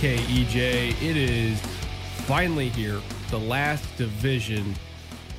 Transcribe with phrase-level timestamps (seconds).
[0.00, 1.60] Okay, EJ, it is
[2.24, 4.74] finally here, the last division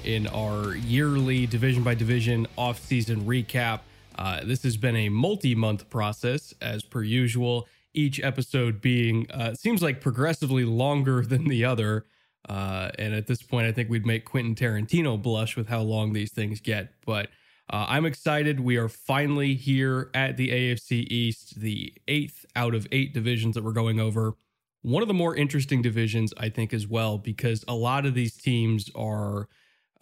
[0.03, 3.79] in our yearly division by division off-season recap.
[4.19, 7.67] Uh, this has been a multi-month process, as per usual.
[7.95, 12.05] Each episode being uh, seems like progressively longer than the other,
[12.47, 16.13] uh, and at this point, I think we'd make Quentin Tarantino blush with how long
[16.13, 16.93] these things get.
[17.03, 17.29] But
[17.67, 18.59] uh, I'm excited.
[18.59, 23.63] We are finally here at the AFC East, the eighth out of eight divisions that
[23.63, 24.35] we're going over
[24.81, 28.35] one of the more interesting divisions, I think, as well, because a lot of these
[28.35, 29.47] teams are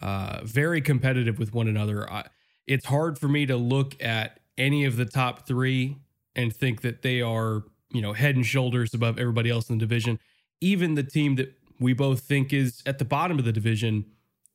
[0.00, 2.10] uh, very competitive with one another.
[2.10, 2.26] I,
[2.66, 5.98] it's hard for me to look at any of the top three
[6.34, 9.80] and think that they are, you know, head and shoulders above everybody else in the
[9.80, 10.18] division.
[10.60, 14.04] Even the team that we both think is at the bottom of the division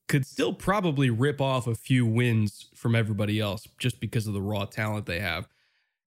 [0.08, 4.42] could still probably rip off a few wins from everybody else just because of the
[4.42, 5.48] raw talent they have.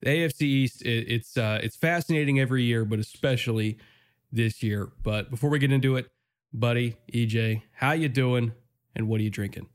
[0.00, 3.78] The AFC East, it, it's uh, it's fascinating every year, but especially
[4.30, 4.92] this year.
[5.02, 6.06] But before we get into it,
[6.52, 8.52] buddy, EJ, how you doing
[8.94, 9.68] and what are you drinking?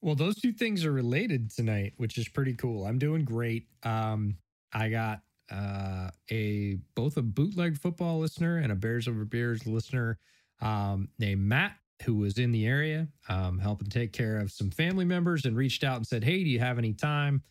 [0.00, 2.86] Well, those two things are related tonight, which is pretty cool.
[2.86, 3.66] I'm doing great.
[3.82, 4.36] Um,
[4.72, 5.20] I got
[5.50, 10.18] uh, a both a bootleg football listener and a Bears over Beers listener
[10.60, 15.04] um, named Matt, who was in the area um, helping take care of some family
[15.04, 17.42] members and reached out and said, "Hey, do you have any time?"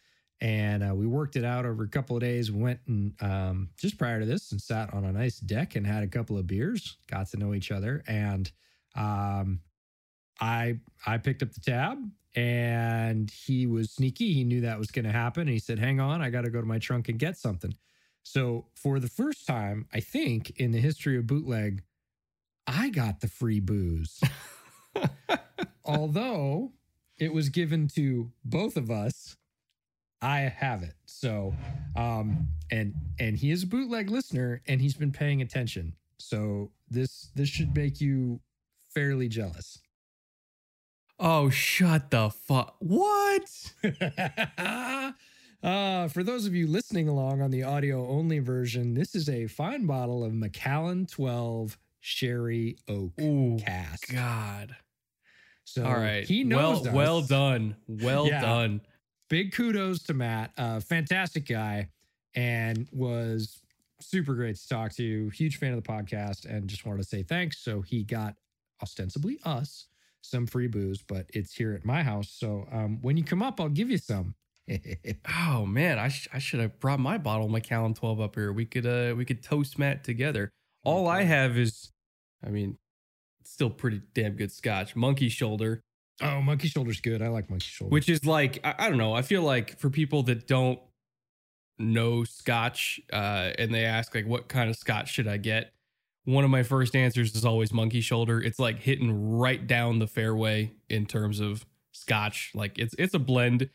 [0.41, 2.51] And uh, we worked it out over a couple of days.
[2.51, 5.87] We went and um, just prior to this and sat on a nice deck and
[5.87, 8.51] had a couple of beers, got to know each other, and
[8.95, 9.61] um,
[10.39, 11.97] I I picked up the tab
[12.35, 14.33] and he was sneaky.
[14.33, 15.41] He knew that was going to happen.
[15.41, 17.75] And he said, "Hang on, I got to go to my trunk and get something."
[18.23, 21.83] So for the first time, I think in the history of bootleg,
[22.67, 24.19] I got the free booze.
[25.85, 26.73] Although
[27.17, 29.37] it was given to both of us
[30.21, 30.93] I have it.
[31.05, 31.53] So,
[31.95, 35.93] um, and and he is a bootleg listener, and he's been paying attention.
[36.17, 38.39] So this this should make you
[38.93, 39.79] fairly jealous.
[41.19, 42.75] Oh, shut the fuck!
[42.79, 43.73] What?
[45.63, 49.47] uh, for those of you listening along on the audio only version, this is a
[49.47, 54.11] fine bottle of Macallan 12 Sherry Oak Ooh, Cask.
[54.13, 54.75] God.
[55.63, 56.25] So All right.
[56.27, 56.81] he knows.
[56.81, 56.93] Well, us.
[56.93, 57.75] well done.
[57.87, 58.41] Well Yeah.
[58.41, 58.81] done.
[59.29, 60.51] Big kudos to Matt.
[60.57, 61.89] Uh, fantastic guy
[62.35, 63.59] and was
[63.99, 65.29] super great to talk to.
[65.29, 67.59] Huge fan of the podcast and just wanted to say thanks.
[67.59, 68.35] So he got
[68.81, 69.87] ostensibly us
[70.21, 72.29] some free booze, but it's here at my house.
[72.29, 74.35] So um, when you come up, I'll give you some.
[75.47, 78.51] Oh man, I, sh- I should have brought my bottle of Macallan 12 up here.
[78.51, 80.49] We could uh we could toast Matt together.
[80.83, 81.91] All I have is,
[82.45, 82.77] I mean,
[83.39, 84.95] it's still pretty damn good scotch.
[84.95, 85.81] Monkey shoulder,
[86.21, 87.21] oh, monkey shoulder's good.
[87.21, 87.93] I like monkey shoulder.
[87.93, 89.13] which is like I, I don't know.
[89.13, 90.79] I feel like for people that don't
[91.77, 95.73] know scotch uh and they ask like what kind of scotch should I get?
[96.25, 98.41] One of my first answers is always monkey shoulder.
[98.41, 102.51] It's like hitting right down the fairway in terms of scotch.
[102.55, 103.69] Like it's it's a blend,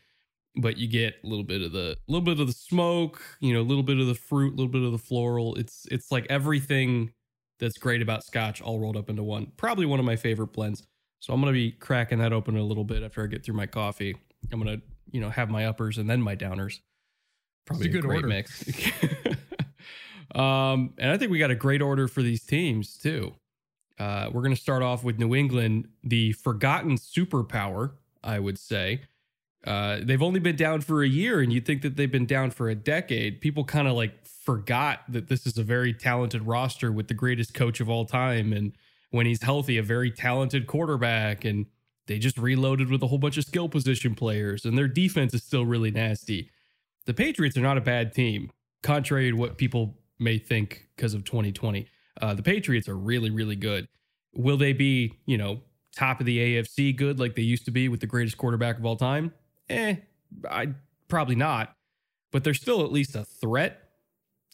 [0.55, 3.61] but you get a little bit of the little bit of the smoke, you know,
[3.61, 5.55] a little bit of the fruit, a little bit of the floral.
[5.55, 7.13] It's it's like everything
[7.59, 9.51] that's great about scotch all rolled up into one.
[9.57, 10.83] Probably one of my favorite blends.
[11.21, 13.67] So I'm gonna be cracking that open a little bit after I get through my
[13.67, 14.17] coffee.
[14.51, 14.81] I'm gonna,
[15.11, 16.79] you know, have my uppers and then my downers.
[17.65, 18.27] Probably It's a a good great order.
[18.27, 18.63] mix.
[20.35, 23.33] um, and I think we got a great order for these teams too.
[23.99, 27.91] Uh, we're gonna start off with New England, the forgotten superpower,
[28.23, 29.01] I would say.
[29.63, 32.49] Uh, they've only been down for a year, and you'd think that they've been down
[32.49, 33.41] for a decade.
[33.41, 37.53] People kind of like forgot that this is a very talented roster with the greatest
[37.53, 38.73] coach of all time, and
[39.11, 41.45] when he's healthy, a very talented quarterback.
[41.45, 41.67] And
[42.07, 45.43] they just reloaded with a whole bunch of skill position players, and their defense is
[45.43, 46.49] still really nasty.
[47.05, 48.51] The Patriots are not a bad team,
[48.83, 51.87] contrary to what people may think because of 2020.
[52.21, 53.87] Uh, the Patriots are really, really good.
[54.33, 55.61] Will they be, you know,
[55.95, 58.85] top of the AFC good like they used to be with the greatest quarterback of
[58.85, 59.33] all time?
[59.69, 59.95] Eh,
[60.49, 60.69] I
[61.07, 61.75] probably not.
[62.31, 63.89] But they're still at least a threat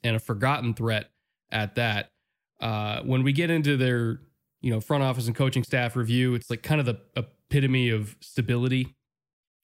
[0.04, 1.09] and a forgotten threat
[1.51, 2.12] at that.
[2.59, 4.21] Uh, when we get into their,
[4.68, 8.18] you know, front office and coaching staff review, it's like kind of the epitome of
[8.19, 8.98] stability,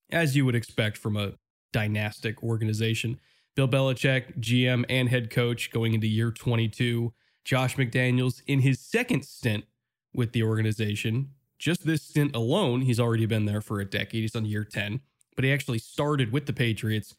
[0.09, 1.33] as you would expect from a
[1.73, 3.19] dynastic organization.
[3.53, 7.11] Bill Belichick, GM and head coach, going into year 22.
[7.44, 9.65] Josh McDaniels in his second stint
[10.13, 11.31] with the organization.
[11.59, 14.21] Just this stint alone, he's already been there for a decade.
[14.21, 15.01] He's on year 10,
[15.35, 17.13] but he actually started with the Patriots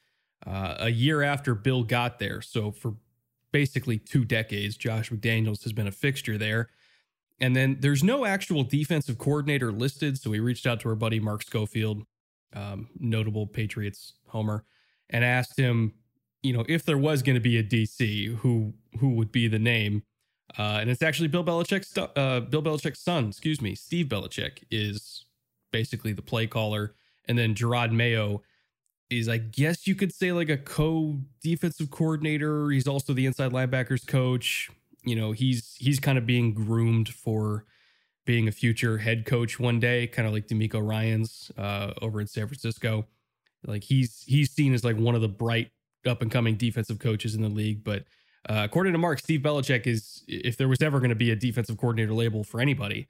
[0.46, 2.40] uh, a year after Bill got there.
[2.40, 2.94] So for
[3.52, 6.70] basically two decades, Josh McDaniels has been a fixture there.
[7.40, 10.18] And then there's no actual defensive coordinator listed.
[10.18, 12.02] So we reached out to our buddy Mark Schofield,
[12.54, 14.64] um, notable Patriots homer,
[15.10, 15.94] and asked him,
[16.42, 19.58] you know, if there was going to be a DC, who who would be the
[19.58, 20.02] name?
[20.56, 25.24] Uh, and it's actually Bill Belichick's uh, Bill Belichick's son, excuse me, Steve Belichick is
[25.72, 26.94] basically the play caller,
[27.26, 28.42] and then Jerod Mayo
[29.10, 32.70] is, I guess you could say, like a co-defensive coordinator.
[32.70, 34.70] He's also the inside linebackers coach.
[35.04, 37.64] You know, he's he's kind of being groomed for
[38.24, 42.26] being a future head coach one day, kind of like DeMeco Ryans uh, over in
[42.26, 43.06] San Francisco.
[43.66, 45.70] Like he's he's seen as like one of the bright
[46.06, 48.04] up and coming defensive coaches in the league, but
[48.48, 51.36] uh, according to Mark, Steve Belichick is if there was ever going to be a
[51.36, 53.08] defensive coordinator label for anybody,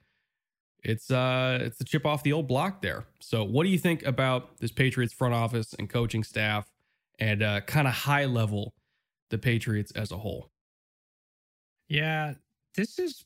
[0.83, 3.05] it's uh it's the chip off the old block there.
[3.19, 6.71] So, what do you think about this Patriots front office and coaching staff,
[7.19, 8.73] and uh, kind of high level
[9.29, 10.51] the Patriots as a whole?
[11.87, 12.33] Yeah,
[12.75, 13.25] this is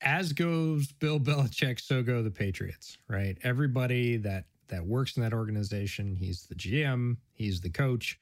[0.00, 2.98] as goes Bill Belichick, so go the Patriots.
[3.08, 8.18] Right, everybody that that works in that organization, he's the GM, he's the coach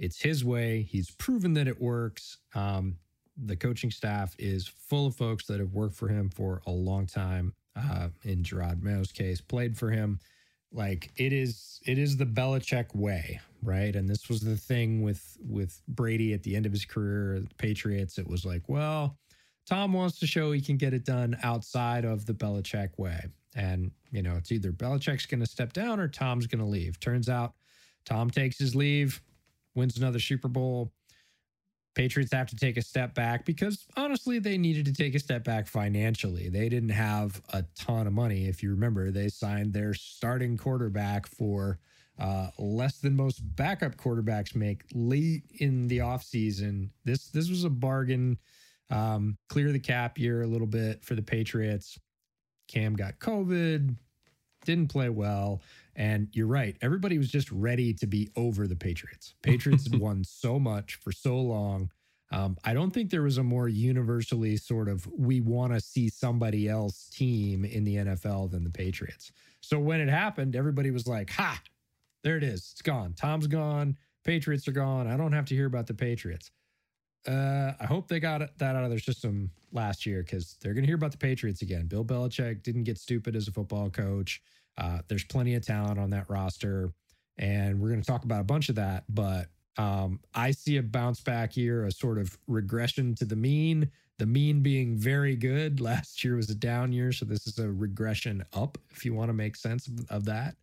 [0.00, 0.82] it's his way.
[0.82, 2.38] He's proven that it works.
[2.54, 2.96] Um,
[3.36, 7.06] the coaching staff is full of folks that have worked for him for a long
[7.06, 7.54] time.
[7.76, 10.18] Uh, in Jerod Mayo's case, played for him.
[10.72, 13.94] Like it is, it is the Belichick way, right?
[13.94, 17.54] And this was the thing with with Brady at the end of his career, the
[17.56, 18.18] Patriots.
[18.18, 19.18] It was like, well,
[19.66, 23.20] Tom wants to show he can get it done outside of the Belichick way,
[23.54, 26.98] and you know, it's either Belichick's going to step down or Tom's going to leave.
[27.00, 27.54] Turns out,
[28.04, 29.20] Tom takes his leave
[29.74, 30.92] wins another Super Bowl.
[31.94, 35.42] Patriots have to take a step back because honestly, they needed to take a step
[35.42, 36.48] back financially.
[36.48, 38.46] They didn't have a ton of money.
[38.46, 41.78] If you remember, they signed their starting quarterback for
[42.20, 46.90] uh, less than most backup quarterbacks make late in the offseason.
[47.04, 48.38] This this was a bargain.
[48.90, 51.98] Um, clear the cap year a little bit for the Patriots.
[52.68, 53.96] Cam got COVID,
[54.64, 55.62] didn't play well.
[55.96, 56.76] And you're right.
[56.82, 59.34] Everybody was just ready to be over the Patriots.
[59.42, 61.90] Patriots had won so much for so long.
[62.32, 66.08] Um, I don't think there was a more universally sort of we want to see
[66.08, 69.32] somebody else team in the NFL than the Patriots.
[69.60, 71.60] So when it happened, everybody was like, ha,
[72.22, 72.70] there it is.
[72.72, 73.14] It's gone.
[73.14, 73.96] Tom's gone.
[74.24, 75.06] Patriots are gone.
[75.06, 76.50] I don't have to hear about the Patriots.
[77.26, 80.84] Uh, I hope they got that out of their system last year because they're going
[80.84, 81.86] to hear about the Patriots again.
[81.86, 84.42] Bill Belichick didn't get stupid as a football coach.
[84.78, 86.92] Uh, there's plenty of talent on that roster,
[87.38, 89.04] and we're going to talk about a bunch of that.
[89.08, 93.90] But um, I see a bounce back year, a sort of regression to the mean.
[94.18, 95.80] The mean being very good.
[95.80, 98.78] Last year was a down year, so this is a regression up.
[98.90, 100.56] If you want to make sense of, of that,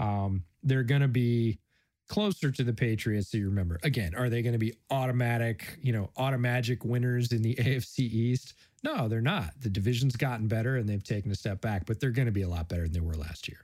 [0.00, 1.60] um, they're going to be
[2.08, 3.30] closer to the Patriots.
[3.30, 7.42] So you remember again, are they going to be automatic, you know, automatic winners in
[7.42, 8.54] the AFC East?
[8.82, 9.52] No, they're not.
[9.60, 12.42] The division's gotten better and they've taken a step back, but they're going to be
[12.42, 13.60] a lot better than they were last year.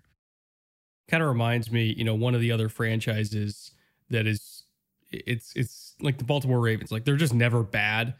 [1.08, 3.72] Kind of reminds me, you know, one of the other franchises
[4.10, 4.64] that is
[5.10, 6.92] it's it's like the Baltimore Ravens.
[6.92, 8.14] Like they're just never bad.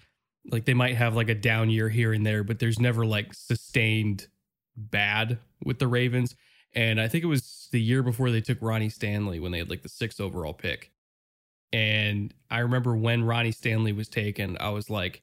[0.51, 3.35] Like they might have like a down year here and there, but there's never like
[3.35, 4.29] sustained
[4.77, 6.37] bad with the Ravens.
[6.75, 9.71] And I think it was the year before they took Ronnie Stanley when they had
[9.71, 10.93] like the sixth overall pick.
[11.73, 15.23] And I remember when Ronnie Stanley was taken, I was like,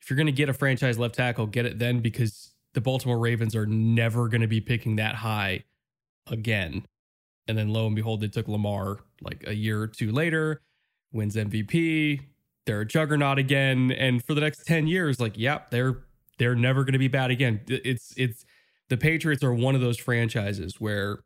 [0.00, 3.18] if you're going to get a franchise left tackle, get it then because the Baltimore
[3.18, 5.64] Ravens are never going to be picking that high
[6.26, 6.84] again.
[7.46, 10.60] And then lo and behold, they took Lamar like a year or two later,
[11.12, 12.20] wins MVP.
[12.66, 13.92] They're a juggernaut again.
[13.92, 15.98] And for the next 10 years, like, yep, they're
[16.38, 17.60] they're never going to be bad again.
[17.68, 18.44] It's it's
[18.88, 21.20] the Patriots are one of those franchises where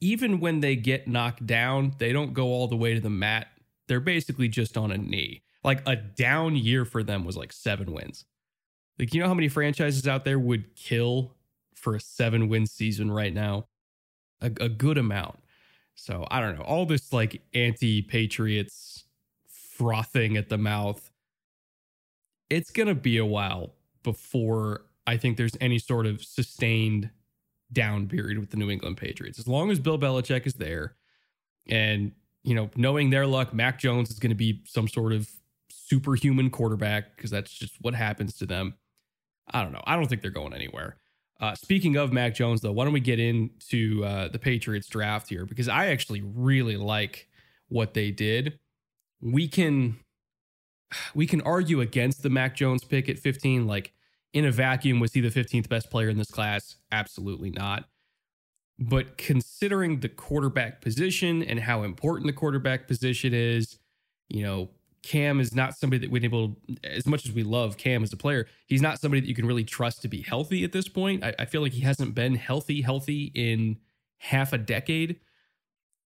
[0.00, 3.48] even when they get knocked down, they don't go all the way to the mat.
[3.88, 7.92] They're basically just on a knee like a down year for them was like seven
[7.92, 8.24] wins.
[8.98, 11.34] Like, you know how many franchises out there would kill
[11.74, 13.66] for a seven win season right now?
[14.40, 15.38] a, a good amount.
[15.94, 16.64] So I don't know.
[16.64, 19.04] All this like anti Patriots
[19.48, 21.10] frothing at the mouth.
[22.50, 27.08] It's going to be a while before I think there's any sort of sustained
[27.72, 29.38] down period with the New England Patriots.
[29.38, 30.96] As long as Bill Belichick is there
[31.66, 32.12] and,
[32.42, 35.26] you know, knowing their luck, Mac Jones is going to be some sort of
[35.70, 38.74] superhuman quarterback because that's just what happens to them.
[39.50, 39.82] I don't know.
[39.86, 40.98] I don't think they're going anywhere.
[41.40, 45.30] Uh, speaking of Mac Jones, though, why don't we get into uh, the Patriots draft
[45.30, 45.46] here?
[45.46, 47.28] Because I actually really like
[47.68, 48.58] what they did.
[49.22, 50.00] We can
[51.14, 53.66] we can argue against the Mac Jones pick at 15.
[53.66, 53.94] Like
[54.32, 56.76] in a vacuum, was he the 15th best player in this class?
[56.92, 57.84] Absolutely not.
[58.78, 63.78] But considering the quarterback position and how important the quarterback position is,
[64.28, 64.70] you know,
[65.02, 68.16] Cam is not somebody that we'd able, as much as we love Cam as a
[68.16, 71.24] player, he's not somebody that you can really trust to be healthy at this point.
[71.24, 73.78] I, I feel like he hasn't been healthy, healthy in
[74.18, 75.20] half a decade.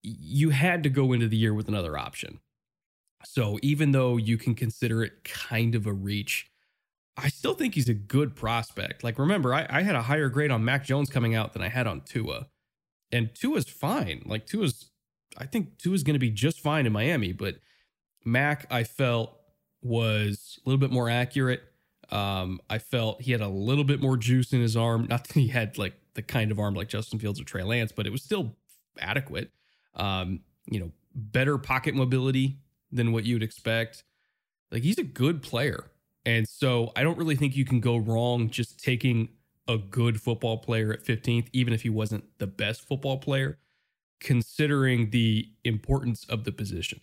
[0.03, 2.39] You had to go into the year with another option.
[3.24, 6.50] So even though you can consider it kind of a reach,
[7.18, 9.03] I still think he's a good prospect.
[9.03, 11.68] Like, remember, I, I had a higher grade on Mac Jones coming out than I
[11.70, 12.48] had on Tua.
[13.12, 14.24] And Tua's fine.
[14.25, 14.91] Like, Tua's,
[15.38, 17.56] I think Tua's going to be just fine in Miami, but
[18.24, 19.38] Mac, I felt
[19.82, 21.63] was a little bit more accurate.
[22.10, 25.06] Um, I felt he had a little bit more juice in his arm.
[25.10, 27.91] Not that he had like the kind of arm like Justin Fields or Trey Lance,
[27.91, 28.56] but it was still
[29.00, 29.51] adequate.
[29.96, 32.60] Um, you know, better pocket mobility
[32.91, 34.03] than what you'd expect.
[34.72, 35.90] Like he's a good player.
[36.25, 39.30] And so I don't really think you can go wrong just taking
[39.68, 43.60] a good football player at 15th, even if he wasn't the best football player,
[44.20, 47.01] considering the importance of the position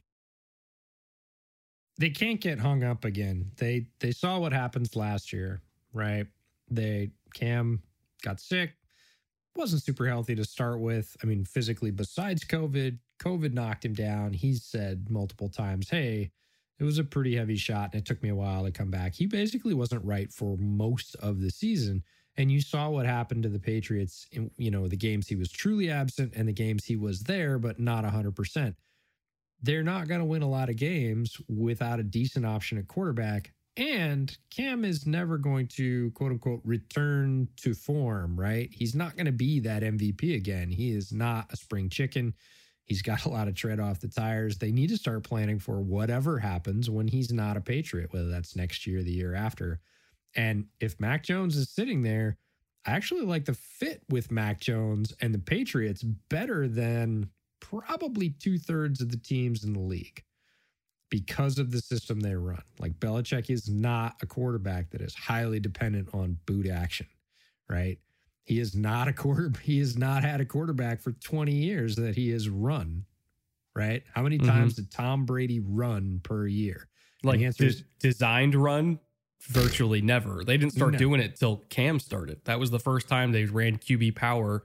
[1.99, 3.51] they can't get hung up again.
[3.57, 6.27] They they saw what happens last year, right?
[6.71, 7.83] They Cam
[8.23, 8.75] got sick,
[9.57, 11.17] wasn't super healthy to start with.
[11.23, 14.33] I mean, physically, besides COVID, COVID knocked him down.
[14.33, 16.31] He said multiple times, "Hey,
[16.79, 19.15] it was a pretty heavy shot, and it took me a while to come back."
[19.15, 22.03] He basically wasn't right for most of the season.
[22.37, 25.51] And you saw what happened to the Patriots in, you know, the games he was
[25.51, 28.77] truly absent and the games he was there, but not 100%
[29.63, 33.53] they're not going to win a lot of games without a decent option at quarterback.
[33.77, 38.69] And Cam is never going to quote unquote return to form, right?
[38.73, 40.69] He's not going to be that MVP again.
[40.69, 42.35] He is not a spring chicken.
[42.89, 44.57] He's got a lot of tread off the tires.
[44.57, 48.57] They need to start planning for whatever happens when he's not a Patriot, whether that's
[48.57, 49.81] next year, the year after.
[50.35, 52.39] And if Mac Jones is sitting there,
[52.87, 57.29] I actually like the fit with Mac Jones and the Patriots better than
[57.61, 60.25] probably two thirds of the teams in the league
[61.11, 62.63] because of the system they run.
[62.79, 67.07] Like Belichick is not a quarterback that is highly dependent on boot action,
[67.69, 67.99] right?
[68.49, 69.53] He is not a quarter.
[69.63, 73.05] He has not had a quarterback for 20 years that he has run,
[73.77, 74.03] right?
[74.15, 74.49] How many mm-hmm.
[74.49, 76.89] times did Tom Brady run per year?
[77.23, 78.99] like de- designed run,
[79.43, 80.45] virtually never.
[80.45, 80.99] They didn't start no.
[80.99, 82.41] doing it till Cam started.
[82.45, 84.65] That was the first time they ran QB power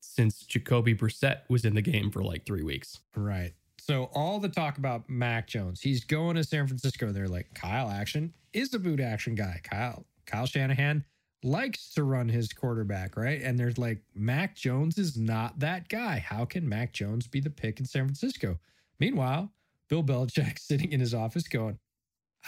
[0.00, 3.00] since Jacoby Brissett was in the game for like three weeks.
[3.16, 3.52] Right.
[3.78, 7.10] So all the talk about Mac Jones, he's going to San Francisco.
[7.10, 9.60] They're like Kyle Action is a boot action guy.
[9.62, 11.04] Kyle Kyle Shanahan
[11.42, 13.40] likes to run his quarterback, right?
[13.42, 16.18] And there's like Mac Jones is not that guy.
[16.18, 18.58] How can Mac Jones be the pick in San Francisco?
[18.98, 19.52] Meanwhile,
[19.88, 21.78] Bill Belichick sitting in his office going,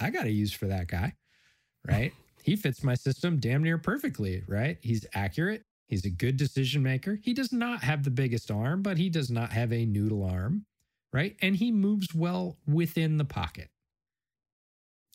[0.00, 1.14] I got a use for that guy,
[1.86, 2.12] right?
[2.42, 4.78] he fits my system damn near perfectly, right?
[4.80, 5.64] He's accurate.
[5.86, 7.18] He's a good decision maker.
[7.20, 10.64] He does not have the biggest arm, but he does not have a noodle arm,
[11.12, 11.36] right?
[11.42, 13.70] And he moves well within the pocket.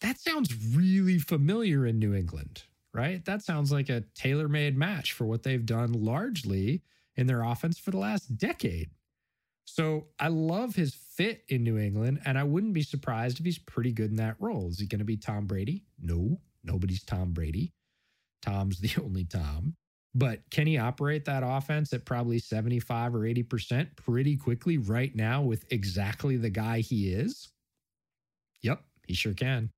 [0.02, 2.64] That sounds really familiar in New England,
[2.96, 3.24] right?
[3.26, 6.82] That sounds like a tailor made match for what they've done largely
[7.16, 8.90] in their offense for the last decade.
[9.66, 13.58] So I love his fit in New England, and I wouldn't be surprised if he's
[13.58, 14.70] pretty good in that role.
[14.70, 15.84] Is he going to be Tom Brady?
[16.02, 17.74] No, nobody's Tom Brady.
[18.42, 19.76] Tom's the only Tom.
[20.14, 25.42] But can he operate that offense at probably 75 or 80% pretty quickly right now
[25.42, 27.50] with exactly the guy he is?
[28.62, 29.72] Yep, he sure can.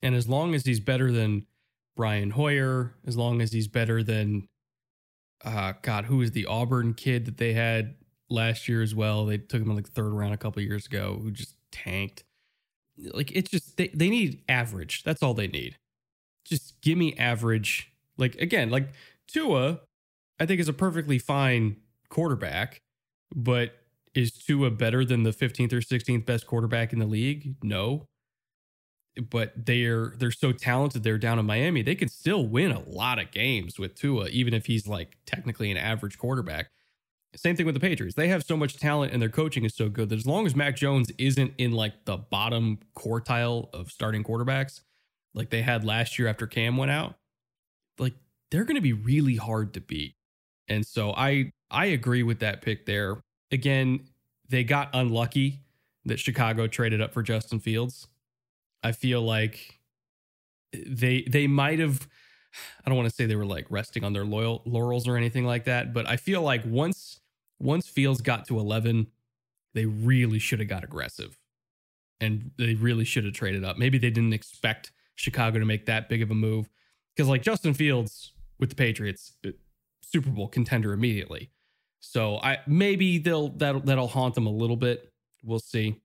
[0.00, 1.44] And as long as he's better than
[1.98, 4.46] Brian Hoyer, as long as he's better than,
[5.44, 7.96] uh, God, who is the Auburn kid that they had
[8.30, 9.26] last year as well?
[9.26, 12.22] They took him in like the third round a couple years ago, who just tanked.
[13.12, 15.02] Like it's just they, they need average.
[15.02, 15.76] That's all they need.
[16.44, 17.92] Just give me average.
[18.16, 18.90] Like again, like
[19.26, 19.80] Tua,
[20.38, 21.78] I think, is a perfectly fine
[22.10, 22.80] quarterback,
[23.34, 23.72] but
[24.14, 27.56] is Tua better than the 15th or 16th best quarterback in the league?
[27.60, 28.06] No.
[29.30, 31.82] But they're they're so talented they're down in Miami.
[31.82, 35.70] They can still win a lot of games with Tua, even if he's like technically
[35.70, 36.70] an average quarterback.
[37.36, 38.16] Same thing with the Patriots.
[38.16, 40.56] They have so much talent and their coaching is so good that as long as
[40.56, 44.80] Mac Jones isn't in like the bottom quartile of starting quarterbacks,
[45.34, 47.16] like they had last year after Cam went out,
[47.98, 48.14] like
[48.50, 50.14] they're going to be really hard to beat.
[50.68, 53.22] And so I I agree with that pick there.
[53.52, 54.08] Again,
[54.48, 55.60] they got unlucky
[56.04, 58.08] that Chicago traded up for Justin Fields.
[58.82, 59.78] I feel like
[60.72, 62.06] they they might have
[62.84, 65.44] I don't want to say they were like resting on their loyal laurels or anything
[65.44, 67.20] like that, but I feel like once
[67.60, 69.08] once Fields got to 11,
[69.74, 71.38] they really should have got aggressive.
[72.20, 73.78] And they really should have traded up.
[73.78, 76.68] Maybe they didn't expect Chicago to make that big of a move
[77.16, 79.50] cuz like Justin Fields with the Patriots, uh,
[80.02, 81.50] Super Bowl contender immediately.
[82.00, 85.12] So I maybe they'll that that'll haunt them a little bit.
[85.44, 86.00] We'll see.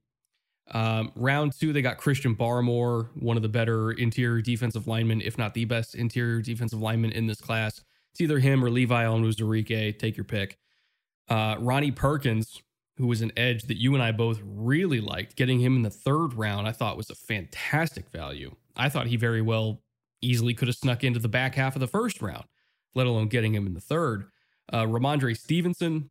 [0.72, 5.38] Um, round two, they got Christian Barmore, one of the better interior defensive linemen, if
[5.38, 7.82] not the best interior defensive lineman in this class.
[8.12, 10.00] It's either him or Levi Onwuzurike.
[10.00, 10.58] Take your pick.
[11.28, 12.62] Uh, Ronnie Perkins,
[12.98, 15.90] who was an edge that you and I both really liked, getting him in the
[15.90, 18.56] third round, I thought was a fantastic value.
[18.76, 19.82] I thought he very well
[20.22, 22.46] easily could have snuck into the back half of the first round,
[22.96, 24.26] let alone getting him in the third.
[24.72, 26.10] Uh, Rhamondre Stevenson,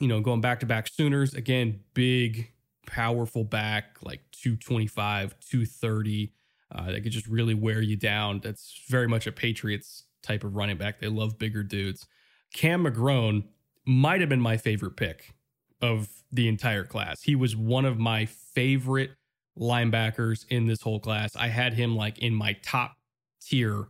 [0.00, 2.50] you know, going back to back Sooners, again, big
[2.86, 6.32] powerful back, like 225, 230.
[6.74, 8.40] Uh, that could just really wear you down.
[8.42, 11.00] That's very much a Patriots type of running back.
[11.00, 12.06] They love bigger dudes.
[12.52, 13.44] Cam McGrone
[13.84, 15.34] might have been my favorite pick
[15.80, 17.22] of the entire class.
[17.22, 19.12] He was one of my favorite
[19.58, 21.36] linebackers in this whole class.
[21.36, 22.96] I had him like in my top
[23.40, 23.88] tier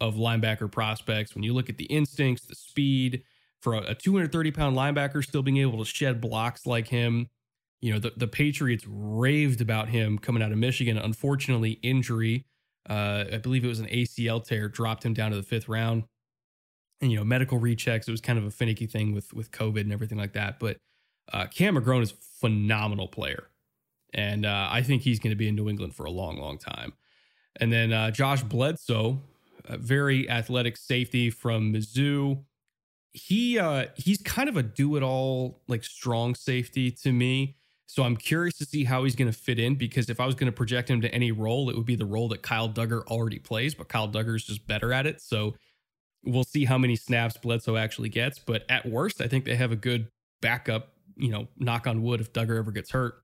[0.00, 1.34] of linebacker prospects.
[1.34, 3.22] When you look at the instincts, the speed,
[3.60, 7.28] for a 230 pound linebacker still being able to shed blocks like him,
[7.86, 10.98] you know, the, the Patriots raved about him coming out of Michigan.
[10.98, 12.44] Unfortunately, injury,
[12.90, 16.02] uh, I believe it was an ACL tear, dropped him down to the fifth round.
[17.00, 19.82] And, you know, medical rechecks, it was kind of a finicky thing with, with COVID
[19.82, 20.58] and everything like that.
[20.58, 20.78] But
[21.32, 23.50] uh, Cam McGrone is a phenomenal player.
[24.12, 26.58] And uh, I think he's going to be in New England for a long, long
[26.58, 26.92] time.
[27.60, 29.20] And then uh, Josh Bledsoe,
[29.68, 32.42] very athletic safety from Mizzou.
[33.12, 37.56] He uh, he's kind of a do it all like strong safety to me.
[37.86, 40.34] So I'm curious to see how he's going to fit in because if I was
[40.34, 43.04] going to project him to any role, it would be the role that Kyle Dugger
[43.06, 45.20] already plays, but Kyle Dugger is just better at it.
[45.22, 45.54] So
[46.24, 48.40] we'll see how many snaps Bledsoe actually gets.
[48.40, 50.08] But at worst, I think they have a good
[50.42, 53.22] backup, you know, knock on wood if Dugger ever gets hurt.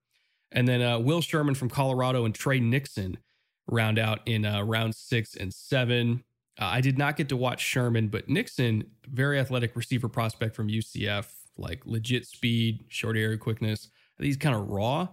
[0.53, 3.18] And then uh, Will Sherman from Colorado and Tre Nixon
[3.66, 6.22] round out in uh, round six and seven.
[6.61, 10.68] Uh, I did not get to watch Sherman, but Nixon, very athletic receiver prospect from
[10.68, 13.88] UCF, like legit speed, short area quickness
[14.24, 15.08] he's kind of raw,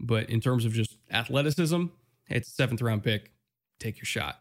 [0.00, 1.84] but in terms of just athleticism,
[2.28, 3.32] it's a seventh round pick.
[3.78, 4.40] Take your shot.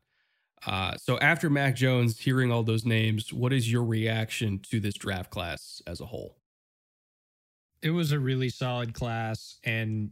[0.66, 4.94] Uh, so after Mac Jones, hearing all those names, what is your reaction to this
[4.94, 6.38] draft class as a whole?
[7.82, 10.12] It was a really solid class, and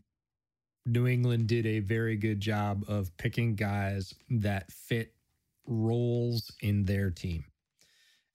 [0.87, 5.13] New England did a very good job of picking guys that fit
[5.67, 7.45] roles in their team.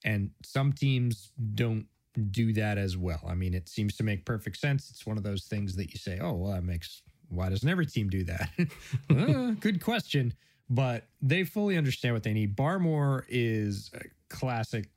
[0.05, 1.87] And some teams don't
[2.31, 3.21] do that as well.
[3.27, 4.91] I mean, it seems to make perfect sense.
[4.91, 7.87] It's one of those things that you say, oh, well, that makes, why doesn't every
[7.87, 8.51] team do that?
[9.11, 10.35] uh, good question.
[10.71, 12.57] But they fully understand what they need.
[12.57, 14.89] Barmore is a classic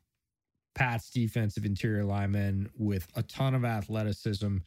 [0.74, 4.58] Pats defensive interior lineman with a ton of athleticism,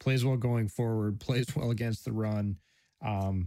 [0.00, 2.56] plays well going forward, plays well against the run.
[3.00, 3.46] Um,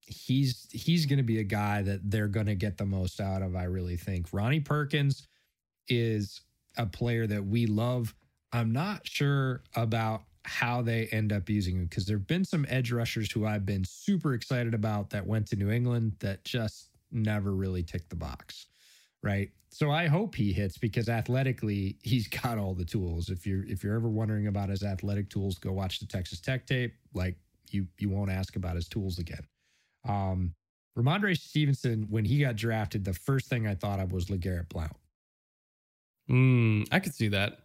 [0.00, 3.42] he's he's going to be a guy that they're going to get the most out
[3.42, 3.54] of.
[3.54, 5.28] I really think Ronnie Perkins
[5.88, 6.40] is
[6.76, 8.14] a player that we love.
[8.52, 12.66] I'm not sure about how they end up using him because there have been some
[12.68, 16.90] edge rushers who I've been super excited about that went to New England that just
[17.10, 18.66] never really ticked the box.
[19.22, 19.50] Right.
[19.70, 23.28] So I hope he hits because athletically he's got all the tools.
[23.28, 26.66] If you're if you're ever wondering about his athletic tools, go watch the Texas Tech
[26.66, 26.94] tape.
[27.14, 27.36] Like
[27.70, 29.46] you you won't ask about his tools again.
[30.08, 30.54] Um
[30.98, 34.96] Rhamondre Stevenson, when he got drafted, the first thing I thought of was LeGarrette Blount.
[36.30, 37.58] Mm, I could see that.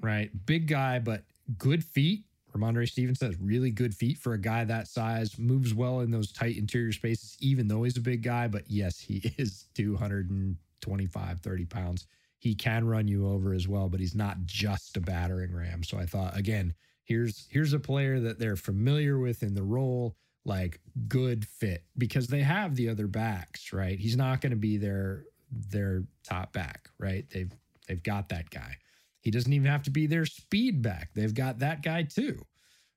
[0.00, 0.30] Right.
[0.46, 1.24] Big guy, but
[1.58, 2.24] good feet.
[2.54, 6.32] Rhamondre Stevenson has really good feet for a guy that size, moves well in those
[6.32, 8.46] tight interior spaces, even though he's a big guy.
[8.48, 12.06] But yes, he is 225, 30 pounds.
[12.38, 15.82] He can run you over as well, but he's not just a battering ram.
[15.84, 20.16] So I thought, again, here's here's a player that they're familiar with in the role,
[20.44, 23.98] like good fit because they have the other backs, right?
[23.98, 27.24] He's not going to be their their top back, right?
[27.30, 27.52] They've
[27.92, 28.76] They've got that guy.
[29.20, 31.10] He doesn't even have to be their speed back.
[31.14, 32.40] They've got that guy too.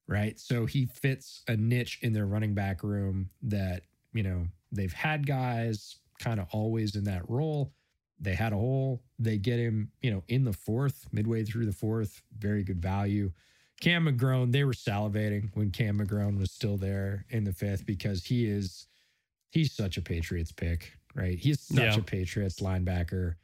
[0.08, 0.39] Right.
[0.39, 5.27] So he fits a niche in their running back room that, you know, they've had
[5.27, 7.73] guys kind of always in that role.
[8.21, 9.01] they had a hole.
[9.19, 13.31] They get him, you know, in the fourth, midway through the fourth, very good value.
[13.81, 18.23] Cam McGrone, they were salivating when Cam McGrone was still there in the fifth because
[18.23, 18.88] he is
[19.51, 21.38] he's such a Patriots pick, right?
[21.38, 21.97] He's such Yeah.
[21.97, 23.36] a Patriots linebacker.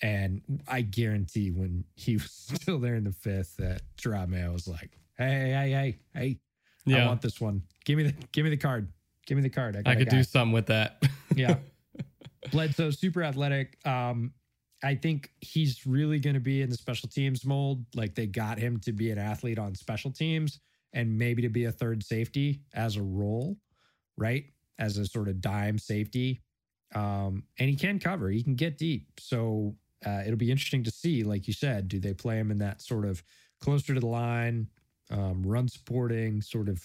[0.00, 4.68] And I guarantee when he was still there in the fifth, that Jerod Mayo was
[4.68, 6.38] like, "Hey, hey, hey, hey,
[7.02, 7.62] I want this one.
[7.84, 8.88] Give me the, give me the card.
[9.26, 9.76] Give me the card.
[9.76, 11.02] I, I could do something with that.
[11.36, 11.56] yeah.
[12.50, 13.76] Bledsoe, super athletic.
[13.86, 14.32] Um,
[14.82, 17.84] I think he's really going to be in the special teams mold.
[17.94, 20.60] Like they got him to be an athlete on special teams
[20.92, 23.56] and maybe to be a third safety as a role,
[24.16, 24.44] right?
[24.78, 26.42] As a sort of dime safety.
[26.94, 29.08] Um, and he can cover, he can get deep.
[29.18, 29.74] So
[30.06, 32.80] uh, it'll be interesting to see, like you said, do they play him in that
[32.80, 33.22] sort of
[33.60, 34.68] closer to the line,
[35.10, 36.82] um, run supporting, sort of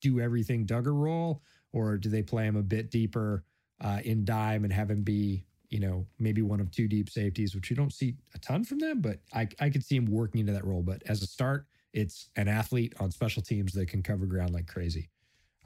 [0.00, 3.44] do everything Dugger role, or do they play him a bit deeper
[3.82, 7.54] uh, in dime and have him be, you know, maybe one of two deep safeties,
[7.54, 10.40] which you don't see a ton from them, but I, I could see him working
[10.40, 10.82] into that role.
[10.82, 14.66] But as a start, it's an athlete on special teams that can cover ground like
[14.66, 15.10] crazy.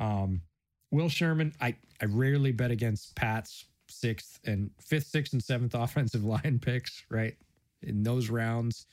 [0.01, 0.43] Um,
[0.91, 3.67] Will Sherman, I, I rarely bet against Pat's
[4.01, 7.37] sixth and fifth, sixth, and seventh offensive line picks, right?
[7.83, 8.87] In those rounds,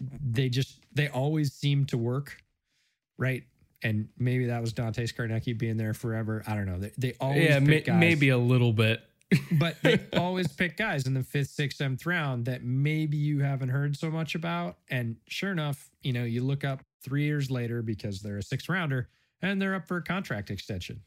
[0.00, 2.36] they just they always seem to work,
[3.18, 3.44] right?
[3.84, 6.42] And maybe that was Dante Scarnecchia being there forever.
[6.46, 6.78] I don't know.
[6.78, 9.02] They, they always yeah, pick may, guys, maybe a little bit.
[9.52, 13.70] but they always pick guys in the fifth, sixth, seventh round that maybe you haven't
[13.70, 14.76] heard so much about.
[14.88, 18.68] And sure enough, you know, you look up three years later because they're a sixth
[18.68, 19.08] rounder
[19.40, 21.00] and they're up for a contract extension.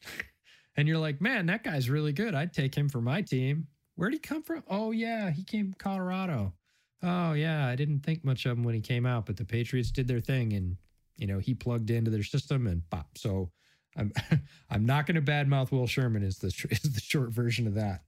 [0.78, 2.36] And you're like, man, that guy's really good.
[2.36, 3.68] I'd take him for my team.
[3.96, 4.64] Where'd he come from?
[4.68, 6.54] Oh, yeah, he came from Colorado.
[7.02, 9.92] Oh, yeah, I didn't think much of him when he came out, but the Patriots
[9.92, 10.78] did their thing and,
[11.18, 13.18] you know, he plugged into their system and pop.
[13.18, 13.52] So
[13.96, 14.12] I'm
[14.70, 18.02] I'm not going to badmouth Will Sherman is the is the short version of that.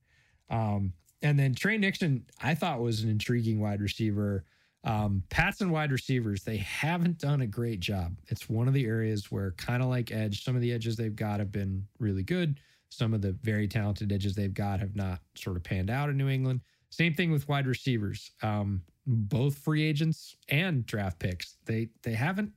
[0.50, 4.46] Um, and then Tre Nixon, I thought was an intriguing wide receiver.
[4.84, 8.16] Um, Pats and wide receivers, they haven't done a great job.
[8.28, 11.16] It's one of the areas where, kind of like edge, some of the edges they've
[11.16, 12.60] got have been really good.
[12.90, 16.16] Some of the very talented edges they've got have not sort of panned out in
[16.18, 16.62] New England.
[16.90, 18.32] Same thing with wide receivers.
[18.42, 21.56] Um, both free agents and draft picks.
[21.66, 22.54] They they haven't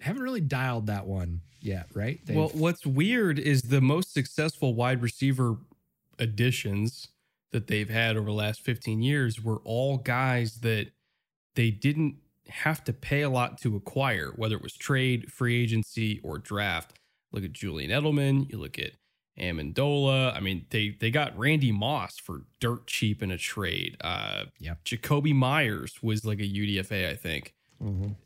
[0.00, 2.20] haven't really dialed that one yet, right?
[2.26, 5.56] They've- Well, what's weird is the most successful wide receiver
[6.18, 7.08] additions
[7.52, 10.88] that they've had over the last 15 years were all guys that
[11.54, 12.16] they didn't
[12.48, 16.98] have to pay a lot to acquire, whether it was trade, free agency, or draft.
[17.32, 18.50] Look at Julian Edelman.
[18.50, 18.92] You look at
[19.38, 20.36] Amendola.
[20.36, 23.96] I mean, they they got Randy Moss for dirt cheap in a trade.
[24.02, 24.84] Uh, Yep.
[24.84, 28.16] Jakobi Meyers was like a UDFA, I think Mhm.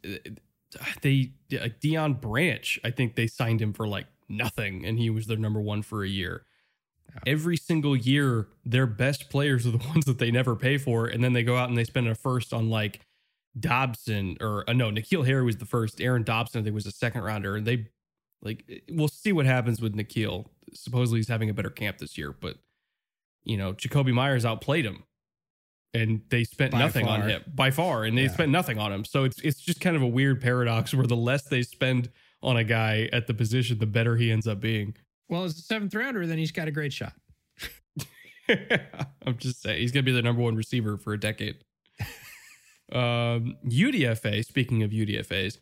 [1.02, 5.26] they like Deion Branch, I think they signed him for like nothing and he was
[5.26, 6.44] their number one for a year.
[7.24, 11.06] Every single year, their best players are the ones that they never pay for.
[11.06, 13.00] And then they go out and they spend a first on like
[13.58, 16.00] Dobson or uh, no, N'Keal Harry was the first.
[16.00, 17.56] Aaron Dobson, I think, was a second rounder.
[17.56, 17.88] And they
[18.42, 20.46] like, we'll see what happens with N'Keal.
[20.74, 22.56] Supposedly he's having a better camp this year, but
[23.44, 25.04] you know, Jakobi Meyers outplayed him
[25.94, 28.32] and they spent By nothing on him by far, and they Yeah.
[28.32, 29.04] spent nothing on him.
[29.04, 32.10] So it's it's just kind of a weird paradox where the less they spend
[32.42, 34.94] on a guy at the position, the better he ends up being.
[35.28, 37.14] Well, as a seventh rounder, then he's got a great shot.
[39.26, 41.56] I'm just saying he's gonna be the number one receiver for a decade.
[42.92, 44.44] Um, UDFA.
[44.44, 45.58] Speaking of UDFA's,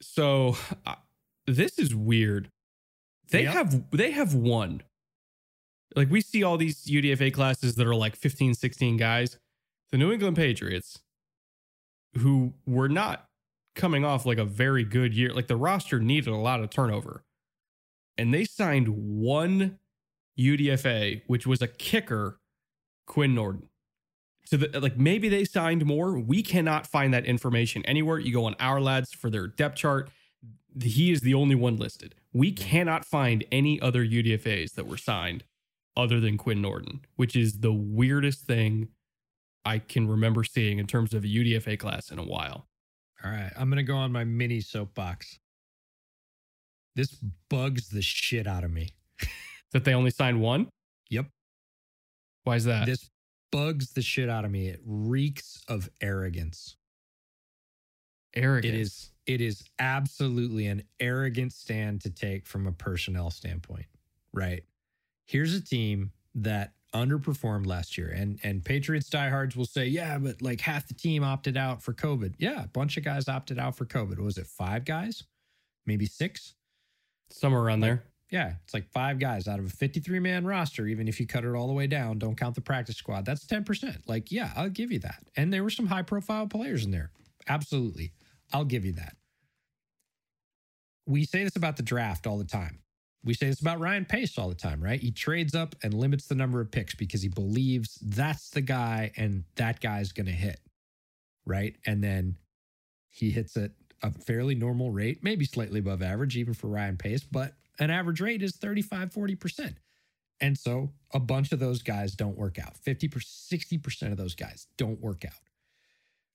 [0.00, 0.56] so
[0.86, 0.94] uh,
[1.46, 2.50] this is weird.
[3.30, 3.52] They Yep.
[3.52, 4.82] have they have one.
[5.94, 9.38] Like we see all these UDFA classes that are like 15, 16 guys.
[9.90, 10.98] The New England Patriots,
[12.18, 13.28] who were not
[13.74, 17.24] coming off like a very good year, like the roster needed a lot of turnover.
[18.18, 19.78] And they signed one
[20.38, 22.40] UDFA, which was a kicker,
[23.06, 23.68] Quinn Nordin.
[24.50, 26.18] To the like maybe they signed more.
[26.18, 28.18] We cannot find that information anywhere.
[28.18, 30.08] You go on Ourlads for their depth chart.
[30.80, 32.14] He is the only one listed.
[32.32, 35.44] We cannot find any other UDFAs that were signed
[35.96, 38.88] other than Quinn Nordin, which is the weirdest thing
[39.64, 42.68] I can remember seeing in terms of a UDFA class in a while.
[43.24, 45.38] All right, I'm gonna go on my mini soapbox.
[46.94, 47.16] This
[47.50, 48.90] bugs the shit out of me.
[49.72, 50.68] That they only signed one?
[51.10, 51.26] Yep,
[52.44, 52.86] Why is that?
[52.86, 53.10] this
[53.50, 54.68] bugs the shit out of me.
[54.68, 56.76] It reeks of arrogance.
[58.34, 58.74] Arrogance.
[58.74, 63.86] It is it is absolutely an arrogant stand to take from a personnel standpoint,
[64.32, 64.62] right?
[65.24, 70.40] Here's a team that underperformed last year and and Patriots diehards will say, "Yeah, but
[70.42, 73.76] like half the team opted out for COVID." Yeah, a bunch of guys opted out
[73.76, 74.18] for COVID.
[74.18, 75.24] Was it 5 guys?
[75.86, 76.54] Maybe 6?
[77.30, 78.04] somewhere around there.
[78.30, 80.86] Yeah, it's like five guys out of a 53 man roster.
[80.86, 83.24] Even if you cut it all the way down, don't count the practice squad.
[83.24, 84.08] That's 10%.
[84.08, 85.22] Like, yeah, I'll give you that.
[85.36, 87.10] And there were some high profile players in there.
[87.48, 88.12] Absolutely.
[88.52, 89.16] I'll give you that.
[91.06, 92.80] We say this about the draft all the time.
[93.24, 95.00] We say this about Ryan Pace all the time, right?
[95.00, 99.12] He trades up and limits the number of picks because he believes that's the guy
[99.16, 100.60] and that guy's going to hit,
[101.44, 101.76] right?
[101.86, 102.36] And then
[103.10, 103.70] he hits at
[104.02, 108.20] a fairly normal rate, maybe slightly above average, even for Ryan Pace, but an average
[108.20, 109.74] rate is 35, 40%.
[110.40, 112.74] And so a bunch of those guys don't work out.
[112.86, 115.32] 50%, 60% of those guys don't work out,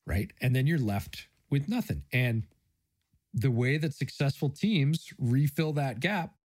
[0.08, 0.32] right?
[0.42, 2.04] And then you're left with nothing.
[2.12, 2.48] And
[3.34, 6.36] the way that successful teams refill that gap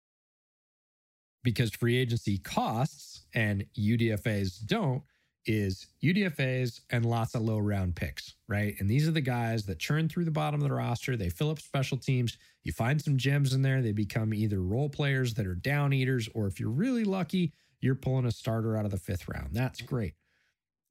[1.42, 5.02] because free agency costs and UDFAs don't
[5.46, 8.74] is UDFAs and lots of low round picks, right?
[8.78, 11.16] And these are the guys that churn through the bottom of the roster.
[11.16, 12.36] They fill up special teams.
[12.64, 13.80] You find some gems in there.
[13.80, 17.94] They become either role players that are down eaters, or if you're really lucky, you're
[17.94, 19.50] pulling a starter out of the fifth round.
[19.52, 20.14] That's great.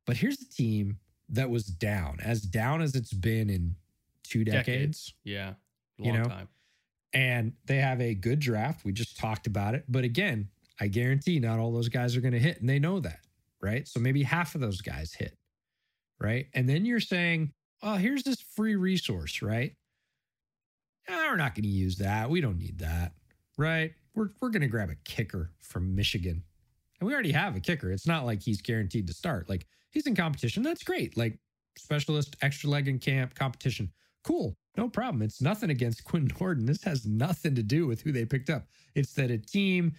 [0.06, 3.76] But here's a team that was down, as down as it's been in
[4.24, 4.66] two decades.
[4.66, 5.14] decades.
[5.24, 5.54] Yeah.
[6.00, 6.26] Long you know?
[6.26, 6.48] time.
[7.14, 8.84] And they have a good draft.
[8.84, 9.86] We just talked about it.
[9.88, 13.00] But again, I guarantee not all those guys are going to hit, and they know
[13.00, 13.20] that,
[13.66, 13.88] right?
[13.88, 15.36] So maybe half of those guys hit,
[16.20, 16.46] right?
[16.54, 17.52] And then you're saying,
[17.82, 19.74] oh, here's this free resource, right?
[21.10, 22.30] Oh, we're not going to use that.
[22.30, 23.14] We don't need that,
[23.58, 23.94] right?
[24.14, 26.44] We're, we're going to grab a kicker from Michigan.
[27.00, 27.92] And we already have a kicker.
[27.92, 29.50] It's not like he's guaranteed to start.
[29.50, 30.62] Like he's in competition.
[30.62, 31.18] That's great.
[31.18, 31.40] Like
[31.78, 33.92] specialist, extra leg in camp, competition.
[34.24, 34.56] Cool.
[34.78, 35.24] No problem.
[35.24, 36.68] It's nothing against Quinn Nordin.
[36.68, 38.68] This has nothing to do with who they picked up.
[38.94, 39.94] It's that a team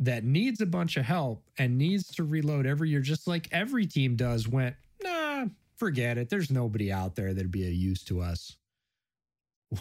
[0.00, 3.86] that needs a bunch of help and needs to reload every year, just like every
[3.86, 6.28] team does, went, nah, forget it.
[6.28, 8.56] There's nobody out there that'd be a use to us.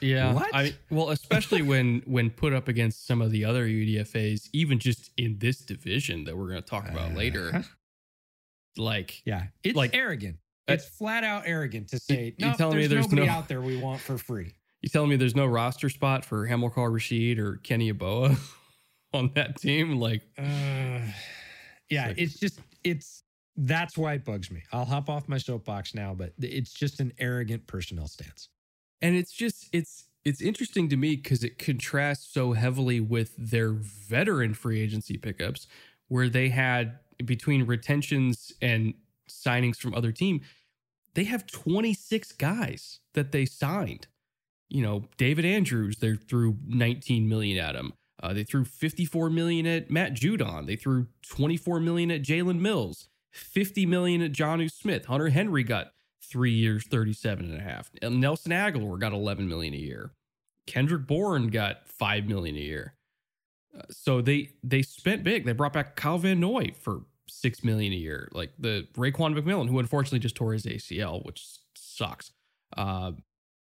[0.00, 0.32] yeah.
[0.32, 0.54] What?
[0.54, 5.10] I, well, especially when when put up against some of the other UDFAs, even just
[5.16, 7.64] in this division that we're going to talk about uh, later.
[8.78, 10.36] Like, yeah, it's like arrogant.
[10.68, 13.60] It's flat out arrogant to say, nope, telling there's, me there's nobody no, out there
[13.60, 14.52] we want for free.
[14.82, 18.38] You telling me there's no roster spot for Hamilcar Rashed or Kenny Yeboah
[19.16, 19.98] on that team?
[19.98, 21.08] Like, uh, yeah,
[21.88, 23.22] it's, like, it's just it's
[23.56, 24.62] that's why it bugs me.
[24.72, 28.48] I'll hop off my soapbox now, but it's just an arrogant personnel stance.
[29.02, 33.70] And it's just it's it's interesting to me because it contrasts so heavily with their
[33.70, 35.66] veteran free agency pickups,
[36.08, 38.94] where they had between retentions and
[39.28, 40.40] signings from other team,
[41.14, 44.06] they have 26 guys that they signed.
[44.68, 47.92] You know, David Andrews, they threw 19 million at him.
[48.26, 50.66] Uh, they threw 54 million at Matt Judon.
[50.66, 55.06] They threw 24 million at Jalen Mills, 50 million at Jonnu Smith.
[55.06, 57.90] Hunter Henry got three years, 37 and a half.
[58.02, 60.10] Nelson Agholor got 11 million a year.
[60.66, 62.94] Kendrick Bourne got 5 million a year.
[63.76, 65.44] Uh, so they they spent big.
[65.44, 68.28] They brought back Kyle Van Noy for six million a year.
[68.32, 71.44] Like the Raekwon McMillan, who unfortunately just tore his ACL, which
[71.76, 72.32] sucks.
[72.76, 73.12] Uh,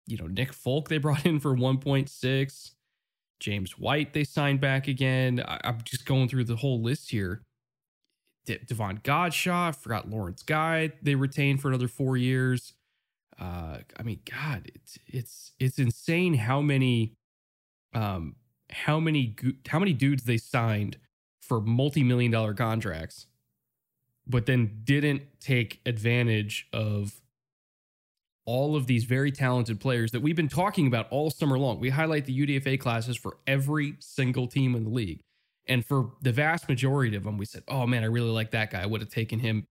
[0.06, 2.70] you know, Nick Folk they brought in for 1.6.
[3.42, 5.42] James White they signed back again.
[5.46, 7.42] I, am just going through the whole list here.
[8.46, 12.74] De- Davon Godchaux, I forgot Lawrence Guy they retained for another four years.
[13.38, 17.14] Uh, I mean, God, it's it's it's insane how many,
[17.94, 18.36] um,
[18.70, 19.36] how many
[19.68, 20.98] how many dudes they signed
[21.40, 23.26] for multi million dollar contracts
[24.26, 27.20] but then didn't take advantage of
[28.44, 31.78] all of these very talented players that we've been talking about all summer long.
[31.78, 35.20] We highlight the UDFA classes for every single team in the league.
[35.68, 38.70] And for the vast majority of them, we said, oh man, I really like that
[38.70, 38.82] guy.
[38.82, 39.66] I would have taken him,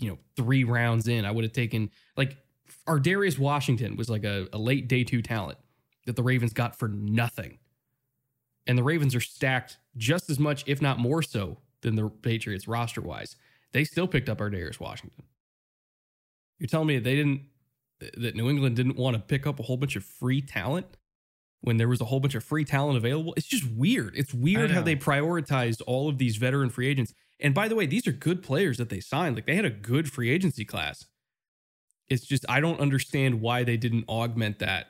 [0.00, 1.24] you know, three rounds in.
[1.24, 2.36] I would have taken, like,
[2.88, 5.58] Ar'Darius Washington was like a, a late day two talent
[6.06, 7.58] that the Ravens got for nothing.
[8.66, 12.66] And the Ravens are stacked just as much, if not more so, than the Patriots
[12.66, 13.36] roster wise.
[13.72, 15.24] They still picked up Ar'Darius Washington.
[16.58, 17.42] You're telling me they didn't
[18.00, 20.96] that New England didn't want to pick up a whole bunch of free talent
[21.60, 23.34] when there was a whole bunch of free talent available?
[23.36, 24.14] It's just weird.
[24.16, 27.12] It's weird how they prioritized all of these veteran free agents.
[27.40, 29.36] And by the way, these are good players that they signed.
[29.36, 31.06] Like they had a good free agency class.
[32.08, 34.88] It's just I don't understand why they didn't augment that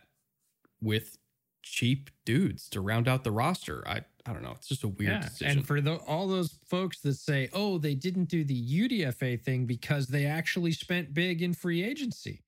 [0.80, 1.18] with
[1.62, 3.82] cheap dudes to round out the roster.
[3.86, 4.52] I I don't know.
[4.56, 5.58] It's just a weird yeah, decision.
[5.58, 9.64] And for the, all those folks that say, "Oh, they didn't do the UDFA thing
[9.64, 12.42] because they actually spent big in free agency,"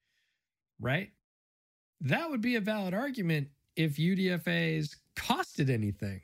[0.81, 1.11] right?
[2.01, 6.21] That would be a valid argument if UDFAs costed anything,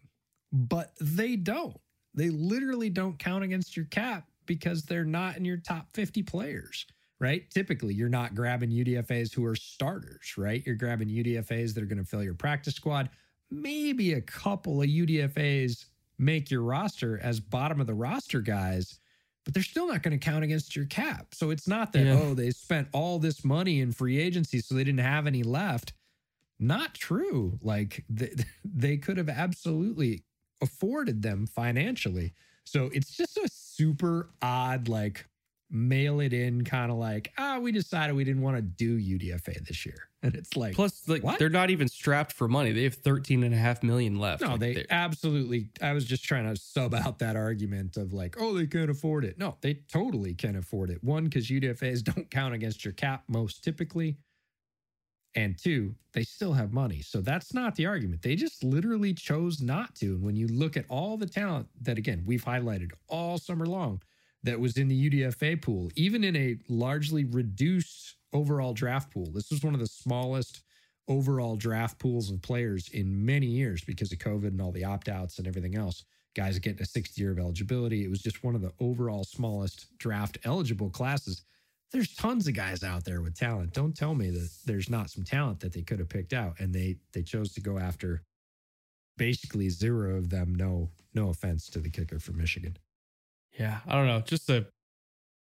[0.53, 1.79] but they don't.
[2.15, 6.87] They literally don't count against your cap because they're not in your top 50 players,
[7.21, 7.51] right?
[7.51, 10.63] Typically, you're not grabbing UDFAs who are starters, right?
[10.65, 13.11] You're grabbing UDFAs that are going to fill your practice squad
[13.51, 15.87] maybe a couple of UDFAs
[16.19, 18.99] make your roster as bottom of the roster guys,
[19.47, 21.29] but they're still not going to count against your cap.
[21.33, 22.19] So it's not that, Yeah.
[22.21, 25.93] oh, they spent all this money in free agency, so they didn't have any left.
[26.59, 27.59] Not true.
[27.63, 30.25] Like they, they could have absolutely
[30.61, 32.35] afforded them financially.
[32.65, 35.27] So it's just a super odd, like
[35.71, 39.65] mail it in kind of like, ah, we decided we didn't want to do UDFA
[39.67, 40.09] this year.
[40.23, 41.39] And it's like, Plus, like What?
[41.39, 42.73] they're not even strapped for money.
[42.73, 44.43] They have 13 and a half million left.
[44.43, 48.13] no, Like, they they're- absolutely, I was just trying to sub out that argument of
[48.13, 49.39] like, oh, they can't afford it.
[49.39, 51.03] No, they totally can afford it.
[51.03, 54.19] One, because UDFAs don't count against your cap most typically.
[55.35, 57.03] And two, they still have money.
[57.03, 58.23] So that's not the argument.
[58.23, 60.15] They just literally chose not to.
[60.15, 64.01] And when you look at all the talent that, again, we've highlighted all summer long
[64.47, 69.51] that was in the UDFA pool, even in a largely reduced overall draft pool, this
[69.51, 70.63] was one of the smallest
[71.09, 75.09] overall draft pools of players in many years because of COVID and all the opt
[75.09, 76.05] outs and everything else.
[76.35, 78.05] Guys getting a sixth year of eligibility.
[78.05, 81.43] It was just one of the overall smallest draft eligible classes
[81.93, 83.73] there's tons of guys out there with talent.
[83.73, 86.75] Don't tell me that there's not some talent that they could have picked out and
[86.75, 88.23] they they chose to go after
[89.17, 90.55] basically zero of them.
[90.55, 92.77] No, no offense to the kicker from Michigan.
[93.59, 94.21] Yeah, I don't know.
[94.21, 94.67] Just a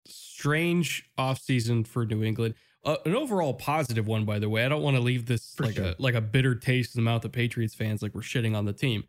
[0.06, 2.56] strange offseason for New England.
[2.84, 4.66] Uh, an overall positive one, by the way.
[4.66, 5.86] I don't want to leave this For like sure.
[5.86, 8.66] a like a bitter taste in the mouth of Patriots fans, like we're shitting on
[8.66, 9.06] the team.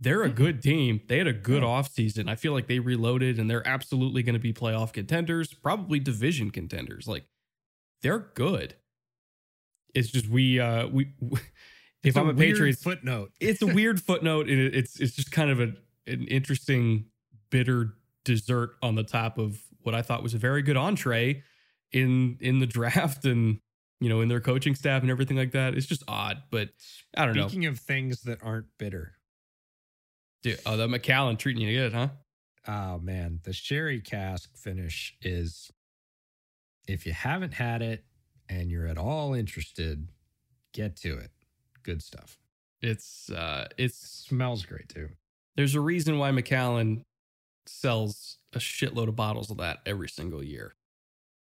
[0.00, 0.34] They're a Mhm.
[0.34, 1.00] good team.
[1.06, 1.68] They had a good Yeah.
[1.68, 2.28] offseason.
[2.28, 6.50] I feel like they reloaded and they're absolutely going to be playoff contenders, probably division
[6.50, 7.06] contenders.
[7.06, 7.26] Like
[8.00, 8.74] they're good.
[9.94, 11.42] It's just we uh we if
[12.02, 15.30] It's I'm a, weird Patriots footnote, it's a weird footnote and it- it's it's just
[15.30, 15.74] kind of a,
[16.08, 17.04] an interesting
[17.50, 17.94] bitter
[18.24, 21.42] dessert on the top of what I thought was a very good entree
[21.92, 23.58] in in the draft and
[24.00, 25.74] you know in their coaching staff and everything like that.
[25.74, 26.70] It's just odd, but
[27.16, 27.48] I don't know.
[27.48, 29.14] Speaking of things that aren't bitter,
[30.42, 32.08] Dude, oh, that Macallan treating you good, huh?
[32.68, 35.70] oh man, the sherry cask finish is.
[36.88, 38.04] If you haven't had it
[38.48, 40.08] and you're at all interested,
[40.72, 41.30] get to it.
[41.84, 42.38] Good stuff.
[42.80, 43.96] It's uh it's
[44.28, 45.08] Smells great too.
[45.56, 47.04] there's a reason why Macallan
[47.66, 50.74] sells a shitload of bottles of that every single year.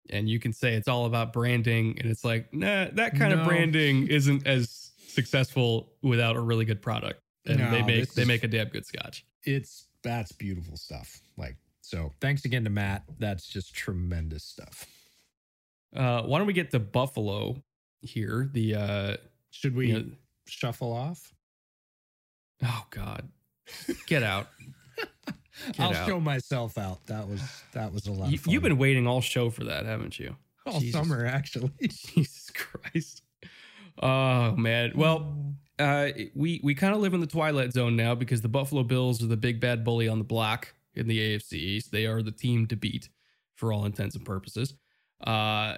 [0.09, 3.43] And you can say it's all about branding, and it's like, nah, that kind of
[3.45, 7.19] branding isn't as successful without a really good product.
[7.47, 9.25] And No, they make they is- make a damn good scotch.
[9.43, 11.21] it's that's beautiful stuff.
[11.37, 13.03] Like so, thanks again to Matt.
[13.19, 14.85] That's just tremendous stuff.
[15.95, 17.63] Uh, why don't we get to Buffalo
[18.01, 18.49] here?
[18.53, 19.17] The uh,
[19.51, 20.05] Should we you know-
[20.47, 21.33] shuffle off?
[22.63, 23.27] oh god,
[24.07, 24.47] get out!
[25.79, 26.07] I'll out.
[26.07, 27.05] show myself out.
[27.07, 27.41] That was
[27.73, 28.29] that was a lot.
[28.29, 28.53] You, of fun.
[28.53, 30.35] you've been waiting all show for that, haven't you?
[30.65, 30.99] all Jesus.
[30.99, 31.71] summer actually.
[31.81, 33.21] Jesus Christ.
[34.01, 34.91] Oh man.
[34.95, 38.83] Well, uh, we we kind of live in the twilight zone now because the Buffalo
[38.83, 41.91] Bills are the big bad bully on the block in the AFC East.
[41.91, 43.09] They are the team to beat
[43.55, 44.73] for all intents and purposes.
[45.23, 45.78] Uh,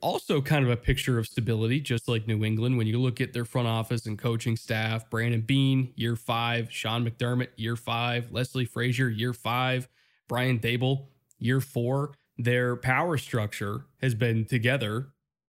[0.00, 2.78] also, kind of a picture of stability, just like New England.
[2.78, 7.08] When you look at their front office and coaching staff, Brandon Beane, year five, Sean
[7.08, 9.88] McDermott, year five, Leslie Frazier, year five,
[10.28, 11.06] Brian Daboll,
[11.38, 12.12] year four.
[12.38, 15.08] Their power structure has been together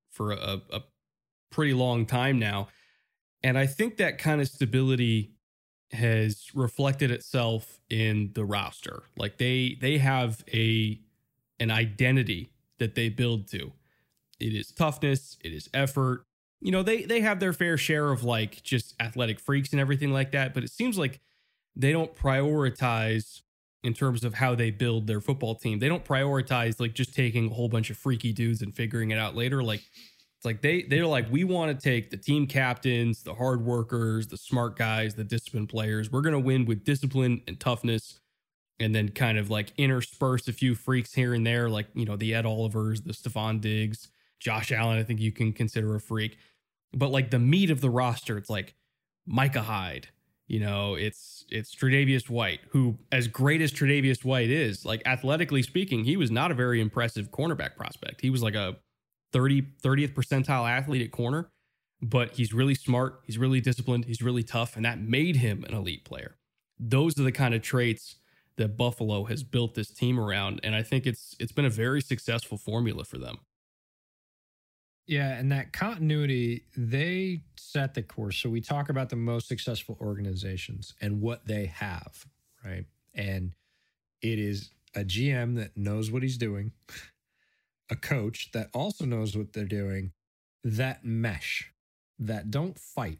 [0.09, 0.81] for a, a
[1.51, 2.67] pretty long time now.
[3.43, 5.31] And I think that kind of stability
[5.91, 9.03] has reflected itself in the roster.
[9.17, 10.99] Like they they have a
[11.59, 13.71] an identity that they build to.
[14.39, 16.25] It is toughness, it is effort.
[16.59, 20.11] You know, they they have their fair share of like just athletic freaks and everything
[20.11, 21.21] like that, but it seems like
[21.75, 23.41] they don't prioritize
[23.83, 25.79] in terms of how they build their football team.
[25.79, 29.17] They don't prioritize like just taking a whole bunch of freaky dudes and figuring it
[29.17, 29.63] out later.
[29.63, 29.81] Like
[30.37, 34.27] it's like they they're like we want to take the team captains, the hard workers,
[34.27, 36.11] the smart guys, the disciplined players.
[36.11, 38.20] We're gonna win with discipline and toughness,
[38.81, 42.15] and then kind of like intersperse a few freaks here and there, like you know
[42.15, 44.97] the Ed Olivers, the Stefon Diggs, Josh Allen.
[44.97, 46.37] I think you can consider a freak,
[46.93, 48.75] but like the meat of the roster, it's like
[49.25, 50.09] Micah Hyde.
[50.47, 55.63] You know, it's it's Tre'Davious White, who, as great as Tre'Davious White is, like athletically
[55.63, 58.19] speaking, he was not a very impressive cornerback prospect.
[58.19, 58.75] He was like a
[59.31, 61.49] 30 30th percentile athlete at corner,
[62.01, 65.73] but he's really smart, he's really disciplined, he's really tough, and that made him an
[65.73, 66.35] elite player.
[66.77, 68.15] Those are the kind of traits
[68.61, 71.99] that Buffalo has built this team around, and I think it's it's been a very
[71.99, 73.39] successful formula for them.
[75.07, 78.37] Yeah, and that continuity, they set the course.
[78.37, 82.27] So we talk about the most successful organizations and what they have,
[82.63, 82.85] right?
[83.15, 83.55] And
[84.21, 86.71] it is a GM that knows what he's doing,
[87.89, 90.11] a coach that also knows what they're doing,
[90.63, 91.71] that mesh,
[92.19, 93.19] that don't fight,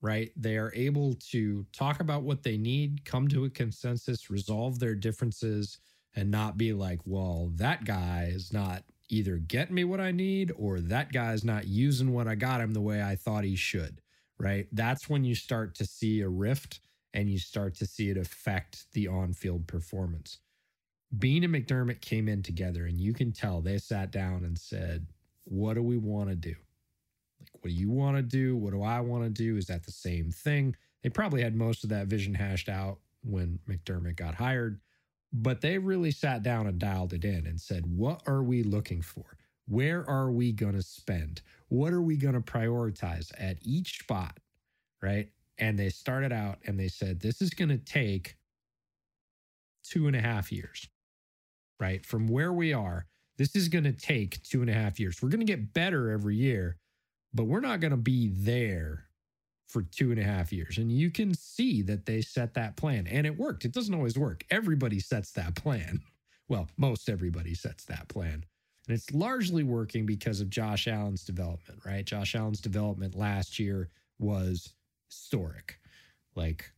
[0.00, 0.30] right?
[0.36, 4.94] They are able to talk about what they need, come to a consensus, resolve their
[4.94, 5.78] differences,
[6.14, 10.52] and not be like, well, that guy is not either getting me what I need
[10.56, 14.00] or that guy's not using what I got him the way I thought he should,
[14.38, 14.66] right?
[14.72, 16.80] That's when you start to see a rift
[17.14, 20.38] and you start to see it affect the on field performance.
[21.16, 25.06] Beane and McDermott came in together, and you can tell they sat down and said,
[25.44, 26.54] What do we want to do?
[27.68, 28.56] What do you want to do?
[28.56, 29.56] What do I want to do?
[29.56, 30.74] Is that the same thing?
[31.02, 34.80] They probably had most of that vision hashed out when McDermott got hired,
[35.32, 39.02] but they really sat down and dialed it in and said, What are we looking
[39.02, 39.36] for?
[39.66, 41.42] Where are we going to spend?
[41.68, 44.38] What are we going to prioritize at each spot?
[45.02, 45.28] Right.
[45.58, 48.36] And they started out and they said, This is going to take
[49.84, 50.88] two and a half years
[51.80, 52.04] right?
[52.04, 53.06] From where we are,
[53.36, 55.22] this is going to take two and a half years.
[55.22, 56.76] We're going to get better every year,
[57.38, 59.04] but we're not going to be there
[59.68, 60.78] for two and a half years.
[60.78, 63.64] And you can see that they set that plan and it worked.
[63.64, 64.42] It doesn't always work.
[64.50, 66.02] Everybody sets that plan.
[66.50, 68.42] Well, most everybody sets that plan.
[68.86, 72.02] And it's largely working because of Josh Allen's development, right?
[72.06, 74.72] Josh Allen's development last year was
[75.10, 75.78] historic.
[76.34, 76.72] Like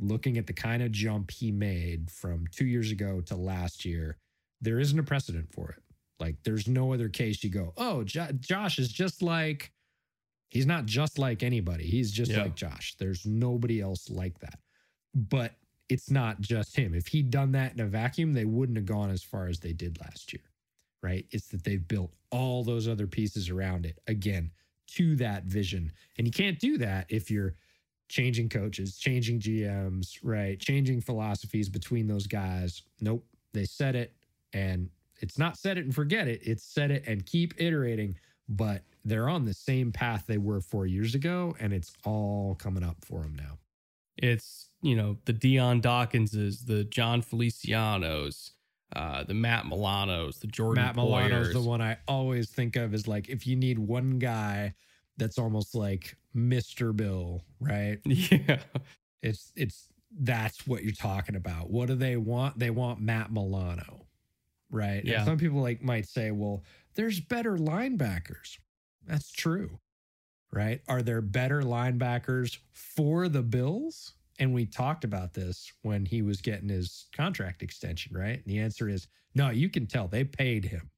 [0.00, 4.16] looking at the kind of jump he made from two years ago to last year,
[4.62, 5.82] there isn't a precedent for it.
[6.18, 9.72] Like, there's no other case you go, oh, jo- Josh is just like,
[10.48, 11.84] he's not just like anybody.
[11.84, 12.42] He's just yeah.
[12.42, 12.94] like Josh.
[12.98, 14.58] There's nobody else like that.
[15.14, 15.52] But
[15.88, 16.94] it's not just him.
[16.94, 19.72] If he'd done that in a vacuum, they wouldn't have gone as far as they
[19.72, 20.42] did last year,
[21.02, 21.24] right?
[21.30, 24.50] It's that they've built all those other pieces around it again
[24.88, 25.92] to that vision.
[26.18, 27.54] And you can't do that if you're
[28.08, 30.58] changing coaches, changing GMs, right?
[30.58, 32.82] Changing philosophies between those guys.
[33.00, 33.24] Nope.
[33.52, 34.12] They said it
[34.52, 34.88] and
[35.20, 36.40] it's not set it and forget it.
[36.42, 38.16] It's set it and keep iterating,
[38.48, 42.82] but they're on the same path they were four years ago and it's all coming
[42.82, 43.58] up for them now.
[44.16, 48.50] It's, you know, the Dion Dawkinses, the Jon Felicianos,
[48.94, 53.06] uh, the Matt Milanos, the Jordan Matt Milano's the one I always think of as
[53.06, 54.74] like if you need one guy
[55.16, 56.94] that's almost like Mr.
[56.94, 57.98] Bill, right?
[58.06, 58.58] Yeah.
[59.22, 59.88] It's it's
[60.20, 61.70] that's what you're talking about.
[61.70, 62.58] What do they want?
[62.58, 64.06] They want Matt Milano,
[64.70, 65.02] right?
[65.04, 65.18] Yeah.
[65.18, 66.62] And some people like might say, well,
[66.94, 68.58] there's better linebackers.
[69.06, 69.78] That's true.
[70.52, 70.80] Right?
[70.88, 74.14] Are there better linebackers for the Bills?
[74.38, 78.36] And we talked about this when he was getting his contract extension, right?
[78.36, 80.90] And the answer is no, you can tell they paid him.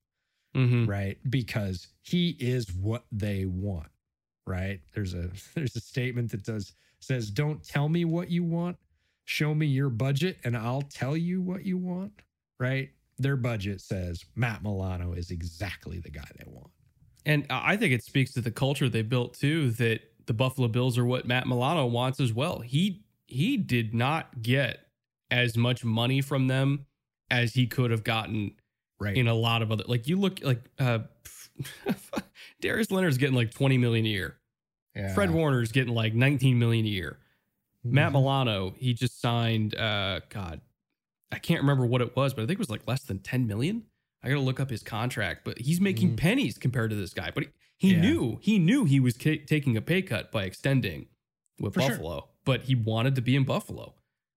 [0.57, 0.87] Mm-hmm.
[0.87, 1.19] Right?
[1.29, 3.89] Because he is what they want
[4.49, 4.81] right?
[4.95, 8.77] There's a there's a statement that does says, "Don't tell me what you want,
[9.25, 12.13] show me your budget, and I'll tell you what you want."
[12.59, 12.91] Right?
[13.19, 16.71] Their budget says Matt Milano is exactly the guy they want.
[17.29, 19.71] And I think it speaks to the culture they built too.
[19.73, 22.61] That the Buffalo Bills are what Matt Milano wants as well.
[22.61, 24.81] He he did not get
[25.31, 26.87] as much money from them
[27.31, 28.53] as he could have gotten
[28.99, 29.15] right.
[29.15, 31.01] in a lot of other like you look like uh
[32.63, 34.39] Darius Leonard's getting like 20 million a year.
[34.97, 35.13] Yeah.
[35.13, 37.19] Fred Warner's getting like 19 million a year.
[37.87, 37.95] Mm-hmm.
[37.95, 40.63] Matt Milano, he just signed uh God,
[41.31, 43.47] I can't remember what it was, but I think it was like less than 10
[43.47, 43.83] million.
[44.23, 46.17] I gotta look up his contract, but he's making mm-hmm.
[46.17, 47.31] pennies compared to this guy.
[47.35, 48.01] But he, he yeah.
[48.01, 51.07] knew he knew he was ca- taking a pay cut by extending
[51.61, 52.29] with For Buffalo, sure.
[52.45, 53.95] but he wanted to be in Buffalo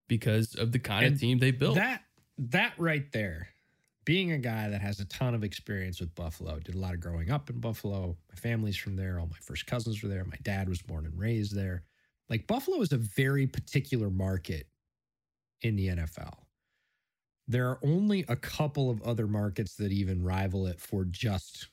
[0.09, 1.77] because of the kind and of team they built.
[1.77, 2.03] That
[2.39, 3.49] that right there
[4.09, 7.01] being a guy that has a ton of experience with Buffalo, did a lot of
[7.01, 8.17] growing up in Buffalo.
[8.31, 9.21] My family's from there.
[9.21, 10.25] All my first cousins were there.
[10.25, 11.83] My dad was born and raised there.
[12.31, 14.67] Like Buffalo is a very particular market
[15.61, 16.33] in the NFL.
[17.49, 21.69] There are only a couple of other markets that even rival it for just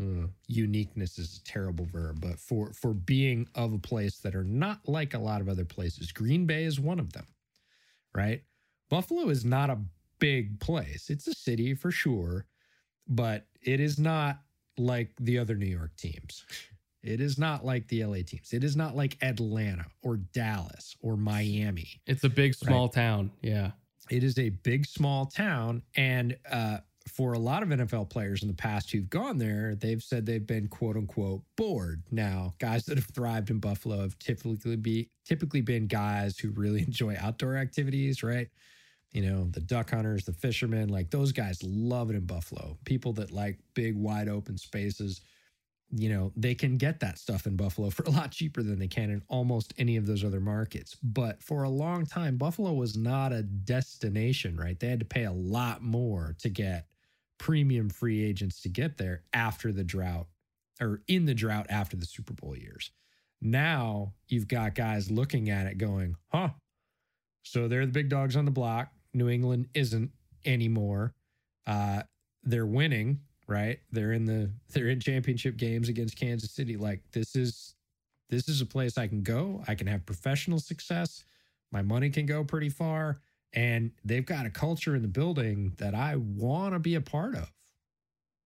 [0.00, 4.44] uh, uniqueness is a terrible verb, but for for being of a place that are
[4.44, 6.12] not like a lot of other places.
[6.12, 7.26] Green Bay is one of them,
[8.14, 8.42] right?
[8.88, 9.78] Buffalo is not a
[10.18, 11.10] big place.
[11.10, 12.46] It's a city for sure,
[13.06, 14.40] but it is not
[14.78, 16.44] like the other New York teams.
[17.02, 18.52] It is not like the LA teams.
[18.52, 22.00] It is not like Atlanta or Dallas or Miami.
[22.06, 22.92] It's a big small right?
[22.92, 23.32] town.
[23.42, 23.72] Yeah.
[24.10, 26.78] It is a big small town and uh,
[27.08, 30.46] for a lot of NFL players in the past who've gone there, they've said they've
[30.46, 32.02] been quote unquote bored.
[32.10, 36.82] Now, guys that have thrived in Buffalo have typically be typically been guys who really
[36.86, 38.48] enjoy outdoor activities, right?
[39.12, 42.78] you know, the duck hunters, the fishermen, like those guys love it in Buffalo.
[42.84, 45.20] People that like big, wide open spaces,
[45.94, 48.88] you know, they can get that stuff in Buffalo for a lot cheaper than they
[48.88, 50.96] can in almost any of those other markets.
[51.02, 54.78] But for a long time, Buffalo was not a destination, right?
[54.78, 56.86] They had to pay a lot more to get
[57.38, 60.28] premium free agents to get there after the drought
[60.80, 62.90] or in the drought after the Super Bowl years.
[63.42, 66.50] Now you've got guys looking at it going, huh?
[67.42, 68.92] So they're the big dogs on the block.
[69.12, 70.10] New England isn't
[70.46, 71.12] anymore.
[71.66, 72.02] Uh,
[72.44, 73.80] they're winning, right?
[73.90, 76.76] They're in the they're in championship games against Kansas City.
[76.76, 77.74] Like this is
[78.30, 79.62] this is a place I can go.
[79.68, 81.24] I can have professional success.
[81.70, 83.20] My money can go pretty far.
[83.54, 87.34] And they've got a culture in the building that I want to be a part
[87.34, 87.52] of.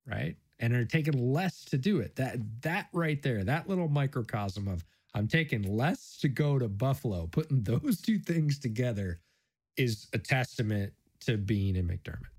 [0.04, 0.36] Right.
[0.58, 2.16] And are taking less to do it.
[2.16, 4.84] That that right there, that little microcosm of
[5.14, 9.20] I'm taking less to go to Buffalo, putting those two things together
[9.76, 12.30] is a testament to Beane and McDermott.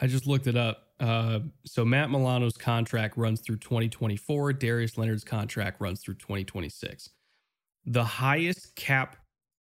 [0.00, 0.88] I just looked it up.
[1.02, 4.52] Uh, so Matt Milano's contract runs through 2024.
[4.52, 7.10] Darius Leonard's contract runs through 2026.
[7.84, 9.16] The highest cap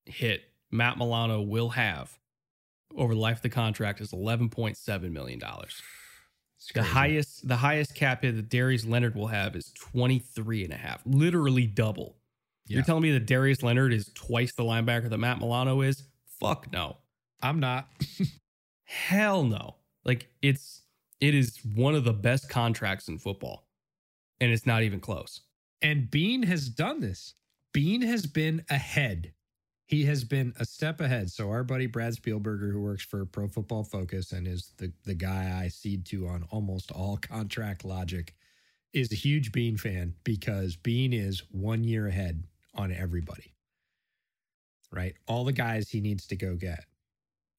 [0.04, 2.18] hit Matt Milano will have
[2.94, 5.80] over the life of the contract is 11.7 million dollars.
[6.74, 10.76] The highest the highest cap hit that Darius Leonard will have is 23 and a
[10.76, 12.16] half, literally double.
[12.66, 12.76] Yeah.
[12.76, 16.04] You're telling me that Darius Leonard is twice the linebacker that Matt Milano is?
[16.38, 16.98] Fuck no.
[17.42, 17.88] I'm not.
[18.84, 19.76] Hell no.
[20.04, 20.79] Like it's
[21.20, 23.66] it is one of the best contracts in football.
[24.40, 25.42] And it's not even close.
[25.82, 27.34] And Beane has done this.
[27.72, 29.32] Beane has been ahead.
[29.86, 31.30] He has been a step ahead.
[31.30, 35.14] So our buddy Brad Spielberger, who works for Pro Football Focus and is the the
[35.14, 38.34] guy I cede to on almost all contract logic,
[38.92, 42.44] is a huge Beane fan because Beane is one year ahead
[42.74, 43.54] on everybody.
[44.92, 45.14] Right?
[45.26, 46.84] All the guys he needs to go get.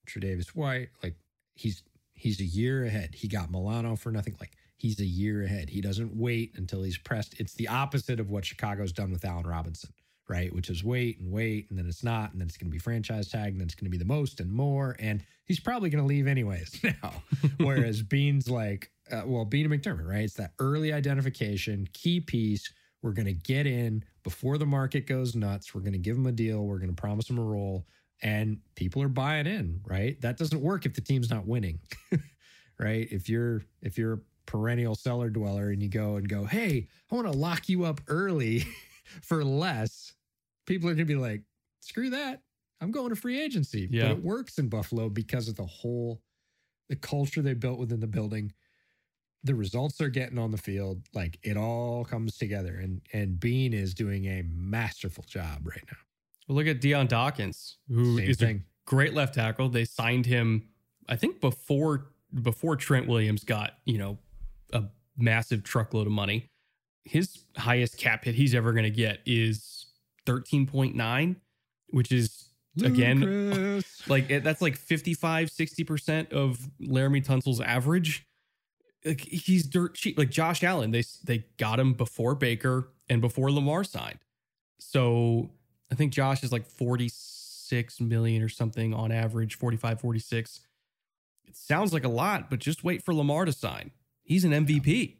[0.07, 1.15] Tre'Davious White, like
[1.53, 1.83] he's
[2.21, 3.15] he's a year ahead.
[3.15, 4.35] He got Milano for nothing.
[4.39, 5.71] Like he's a year ahead.
[5.71, 7.39] He doesn't wait until he's pressed.
[7.39, 9.91] It's the opposite of what Chicago's done with Allen Robinson,
[10.29, 10.53] right?
[10.53, 12.77] Which is wait and wait, and then it's not, and then it's going to be
[12.77, 15.89] franchise tag, and then it's going to be the most and more, and he's probably
[15.89, 17.23] going to leave anyways now.
[17.57, 20.23] Whereas Beane's like, uh, well, Beane and McDermott, right?
[20.23, 22.71] It's that early identification, key piece.
[23.01, 25.73] We're going to get in before the market goes nuts.
[25.73, 26.63] We're going to give them a deal.
[26.67, 27.87] We're going to promise them a role
[28.21, 30.19] and people are buying in, right?
[30.21, 31.79] That doesn't work if the team's not winning.
[32.79, 33.07] right?
[33.11, 37.15] If you're if you're a perennial cellar dweller and you go and go, "Hey, I
[37.15, 38.65] want to lock you up early
[39.21, 40.13] for less."
[40.65, 41.41] People are going to be like,
[41.79, 42.41] "Screw that.
[42.79, 44.09] I'm going to free agency." Yeah.
[44.09, 46.21] But it works in Buffalo because of the whole
[46.89, 48.51] the culture they built within the building.
[49.43, 53.73] The results they're getting on the field, like it all comes together and and Beane
[53.73, 55.97] is doing a masterful job right now.
[56.51, 58.57] Well, look at Dion Dawkins, who Same is thing.
[58.57, 59.69] a great left tackle.
[59.69, 60.67] They signed him,
[61.07, 64.17] I think, before before Trent Williams got you know
[64.73, 64.83] a
[65.17, 66.49] massive truckload of money.
[67.05, 69.85] His highest cap hit he's ever going to get is
[70.25, 71.37] thirteen point nine,
[71.91, 72.49] which is
[72.83, 78.25] again like that's like 55 60% of Laremy Tunsil's average
[79.05, 83.51] like he's dirt cheap like Josh Allen they they got him before Baker and before
[83.51, 84.19] Lamar signed
[84.79, 85.51] so
[85.91, 90.61] I think Josh is like 46 million or something on average, 45, 46.
[91.45, 93.91] It sounds like a lot, but just wait for Lamar to sign.
[94.23, 95.17] He's an MVP.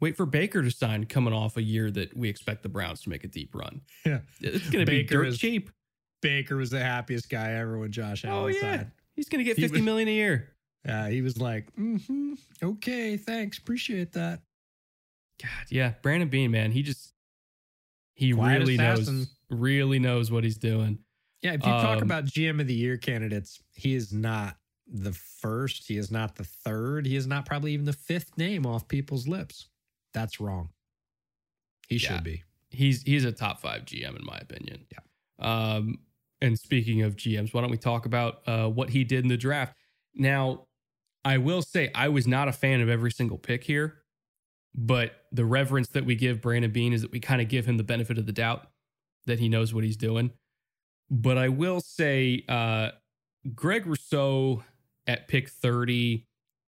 [0.00, 3.08] Wait for Baker to sign coming off a year that we expect the Browns to
[3.08, 3.80] make a deep run.
[4.06, 4.20] Yeah.
[4.40, 5.70] It's going to be dirt is, cheap.
[6.20, 8.60] Baker was the happiest guy ever when Josh Allen oh, yeah.
[8.60, 8.90] signed.
[9.14, 10.54] He's going to get fifty was, million a year.
[10.84, 14.40] Yeah, he was like, mm-hmm, okay, thanks, appreciate that.
[15.40, 17.12] God, yeah, Brandon Beane, man, he just
[18.14, 19.18] he Quiet really assassin.
[19.18, 20.98] knows really knows what he's doing.
[21.42, 25.12] Yeah, if you um, talk about GM of the year candidates, he is not the
[25.12, 28.86] first, he is not the third, he is not probably even the fifth name off
[28.86, 29.68] people's lips.
[30.14, 30.68] That's wrong.
[31.88, 32.44] He yeah, should be.
[32.70, 34.86] He's he's a top 5 GM in my opinion.
[34.90, 34.98] Yeah.
[35.74, 35.98] Um
[36.40, 39.36] and speaking of GMs, why don't we talk about uh, what he did in the
[39.36, 39.76] draft?
[40.12, 40.66] Now,
[41.24, 44.02] I will say I was not a fan of every single pick here,
[44.74, 47.76] but the reverence that we give Brandon Beane is that we kind of give him
[47.76, 48.66] the benefit of the doubt
[49.26, 50.30] that he knows what he's doing.
[51.10, 52.90] But I will say, uh,
[53.54, 54.62] Greg Rousseau
[55.06, 56.26] at pick 30,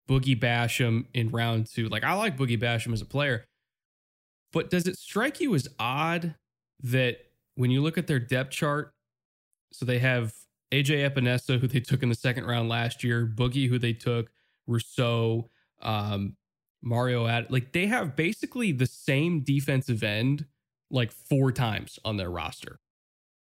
[0.09, 1.87] Boogie Basham in round two.
[1.89, 3.45] Like, I like Boogie Basham as a player,
[4.51, 6.35] but does it strike you as odd
[6.83, 7.17] that
[7.55, 8.93] when you look at their depth chart,
[9.71, 10.33] so they have
[10.71, 14.31] AJ Epenesa, who they took in the second round last year, Boogie, who they took,
[14.67, 15.49] Rousseau,
[15.81, 16.35] um,
[16.81, 20.45] Mario Addison like they have basically the same defensive end
[20.91, 22.79] like four times on their roster.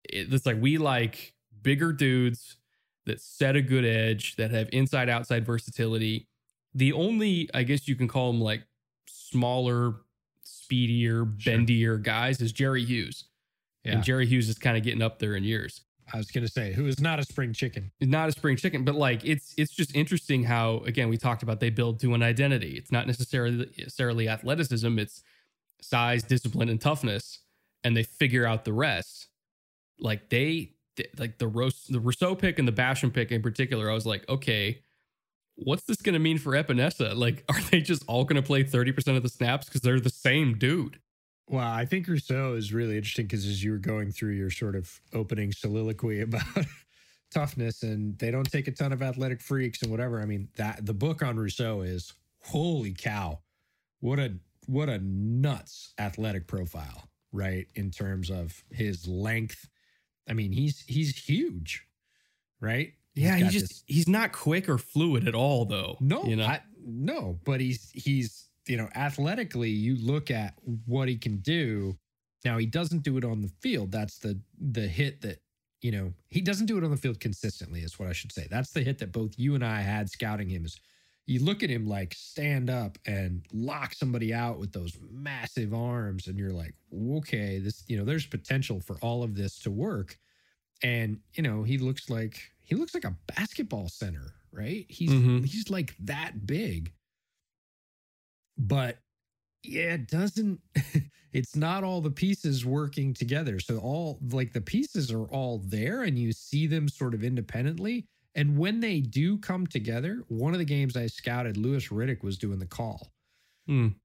[0.03, 2.57] It's like we like bigger dudes
[3.05, 6.27] that set a good edge, that have inside outside versatility.
[6.73, 8.63] The only, I guess you can call them like
[9.07, 9.95] smaller,
[10.43, 11.53] speedier, sure.
[11.53, 13.25] bendier guys is Jerry Hughes.
[13.83, 13.93] Yeah.
[13.93, 15.81] And Jerry Hughes is kind of getting up there in years.
[16.13, 17.91] I was gonna say, who is not a spring chicken?
[17.99, 21.59] Not a spring chicken, but like it's it's just interesting how again we talked about
[21.59, 22.77] they build to an identity.
[22.77, 25.23] It's not necessarily necessarily athleticism, it's
[25.85, 27.39] size, discipline, and toughness.
[27.83, 29.27] and they figure out the rest.
[29.99, 30.73] Like they
[31.17, 34.27] like the Ros- the Rousseau pick and the Basham pick in particular, I was like,
[34.29, 34.81] okay,
[35.55, 37.15] what's this going to mean for Epenesa?
[37.17, 40.09] Like, are they just all going to play 30% of the snaps because they're the
[40.09, 40.99] same dude?
[41.47, 44.75] Well, I think Rousseau is really interesting because as you were going through your sort
[44.75, 46.43] of opening soliloquy about
[47.31, 50.21] toughness and they don't take a ton of athletic freaks and whatever.
[50.21, 53.39] I mean, that the book on Rousseau is holy cow.
[53.99, 54.33] What a
[54.67, 57.67] what a nuts athletic profile, right?
[57.75, 59.67] In terms of his length.
[60.27, 61.85] I mean, he's he's huge,
[62.59, 62.93] right?
[63.13, 65.97] Yeah, he's, just this, he's not quick or fluid at all, though.
[66.01, 69.69] No, you know, I, no, but he's he's you know athletically.
[69.69, 70.55] You look at
[70.85, 71.97] what he can do.
[72.43, 73.91] Now he doesn't do it on the field.
[73.91, 75.39] That's the the hit that
[75.81, 77.81] you know he doesn't do it on the field consistently.
[77.81, 78.47] Is what I should say.
[78.49, 80.65] That's the hit that both you and I had scouting him.
[80.65, 80.79] Is
[81.27, 86.27] you look at him like stand up and lock somebody out with those massive arms,
[86.27, 86.75] and you're like,
[87.17, 90.17] okay, this you know there's potential for all of this to work.
[90.83, 94.85] And you know he looks like he looks like a basketball center, right?
[94.87, 95.43] He's mm-hmm.
[95.43, 96.93] he's like that big.
[98.57, 98.97] But
[99.63, 100.59] yeah, it doesn't
[101.33, 103.59] it's not all the pieces working together.
[103.59, 108.07] So all like the pieces are all there and you see them sort of independently.
[108.35, 112.37] And when they do come together, one of the games I scouted, Louis Riddick was
[112.37, 113.11] doing the call.
[113.69, 113.95] Mm.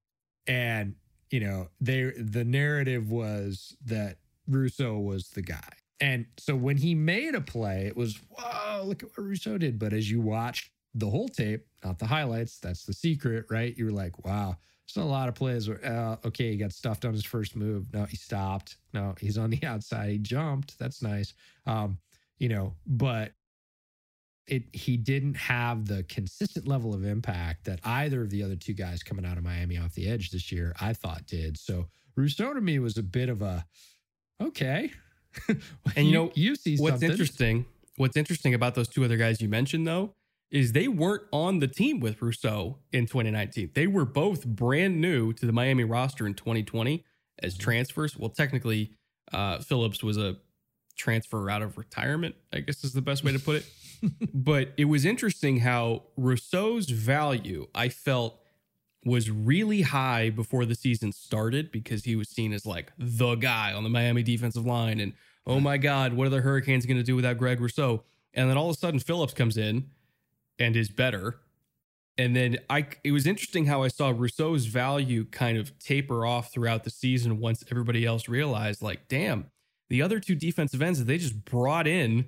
[0.47, 0.95] And,
[1.31, 5.73] you know, they the narrative was that Rousseau was the guy.
[6.01, 9.79] And so when he made a play, it was, whoa, look at what Rousseau did.
[9.79, 13.77] But as you watched the whole tape, not the highlights, that's the secret, right?
[13.77, 14.57] You were like, wow,
[14.87, 17.93] there's a lot of plays where, uh, okay, he got stuffed on his first move.
[17.93, 18.77] No, he stopped.
[18.95, 20.11] No, he's on the outside.
[20.11, 20.79] He jumped.
[20.79, 21.35] That's nice.
[21.67, 21.99] Um,
[22.39, 23.33] you know, but
[24.47, 28.73] it he didn't have the consistent level of impact that either of the other two
[28.73, 31.59] guys coming out of Miami off the edge this year, I thought did.
[31.59, 31.87] So
[32.17, 33.65] Rousseau to me was a bit of a
[34.43, 34.91] okay,
[35.49, 37.11] and you know, you see what's something.
[37.11, 37.67] interesting.
[37.97, 40.15] What's interesting about those two other guys you mentioned, though,
[40.51, 43.71] is they weren't on the team with Rousseau in 2019.
[43.75, 47.05] They were both brand new to the Miami roster in 2020
[47.43, 47.63] as mm-hmm.
[47.63, 48.17] transfers.
[48.17, 48.93] Well, technically,
[49.33, 50.37] uh, Phillips was a
[50.97, 53.67] transfer out of retirement, I guess is the best way to put it.
[54.35, 58.41] But it was interesting how Rousseau's value, I felt,
[59.05, 63.73] was really high before the season started because he was seen as like the guy
[63.73, 65.01] on the Miami defensive line.
[65.01, 65.15] And
[65.47, 68.05] oh my God, what are the Hurricanes going to do without Greg Rousseau?
[68.35, 69.91] And then all of a sudden, Phillips comes in
[70.59, 71.39] and is better.
[72.19, 76.53] And then I, it was interesting how I saw Rousseau's value kind of taper off
[76.53, 79.47] throughout the season once everybody else realized, like, damn,
[79.89, 82.27] the other two defensive ends that they just brought in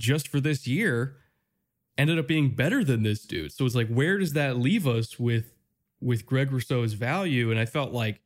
[0.00, 1.16] just for this year
[1.96, 3.52] ended up being better than this dude.
[3.52, 5.52] So it's like, where does that leave us with
[6.00, 7.50] with Greg Rousseau's value.
[7.50, 8.20] And I felt like,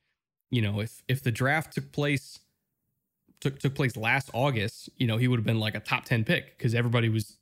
[0.51, 2.41] you know, if if the draft took place
[3.41, 6.25] took took place last August, you know, he would have been like a top 10
[6.25, 7.39] pick because everybody was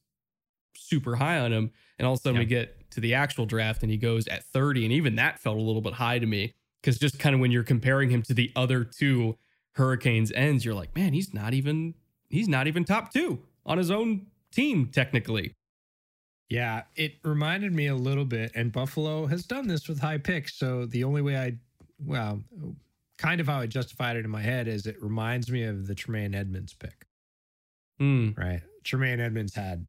[0.74, 1.70] super high on him.
[1.99, 2.41] And all of a sudden yeah.
[2.41, 4.85] we get to the actual draft and he goes at 30.
[4.85, 6.55] And even that felt a little bit high to me.
[6.83, 9.39] Cause just kind of when you're comparing him to the other two
[9.72, 11.95] Hurricanes ends, you're like, man, he's not even
[12.28, 15.54] he's not even top two on his own team, technically.
[16.48, 20.54] Yeah, it reminded me a little bit, and Buffalo has done this with high picks.
[20.54, 21.56] So the only way I,
[21.98, 22.42] well,
[23.16, 25.94] kind of how I justified it in my head is it reminds me of the
[25.94, 27.06] Tremaine Edmunds pick.
[28.00, 28.36] Mm.
[28.36, 28.60] Right.
[28.84, 29.86] Tremaine Edmunds had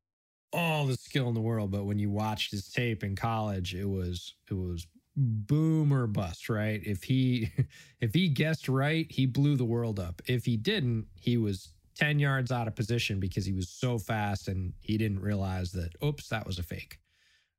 [0.53, 3.89] all the skill in the world, but when you watched his tape in college, it
[3.89, 6.81] was it was boom or bust, right?
[6.85, 7.51] If he
[8.01, 10.21] if he guessed right, he blew the world up.
[10.27, 14.47] If he didn't, he was 10 yards out of position because he was so fast
[14.47, 16.99] and he didn't realize that, oops, that was a fake.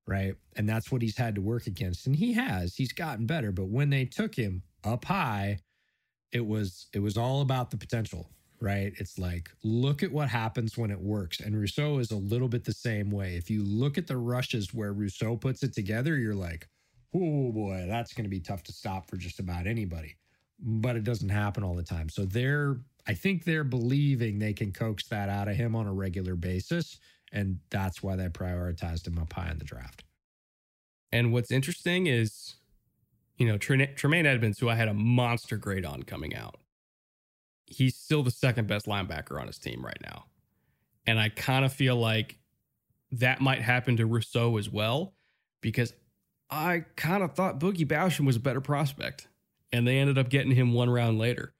[0.06, 0.34] Right.
[0.56, 2.06] And that's what he's had to work against.
[2.06, 3.52] And he has, he's gotten better.
[3.52, 5.60] But when they took him up high,
[6.34, 8.28] it was it was all about the potential
[8.60, 12.48] right it's like look at what happens when it works and rousseau is a little
[12.48, 16.16] bit the same way if you look at the rushes where rousseau puts it together
[16.16, 16.68] you're like
[17.14, 20.16] oh boy that's going to be tough to stop for just about anybody
[20.60, 24.72] but it doesn't happen all the time so they're I think they're believing they can
[24.72, 26.98] coax that out of him on a regular basis.
[27.32, 30.04] And that's why they prioritized him up high in the draft.
[31.12, 32.54] And what's interesting is,
[33.36, 36.56] you know, Tremaine Edmunds, who I had a monster grade on coming out,
[37.66, 40.24] he's still the second best linebacker on his team right now.
[41.06, 42.38] And I kind of feel like
[43.12, 45.14] that might happen to Rousseau as well,
[45.60, 45.92] because
[46.50, 49.28] I kind of thought Boogie Basham was a better prospect.
[49.72, 51.52] And they ended up getting him one round later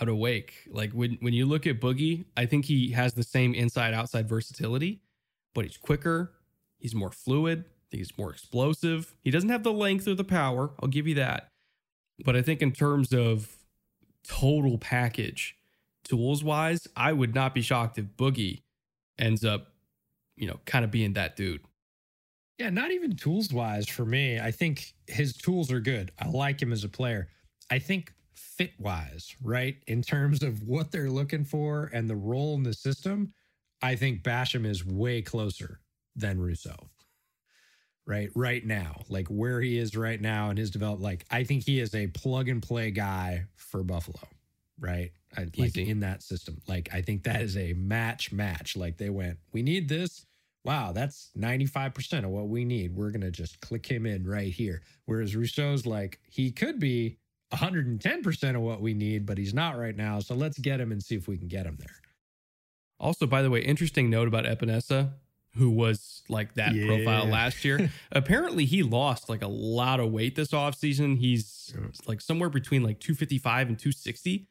[0.00, 0.54] out of Wake.
[0.68, 4.28] Like when when you look at Boogie, I think he has the same inside outside
[4.28, 5.00] versatility,
[5.54, 6.32] but he's quicker,
[6.78, 9.14] he's more fluid, he's more explosive.
[9.22, 11.48] He doesn't have the length or the power, I'll give you that.
[12.24, 13.56] But I think in terms of
[14.26, 15.56] total package,
[16.04, 18.62] tools wise, I would not be shocked if Boogie
[19.18, 19.72] ends up,
[20.36, 21.60] you know, kind of being that dude.
[22.58, 24.40] Yeah, not even tools wise for me.
[24.40, 26.10] I think his tools are good.
[26.18, 27.28] I like him as a player.
[27.70, 29.76] I think fit wise, right?
[29.86, 33.32] In terms of what they're looking for and the role in the system,
[33.82, 35.80] I think Basham is way closer
[36.14, 36.88] than Rousseau.
[38.08, 41.64] Right, right now, like where he is right now in his development, like I think
[41.64, 44.20] he is a plug and play guy for Buffalo,
[44.78, 45.10] right?
[45.36, 48.76] I, like in that system, like I think that is a match match.
[48.76, 50.24] Like they went, we need this.
[50.64, 52.94] Wow, that's ninety five percent of what we need.
[52.94, 54.82] We're gonna just click him in right here.
[55.06, 57.18] Whereas Rousseau's like he could be
[57.52, 60.18] 110% of what we need, but he's not right now.
[60.20, 61.94] So let's get him and see if we can get him there.
[62.98, 65.12] Also, by the way, interesting note about Epenesa,
[65.56, 66.86] who was like that yeah.
[66.86, 67.90] profile last year.
[68.12, 71.18] Apparently, he lost like a lot of weight this offseason.
[71.18, 71.74] He's
[72.06, 74.48] like somewhere between like 255 and 260.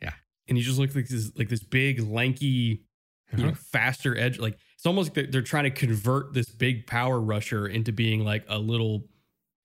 [0.00, 0.12] Yeah.
[0.48, 2.84] And he just looks like this like this big, lanky,
[3.32, 3.42] uh-huh.
[3.42, 4.38] you know, faster edge.
[4.38, 8.44] Like it's almost like they're trying to convert this big power rusher into being like
[8.48, 9.06] a little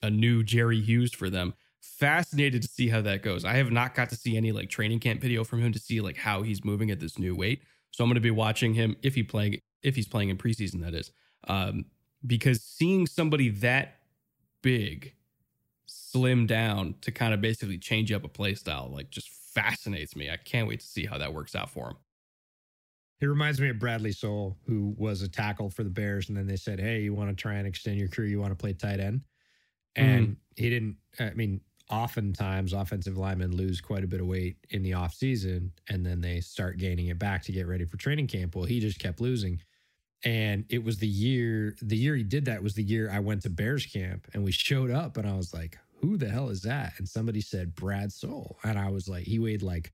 [0.01, 1.53] a new Jerry Hughes for them
[1.83, 3.43] fascinated to see how that goes.
[3.43, 6.01] I have not got to see any like training camp video from him to see
[6.01, 7.61] like how he's moving at this new weight.
[7.91, 10.81] So I'm going to be watching him if he playing if he's playing in preseason
[10.81, 11.11] that is.
[11.47, 11.85] Um,
[12.25, 13.97] because seeing somebody that
[14.61, 15.13] big
[15.85, 20.29] slim down to kind of basically change up a play style like just fascinates me.
[20.29, 21.97] I can't wait to see how that works out for him.
[23.19, 26.47] He reminds me of Bradley Sowell, who was a tackle for the Bears, and then
[26.47, 28.27] they said, "Hey, you want to try and extend your career?
[28.27, 29.21] You want to play tight end?"
[29.95, 30.35] And mm.
[30.55, 30.97] he didn't.
[31.19, 35.71] I mean, oftentimes offensive linemen lose quite a bit of weight in the off season
[35.89, 38.55] and then they start gaining it back to get ready for training camp.
[38.55, 39.61] Well, he just kept losing.
[40.23, 43.41] And it was the year, the year he did that was the year I went
[43.41, 46.61] to Bears camp and we showed up and I was like, who the hell is
[46.63, 46.93] that?
[46.97, 48.57] And somebody said Brad Sowell.
[48.63, 49.91] And I was like, he weighed like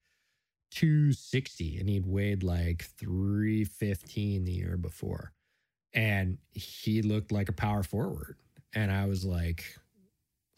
[0.71, 5.31] 260 and he'd weighed like 315 the year before.
[5.93, 8.37] And he looked like a power forward.
[8.73, 9.65] And I was like,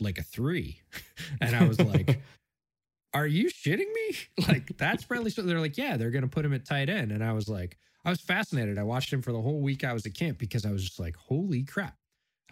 [0.01, 0.81] like a three.
[1.41, 2.21] and I was like,
[3.13, 4.17] Are you shitting me?
[4.47, 5.31] Like, that's Bradley.
[5.31, 7.11] So they're like, Yeah, they're going to put him at tight end.
[7.11, 8.77] And I was like, I was fascinated.
[8.77, 10.99] I watched him for the whole week I was at camp because I was just
[10.99, 11.95] like, Holy crap.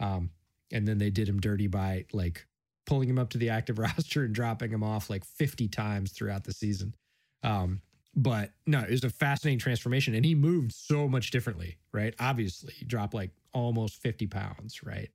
[0.00, 0.30] Um,
[0.72, 2.46] and then they did him dirty by like
[2.86, 6.44] pulling him up to the active roster and dropping him off like 50 times throughout
[6.44, 6.94] the season.
[7.42, 7.80] Um,
[8.14, 10.14] but no, it was a fascinating transformation.
[10.14, 12.14] And he moved so much differently, right?
[12.18, 15.10] Obviously, he dropped like almost 50 pounds, right?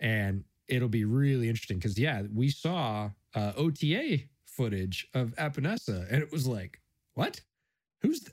[0.00, 6.22] And it'll be really interesting because yeah, we saw uh, OTA footage of Epenesa, and
[6.22, 6.80] it was like,
[7.14, 7.40] what?
[8.02, 8.20] Who's?
[8.20, 8.32] The-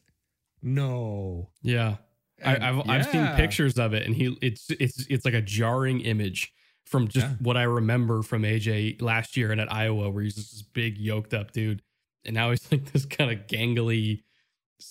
[0.61, 1.49] no.
[1.61, 1.97] Yeah.
[2.43, 2.83] I, have yeah.
[2.87, 6.51] I've seen pictures of it, and he it's it's it's like a jarring image
[6.85, 7.33] from just yeah.
[7.39, 10.97] what I remember from AJ last year and at Iowa, where he's just this big
[10.97, 11.83] yoked up dude,
[12.25, 14.23] and now he's like this kind of gangly,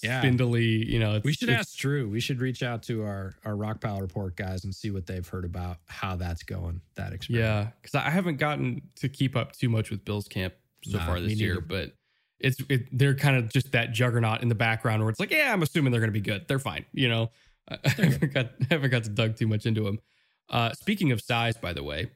[0.03, 0.21] yeah.
[0.21, 0.65] spindly.
[0.65, 2.09] You know, we should ask Drew.
[2.09, 5.27] We should reach out to our our Rock Pile Report guys and see what they've
[5.27, 6.81] heard about how that's going.
[6.97, 7.47] That experience.
[7.47, 11.07] Yeah, because I haven't gotten to keep up too much with Bills camp so nah,
[11.07, 11.93] far this year, but
[12.39, 15.53] it's it, they're kind of just that juggernaut in the background where it's like, yeah,
[15.53, 16.49] I'm assuming they're going to be good.
[16.49, 16.87] They're fine.
[16.93, 17.31] You know,
[17.69, 20.01] I haven't got haven't got to dug too much into them.
[20.49, 22.11] Uh, speaking of size, by the way,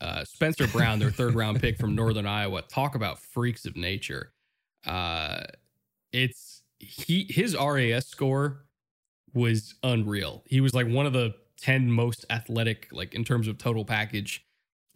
[0.00, 4.32] uh, Spencer Brown, their third round pick from Northern Iowa, talk about freaks of nature.
[4.86, 5.42] Uh,
[6.12, 8.64] it's he his RAS score
[9.32, 10.42] was unreal.
[10.46, 14.44] He was like one of the 10 most athletic, like in terms of total package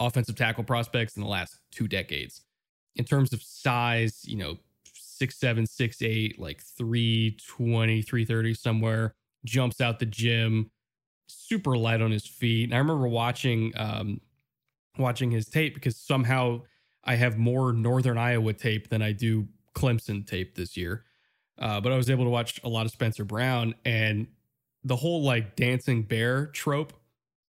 [0.01, 2.43] offensive tackle prospects in the last two decades.
[2.97, 4.57] In terms of size, you know,
[4.93, 9.15] six seven, six eight, like 320, 330 somewhere,
[9.45, 10.71] jumps out the gym,
[11.29, 12.65] super light on his feet.
[12.65, 14.21] And I remember watching um
[14.99, 16.63] watching his tape because somehow
[17.05, 21.05] I have more Northern Iowa tape than I do Clemson tape this year.
[21.59, 24.27] Uh, but I was able to watch a lot of Spencer Brown and
[24.83, 26.93] the whole like dancing bear trope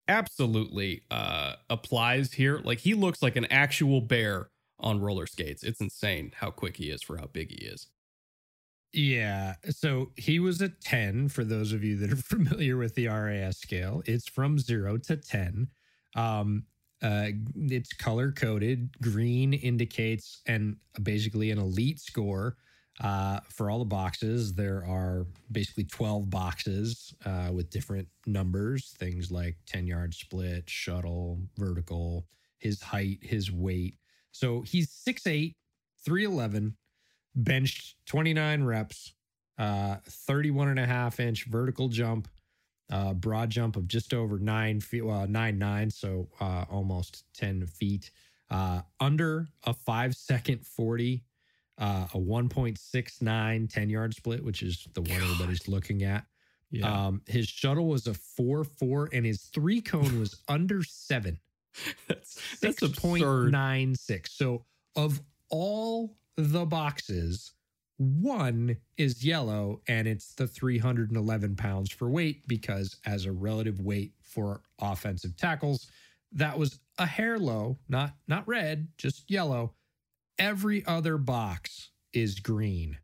[0.08, 2.60] absolutely uh, applies here.
[2.64, 5.64] Like he looks like an actual bear on roller skates.
[5.64, 7.88] It's insane how quick he is for how big he is.
[8.94, 9.56] Yeah.
[9.70, 13.58] So he was a 10 for those of you that are familiar with the RAS
[13.58, 14.02] scale.
[14.06, 15.68] It's from zero to 10.
[16.16, 16.64] Um,
[17.04, 18.96] uh, it's color coded.
[19.02, 22.56] Green indicates and basically an elite score
[23.02, 29.32] uh, for all the boxes, there are basically 12 boxes uh, with different numbers, things
[29.32, 32.26] like 10 yard split, shuttle, vertical,
[32.58, 33.98] his height, his weight.
[34.32, 35.56] So he's 6'8,
[36.06, 36.78] 311,
[37.36, 39.14] benched 29 reps,
[39.58, 42.30] uh, 31 and a half inch vertical jump,
[42.92, 47.68] uh, broad jump of just over nine feet, well, nine, nine, so uh, almost 10
[47.68, 48.12] feet,
[48.50, 51.25] uh, under a five second 40
[51.78, 55.32] uh, a 1.69 10 yard split, which is the one God.
[55.32, 56.26] everybody's looking at.
[56.72, 57.08] Yeah.
[57.08, 61.40] Um, his shuttle was a 4 4, and his three cone was under seven.
[62.08, 63.54] that's that's absurd.
[63.54, 64.30] 6.96.
[64.30, 64.66] So,
[64.96, 67.52] of all the boxes,
[67.98, 74.14] one is yellow and it's the 311 pounds for weight because, as a relative weight
[74.22, 75.90] for offensive tackles,
[76.34, 79.74] that was a hair low, not not red, just yellow.
[80.38, 82.98] Every other box is green,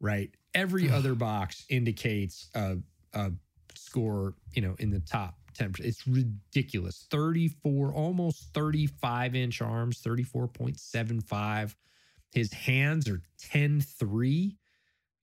[0.00, 0.30] right?
[0.54, 2.78] Every other box indicates a,
[3.12, 3.32] a
[3.74, 5.80] score, you know, in the top 10%.
[5.80, 7.06] It's ridiculous.
[7.10, 11.74] 34, almost 35 inch arms, 34.75.
[12.32, 14.56] His hands are 10 3.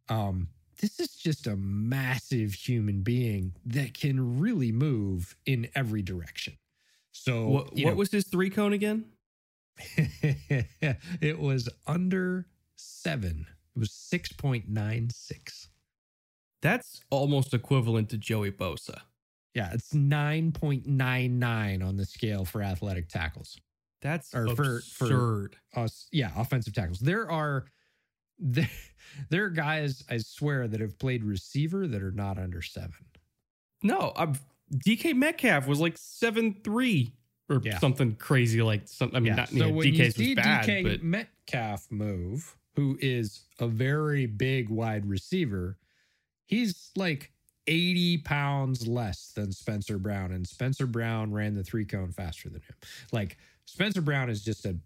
[0.09, 0.47] Um,
[0.81, 6.57] this is just a massive human being that can really move in every direction.
[7.11, 9.05] So, what what know, was his three cone again?
[9.97, 13.45] it was under seven.
[13.75, 15.67] It was 6.96.
[16.61, 19.01] That's almost equivalent to Joey Bosa.
[19.53, 23.57] Yeah, it's 9.99 on the scale for athletic tackles.
[24.01, 25.55] That's Or for- for- absurd.
[25.75, 26.99] Us, yeah, offensive tackles.
[26.99, 27.65] There are
[28.39, 28.69] there,
[29.29, 33.05] there are guys, I swear, that have played receiver that are not under seven.
[33.83, 34.33] no, I'm,
[34.73, 37.13] DK Metcalf was like seven three
[37.49, 37.79] or Yeah.
[37.79, 39.11] something crazy like some.
[39.13, 39.35] I mean, yeah.
[39.35, 44.25] not you know, DK's was see bad, DK but Metcalf move, who is a very
[44.25, 45.77] big wide receiver,
[46.45, 47.31] he's like
[47.67, 50.31] 80 pounds less than Spencer Brown.
[50.31, 52.75] And Spencer Brown ran the three cone faster than him.
[53.11, 54.77] Like Spencer Brown is just a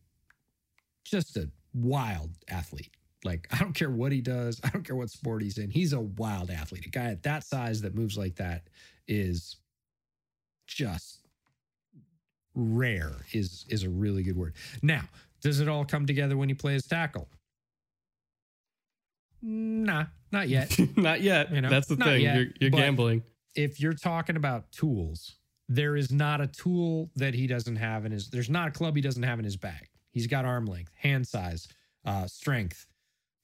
[1.03, 2.91] just a wild athlete.
[3.23, 5.69] Like I don't care what he does, I don't care what sport he's in.
[5.71, 6.85] He's a wild athlete.
[6.85, 8.67] A guy at that size that moves like that
[9.07, 9.57] is
[10.67, 11.26] just
[12.57, 14.53] rare is is a really good word.
[14.81, 15.03] Now,
[15.41, 17.29] does it all come together when he plays tackle?
[19.41, 20.77] Nah, not yet.
[20.97, 21.53] not yet.
[21.53, 22.21] You know, That's the thing.
[22.21, 23.23] yet, you're you're gambling.
[23.55, 25.35] if you're talking about tools,
[25.69, 28.95] there is not a tool that he doesn't have in his there's not a club
[28.95, 29.87] he doesn't have in his bag.
[30.11, 31.67] He's got arm length, hand size,
[32.05, 32.87] uh, strength,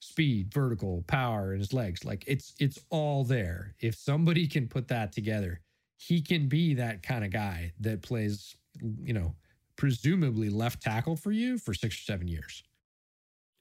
[0.00, 2.04] speed, vertical, power in his legs.
[2.04, 3.76] Like it's it's all there.
[3.80, 5.60] If somebody can put that together,
[5.96, 9.34] he can be that kind of guy that plays, you know,
[9.76, 12.62] presumably left tackle for you for six or seven years.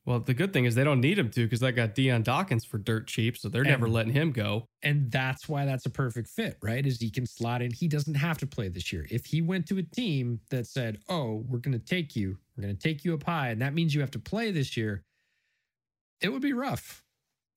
[0.06, 2.66] Well, the good thing is they don't need him to because they got Dion Dawkins
[2.66, 4.66] for dirt cheap, so they're never letting him go.
[4.82, 6.86] And that's why that's a perfect fit, right?
[6.86, 7.72] Is he can slot in.
[7.72, 9.08] He doesn't have to play this year.
[9.10, 12.38] If he went to a team that said, "Oh, we're going to take you.
[12.58, 14.76] We're going to take you up high," and that means you have to play this
[14.76, 15.06] year,
[16.20, 17.02] it would be rough.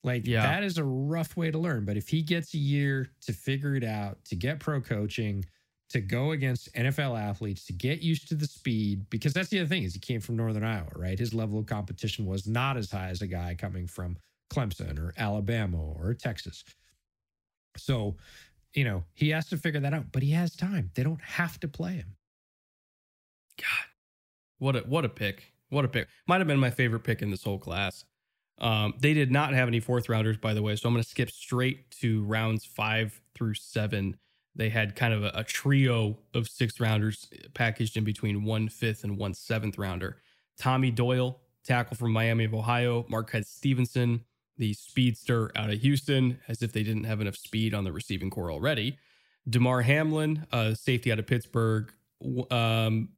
[0.04, 0.42] Like Yeah.
[0.42, 1.84] that is a rough way to learn.
[1.84, 5.44] But if he gets a year to figure it out, to get pro coaching,
[5.90, 9.68] to go against NFL athletes, to get used to the speed, because that's the other
[9.68, 11.18] thing is he came from Northern Iowa, right?
[11.18, 14.16] His level of competition was not as high as a guy coming from
[14.52, 16.64] Clemson or Alabama or Texas.
[17.76, 18.16] So,
[18.74, 20.90] you know, he has to figure that out, but he has time.
[20.94, 22.16] They don't have to play him.
[23.58, 23.86] God,
[24.58, 25.52] what a what a pick!
[25.70, 26.08] What a pick!
[26.26, 28.04] Might have been my favorite pick in this whole class.
[28.58, 31.08] Um, they did not have any fourth rounders, by the way, so I'm going to
[31.08, 34.16] skip straight to rounds five through seven.
[34.56, 39.04] They had kind of a, a trio of sixth rounders packaged in between one fifth
[39.04, 40.16] and one seventh rounder.
[40.58, 43.04] Tommy Doyle, tackle from Miami of Ohio.
[43.08, 44.24] Marquez Stevenson,
[44.56, 48.30] the speedster out of Houston, as if they didn't have enough speed on the receiving
[48.30, 48.98] corps already.
[49.48, 51.92] Damar Hamlin, uh, safety out of Pittsburgh.
[52.50, 53.10] Um,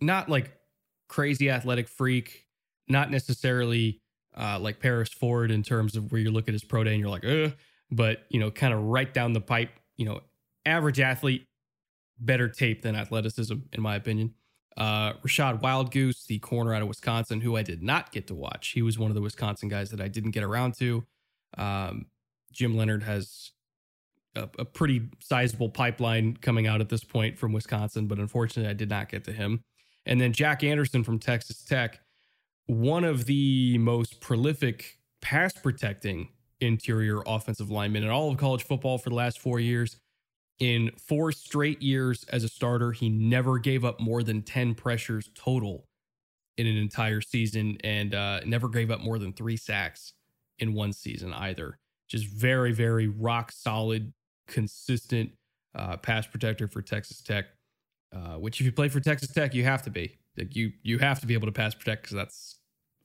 [0.00, 0.56] not like
[1.08, 2.46] crazy athletic freak,
[2.88, 4.00] not necessarily
[4.36, 7.00] uh, like Paris Ford in terms of where you look at his pro day and
[7.00, 7.52] you're like, Ugh,
[7.90, 10.20] but you know, kind of right down the pipe, you know,
[10.64, 11.46] average athlete,
[12.18, 14.34] better tape than athleticism, in my opinion.
[14.76, 18.68] Uh, Rachad Wildgoose, the corner out of Wisconsin, who I did not get to watch.
[18.68, 21.04] He was one of the Wisconsin guys that I didn't get around to.
[21.56, 22.06] Um,
[22.52, 23.52] Jim Leonhard has
[24.34, 28.74] a, a pretty sizable pipeline coming out at this point from Wisconsin, but unfortunately, I
[28.74, 29.62] did not get to him.
[30.04, 32.00] And then Jack Anderson from Texas Tech,
[32.66, 36.28] one of the most prolific pass protecting
[36.60, 39.96] interior offensive lineman in all of college football for the last four years.
[40.58, 45.28] In four straight years as a starter, he never gave up more than 10 pressures
[45.34, 45.86] total
[46.56, 50.14] in an entire season and uh, never gave up more than three sacks
[50.58, 51.78] in one season either.
[52.08, 54.14] Just very, very rock solid,
[54.46, 55.30] consistent
[55.74, 57.46] uh, pass protector for Texas Tech.
[58.14, 60.16] Uh, which, if you play for Texas Tech, you have to be.
[60.38, 62.60] Like you, you have to be able to pass protect because that's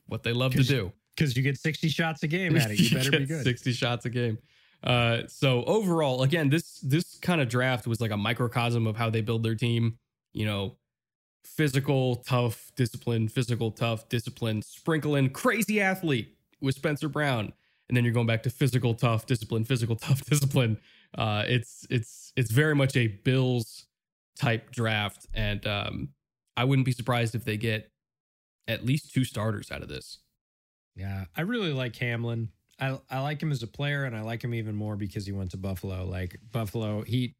[0.05, 0.93] what they love to do.
[1.15, 2.79] Because you get 60 shots a game at it.
[2.79, 3.43] You better be good.
[3.43, 4.37] 60 shots a game.
[4.83, 9.09] Uh, so overall, again, this this kind of draft was like a microcosm of how
[9.09, 9.97] they build their team.
[10.33, 10.77] You know,
[11.43, 17.53] physical, tough, discipline, physical, tough, discipline, sprinkle in crazy athlete with Spencer Brown.
[17.89, 20.79] And then you're going back to physical, tough, discipline, physical, tough, discipline.
[21.15, 23.85] Uh, it's it's it's very much a Bills
[24.39, 26.09] type draft, and um,
[26.55, 27.91] I wouldn't be surprised if they get
[28.67, 30.19] at least two starters out of this.
[30.95, 32.49] Yeah, I really like Hamlin.
[32.79, 35.31] I I like him as a player, and I like him even more because he
[35.31, 36.05] went to Buffalo.
[36.05, 37.35] Like Buffalo, he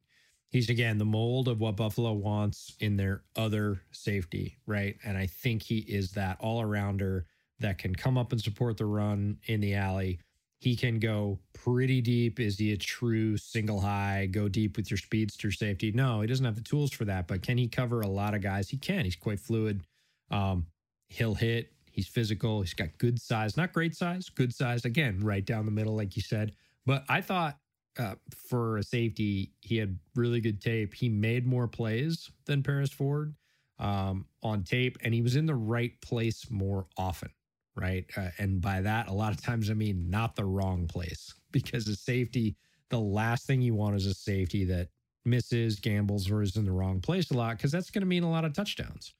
[0.50, 4.96] he's again the mold of what Buffalo wants in their other safety, right?
[5.04, 7.24] And I think he is that all arounder
[7.60, 10.20] that can come up and support the run in the alley.
[10.58, 12.38] He can go pretty deep.
[12.38, 14.26] Is he a true single high?
[14.30, 15.90] Go deep with your speedster safety?
[15.90, 17.26] No, he doesn't have the tools for that.
[17.26, 18.68] But can he cover a lot of guys?
[18.68, 19.04] He can.
[19.04, 19.82] He's quite fluid.
[20.30, 20.66] Um,
[21.08, 21.71] he'll hit.
[21.92, 22.62] He's physical.
[22.62, 24.84] He's got good size, not great size, good size.
[24.84, 26.52] Again, right down the middle, like you said.
[26.86, 27.58] But I thought
[27.98, 28.14] uh,
[28.48, 30.94] for a safety, he had really good tape.
[30.94, 33.34] He made more plays than Paris Ford
[33.78, 37.30] um, on tape, and he was in the right place more often,
[37.74, 38.04] right?
[38.16, 41.86] Uh, and by that, a lot of times, I mean not the wrong place because
[41.88, 42.56] a safety,
[42.88, 44.88] the last thing you want is a safety that
[45.24, 48.22] misses, gambles, or is in the wrong place a lot because that's going to mean
[48.22, 49.14] a lot of touchdowns,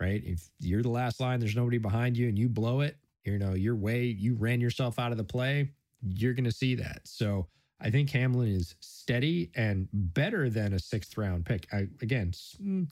[0.00, 0.22] right?
[0.24, 3.54] If you're the last line, there's nobody behind you, and you blow it, you know,
[3.54, 5.70] your way, you ran yourself out of the play,
[6.02, 7.00] you're going to see that.
[7.04, 7.48] So,
[7.80, 11.66] I think Hamlin is steady and better than a sixth round pick.
[11.72, 12.32] I, again,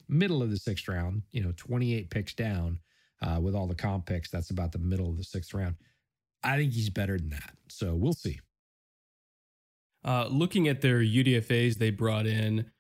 [0.09, 2.79] middle of the sixth round, you know, 28 picks down
[3.23, 4.31] uh, with all the comp picks.
[4.31, 5.77] That's about the middle of the sixth round.
[6.43, 7.55] I think he's better than that.
[7.69, 8.41] So we'll see.
[10.05, 12.71] Uh, looking at their UDFAs they brought in,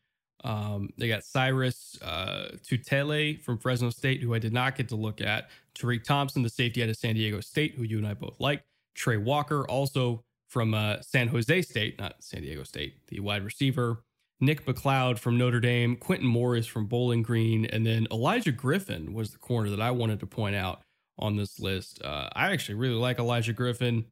[0.44, 4.96] um, they got Cyrus uh, Tutele from Fresno State, who I did not get to
[4.96, 5.50] look at.
[5.74, 8.64] Tariq Thompson, the safety out of San Diego State, who you and I both like.
[8.94, 14.02] Trey Walker, also from uh, San Jose State, not San Diego State, the wide receiver.
[14.40, 19.30] Nick McCloud from Notre Dame, Quintin Morris from Bowling Green, and then Olaijah Griffin was
[19.30, 20.82] the corner that I wanted to point out
[21.16, 22.02] on this list.
[22.02, 24.06] Uh, I actually really like Olaijah Griffin.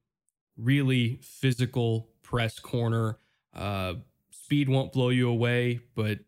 [0.57, 3.19] Really physical press corner.
[3.53, 3.95] Uh,
[4.51, 6.19] speed won't blow you away, but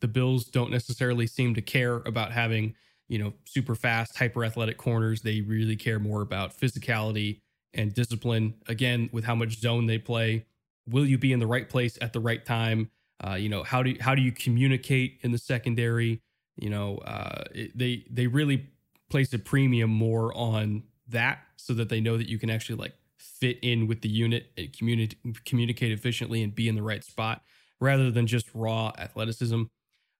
[0.00, 2.72] the Bills don't necessarily seem to care about having,
[3.08, 5.22] you know, super fast, hyper athletic corners.
[5.22, 7.40] They really care more about physicality
[7.72, 8.54] and discipline.
[8.68, 10.46] Again, with how much zone they play,
[10.88, 12.92] will you be in the right place at the right time?
[13.26, 16.20] Uh, you know, how do how do you communicate in the secondary?
[16.54, 18.68] You know, uh, it, they they really
[19.10, 22.94] place a premium more on that so that they know that you can actually like
[23.18, 27.42] fit in with the unit and communicate communicate efficiently and be in the right spot
[27.80, 29.64] rather than just raw athleticism.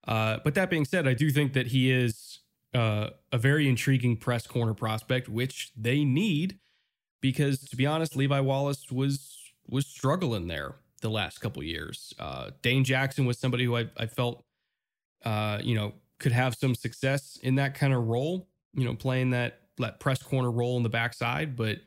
[0.06, 2.40] Uh, but that being said, I do think that he is
[2.74, 6.58] uh, a very intriguing press corner prospect, which they need
[7.24, 12.12] because to be honest, Levi Wallace was was struggling there the last couple years.
[12.18, 14.44] Uh, Dane Jackson was somebody who I, I felt,
[15.24, 19.30] uh, you know, could have some success in that kind of role, you know, playing
[19.30, 21.78] that that press corner role in the backside, but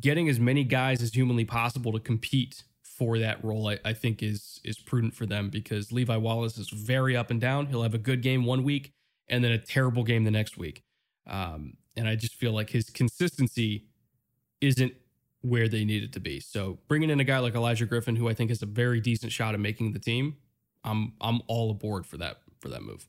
[0.00, 2.64] getting as many guys as humanly possible to compete
[2.98, 6.68] for that role, I, I think is is prudent for them because Levi Wallace is
[6.68, 7.66] very up and down.
[7.66, 8.92] He'll have a good game one week
[9.28, 10.82] and then a terrible game the next week.
[11.26, 13.86] Um, and I just feel like his consistency
[14.60, 14.92] isn't
[15.42, 16.40] where they need it to be.
[16.40, 19.30] So bringing in a guy like Olaijah Griffin, who I think has a very decent
[19.30, 20.36] shot at making the team,
[20.82, 23.06] I'm I'm all aboard for that for that move.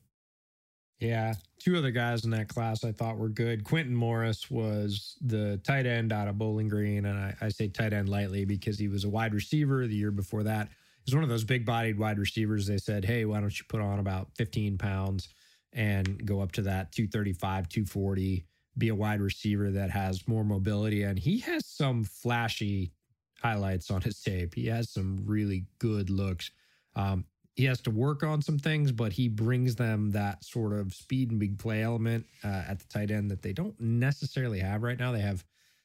[1.00, 3.64] Yeah, two other guys in that class I thought were good.
[3.64, 7.92] Quintin Morris was the tight end out of Bowling Green, and I, I say tight
[7.92, 10.68] end lightly because he was a wide receiver the year before that.
[11.04, 12.66] He's one of those big-bodied wide receivers.
[12.66, 15.28] They said, "Hey, why don't you put on about 15 pounds
[15.72, 18.44] and go up to that 235, 240?"
[18.78, 21.02] be a wide receiver that has more mobility.
[21.02, 22.92] And he has some flashy
[23.40, 24.54] highlights on his tape.
[24.54, 26.50] He has some really good looks.
[26.96, 27.24] Um,
[27.60, 31.30] he has to work on some things, but he brings them that sort of speed
[31.30, 34.98] and big play element uh, at the tight end that they don't necessarily have right
[34.98, 35.12] now.
[35.12, 35.44] They have,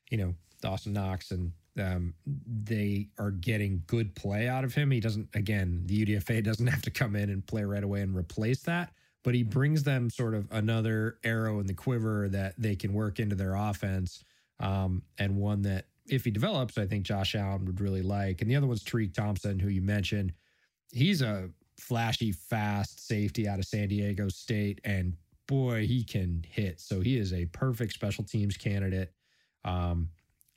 [0.10, 4.92] you know, Dawson Knox, and um, they are getting good play out of him.
[4.92, 8.16] He doesn't, again, the UDFA doesn't have to come in and play right away and
[8.16, 8.92] replace that
[9.26, 13.20] but he brings them sort of another arrow in the quiver that they can work
[13.20, 14.24] into their offense.
[14.60, 18.44] Um, and one that, if he develops, I think Josh Allen would really like.
[18.44, 20.32] And the other one's Tariq Thompson, who you mentioned.
[20.92, 24.82] He's a flashy, fast safety out of San Diego State.
[24.84, 25.14] And
[25.48, 26.80] boy, he can hit.
[26.80, 29.12] So he is a perfect special teams candidate.
[29.64, 30.10] Um,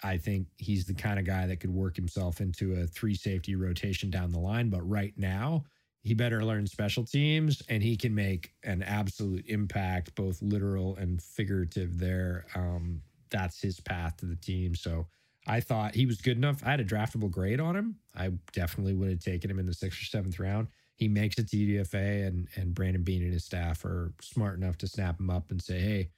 [0.02, 3.56] I think he's the kind of guy that could work himself into a three safety
[3.56, 4.70] rotation down the line.
[4.70, 5.64] But right now,
[6.02, 11.20] he better learn special teams and he can make an absolute impact, both literal and
[11.20, 12.46] figurative there.
[12.54, 14.74] Um, that's his path to the team.
[14.74, 15.06] So
[15.46, 16.62] I thought he was good enough.
[16.64, 17.96] I had a draftable grade on him.
[18.14, 20.68] I definitely would have taken him in the sixth or seventh round.
[20.98, 24.76] He makes it to UDFA, and and Brandon Beane and his staff are smart enough
[24.78, 26.10] to snap him up and say, "Hey,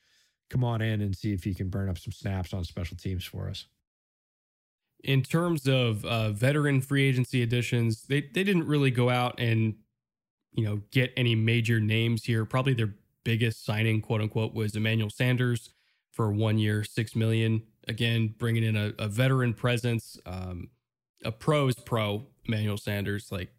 [0.49, 3.24] come on in and see if you can burn up some snaps on special teams
[3.24, 3.66] for us."
[5.05, 9.74] In terms of uh, veteran free agency additions, they they didn't really go out and
[10.53, 12.47] you know get any major names here.
[12.47, 15.70] Probably their biggest signing, quote unquote, was Emmanuel Sanders
[16.11, 17.62] for one year, six million.
[17.87, 20.70] Again, bringing in a, a veteran presence, um,
[21.22, 23.51] a pro's pro, Emmanuel Sanders, like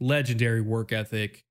[0.00, 1.44] legendary work ethic,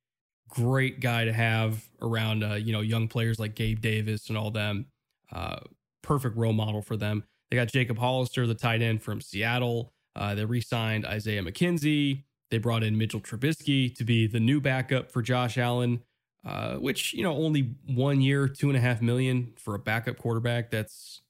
[0.50, 4.52] great guy to have around, uh, you know, young players like Gabe Davis and all
[4.52, 4.88] them.
[5.32, 5.58] Uh,
[6.02, 7.24] perfect role model for them.
[7.50, 9.94] They got Jacob Hollister, the tight end from Seattle.
[10.16, 12.24] Uh, they re-signed Isaiah McKenzie.
[12.52, 16.04] They brought in Mitchell Trubisky to be the new backup for Josh Allen,
[16.46, 20.18] uh, which you know only one year, two and a half million for a backup
[20.18, 20.70] quarterback.
[20.70, 21.22] That's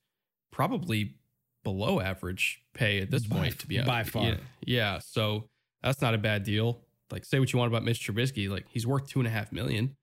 [0.51, 1.15] probably
[1.63, 3.59] below average pay at this by, point.
[3.59, 4.35] To be honest, by far, yeah,
[4.65, 4.99] yeah.
[4.99, 5.49] So
[5.81, 6.81] that's not a bad deal.
[7.11, 9.51] Like, say what you want about Mitch Trubisky, like he's worth two and a half
[9.51, 9.95] million.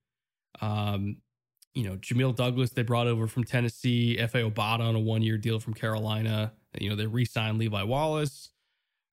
[0.60, 1.16] Um,
[1.74, 5.38] you know, Jamil Douglas they brought over from Tennessee, Efe Obada on a one year
[5.38, 6.52] deal from Carolina.
[6.78, 8.50] You know, they re-signed Levi Wallace,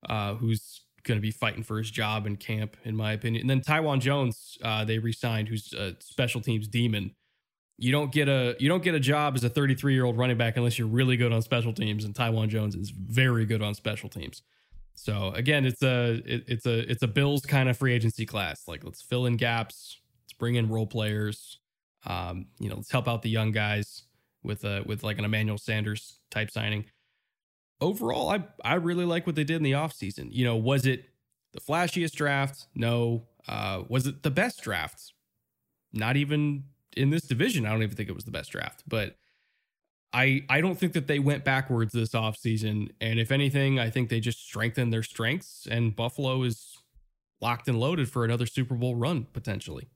[0.08, 3.42] uh, who's going to be fighting for his job in camp, in my opinion.
[3.42, 7.16] And then Taiwan Jones, uh, they re-signed, who's a special teams demon.
[7.78, 10.38] You don't get a you don't get a job as a 33 year old running
[10.38, 13.74] back unless you're really good on special teams, and Taiwan Jones is very good on
[13.74, 14.42] special teams.
[15.00, 18.68] So again, it's a it, it's a it's a Bills kind of free agency class.
[18.68, 21.60] Like let's fill in gaps, let's bring in role players.
[22.06, 24.04] Um, you know, let's help out the young guys
[24.43, 26.86] with a with like an Emmanuel Sanders type signing.
[27.80, 30.30] Overall, I I really like what they did in the offseason.
[30.32, 31.06] You know, was it
[31.54, 32.68] the flashiest draft?
[32.76, 33.24] No.
[33.47, 35.14] Uh, was it the best draft?
[35.93, 36.66] Not even
[36.97, 37.66] in this division.
[37.66, 39.16] I don't even think it was the best draft, but
[40.14, 42.89] I I don't think that they went backwards this offseason.
[42.99, 46.78] And if anything, I think they just strengthened their strengths and Buffalo is
[47.41, 49.89] locked and loaded for another Super Bowl run potentially.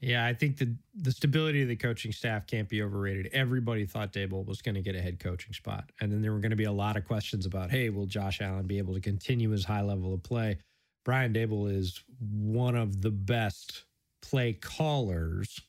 [0.00, 3.30] Yeah, I think the the stability of the coaching staff can't be overrated.
[3.32, 6.40] Everybody thought Daboll was going to get a head coaching spot, and then there were
[6.40, 9.00] going to be a lot of questions about, hey, will Josh Allen be able to
[9.00, 10.58] continue his high level of play?
[11.04, 13.84] Brian Daboll is one of the best
[14.20, 15.60] play callers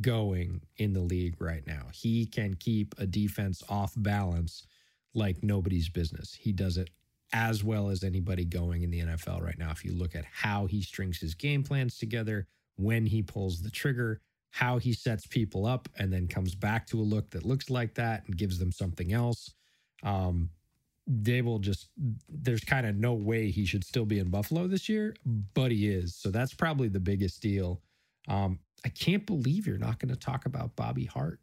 [0.00, 1.86] going in the league right now.
[1.92, 4.66] He can keep a defense off balance
[5.14, 6.34] like nobody's business.
[6.34, 6.90] He does it
[7.32, 9.70] as well as anybody going in the NFL right now.
[9.70, 13.70] If you look at how he strings his game plans together, when he pulls the
[13.70, 14.20] trigger,
[14.50, 17.94] how he sets people up, and then comes back to a look that looks like
[17.94, 19.52] that and gives them something else.
[20.02, 20.50] Um,
[21.22, 21.88] Daboll just,
[22.28, 25.14] there's kind of no way he should still be in Buffalo this year,
[25.54, 26.14] but he is.
[26.14, 27.80] So that's probably the biggest deal.
[28.28, 31.40] Um, I can't believe you're not going to talk about Bobby Hart.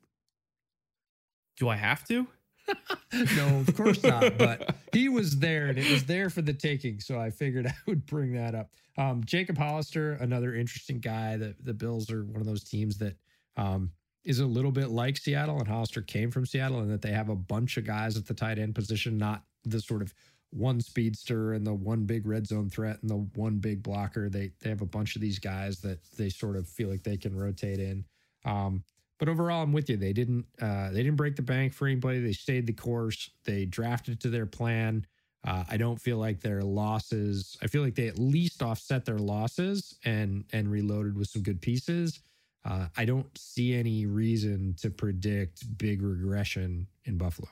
[1.58, 2.28] Do I have to?
[3.36, 4.38] no, of course not.
[4.38, 7.00] But he was there and it was there for the taking.
[7.00, 8.70] So I figured I would bring that up.
[8.98, 11.38] Um, Jacob Hollister, another interesting guy.
[11.38, 13.16] The, the Bills are one of those teams that
[13.58, 13.92] um,
[14.24, 17.30] is a little bit like Seattle, and Hollister came from Seattle, and that they have
[17.30, 20.14] a bunch of guys at the tight end position, not the sort of
[20.52, 24.30] one speedster and the one big red zone threat and the one big blocker.
[24.30, 27.18] They they have a bunch of these guys that they sort of feel like they
[27.18, 28.06] can rotate in.
[28.46, 28.84] Um,
[29.18, 29.98] but overall, I'm with you.
[29.98, 32.20] They didn't uh, they didn't break the bank for anybody.
[32.20, 33.30] They stayed the course.
[33.46, 35.06] They drafted to their plan.
[35.48, 37.58] Uh, I don't feel like their losses.
[37.64, 41.62] I feel like they at least offset their losses and and reloaded with some good
[41.62, 42.20] pieces.
[42.64, 47.50] Uh, I don't see any reason to predict big regression in Buffalo.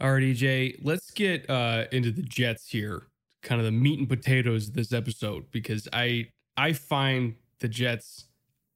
[0.00, 3.02] All right, EJ, let's get uh, into the Jets here,
[3.42, 8.24] kind of the meat and potatoes of this episode, because I I find the Jets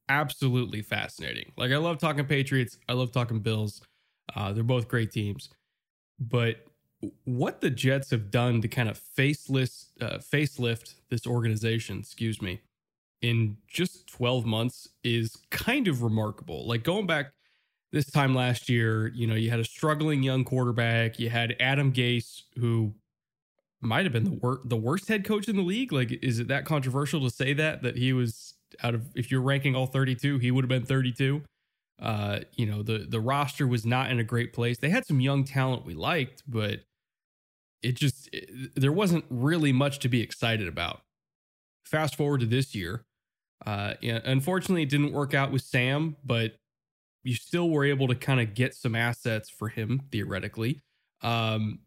[0.07, 1.51] absolutely fascinating.
[1.57, 3.81] Like I love talking Patriots, I love talking Bills.
[4.35, 5.49] Uh, they're both great teams,
[6.19, 6.57] but
[7.23, 12.61] what the Jets have done to kind of faceless uh, facelift this organization, excuse me,
[13.21, 16.67] in just 12 months is kind of remarkable.
[16.67, 17.31] Like going back
[17.95, 21.17] this time last year, you know, you had a struggling young quarterback.
[21.17, 22.93] You had Adam Gase, who
[23.79, 25.93] might have been the wor- the worst head coach in the league.
[25.93, 28.53] Like, is it that controversial to say that that he was
[28.83, 29.05] out of?
[29.15, 31.41] If you're ranking all 32, he would have been 32.
[32.01, 34.77] Uh, you know, the the roster was not in a great place.
[34.77, 36.81] They had some young talent we liked, but
[37.81, 40.99] it just it, there wasn't really much to be excited about.
[41.85, 43.05] Fast forward to this year.
[43.65, 46.55] Uh, unfortunately, it didn't work out with Sam, but
[47.25, 50.81] you still were able to kind of get some assets for him theoretically.
[51.21, 51.79] Um,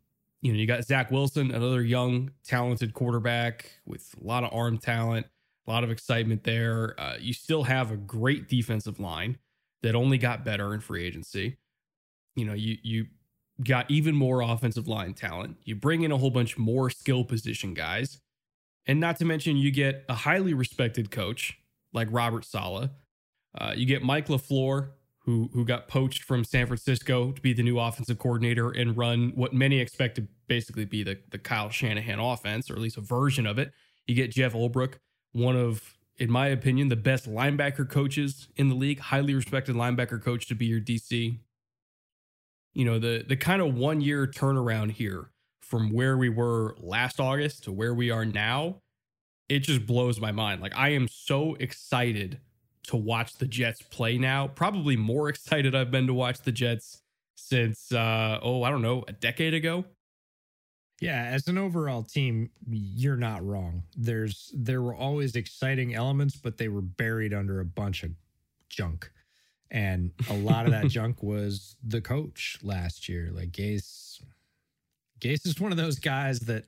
[0.43, 4.78] you know, you got Zach Wilson, another young, talented quarterback with a lot of arm
[4.78, 5.27] talent,
[5.66, 6.94] a lot of excitement there.
[6.98, 9.39] Uh, you still have a great defensive line
[9.82, 11.56] that only got better in free agency.
[12.36, 13.06] You know, you you
[13.65, 15.56] got even more offensive line talent.
[15.65, 18.20] You bring in a whole bunch more skill position guys,
[18.86, 21.59] And not to mention, you get a highly respected coach
[21.93, 22.90] like Robert Saleh.
[23.56, 24.90] Uh, you get Mike LaFleur,
[25.28, 29.30] who who got poached from San Francisco to be the new offensive coordinator and run
[29.34, 33.02] what many expect to basically be the, the Kyle Shanahan offense, or at least a
[33.02, 33.70] version of it.
[34.06, 34.94] You get Jeff Ulbrich,
[35.32, 40.24] one of, in my opinion, the best linebacker coaches in the league, highly respected linebacker
[40.24, 41.38] coach to be your DC.
[42.72, 45.30] You know, the the kind of one year turnaround here
[45.60, 48.80] from where we were last August to where we are now,
[49.50, 50.62] it just blows my mind.
[50.62, 52.40] Like I am so excited
[52.84, 54.48] to watch the Jets play now.
[54.48, 57.02] Probably more excited I've been to watch the Jets
[57.34, 59.84] since uh oh, I don't know, a decade ago.
[61.00, 63.84] Yeah, as an overall team, you're not wrong.
[63.96, 68.10] There's there were always exciting elements, but they were buried under a bunch of
[68.68, 69.10] junk.
[69.70, 73.30] And a lot of that junk was the coach last year.
[73.32, 74.20] Like Gase
[75.20, 76.64] Gase is one of those guys that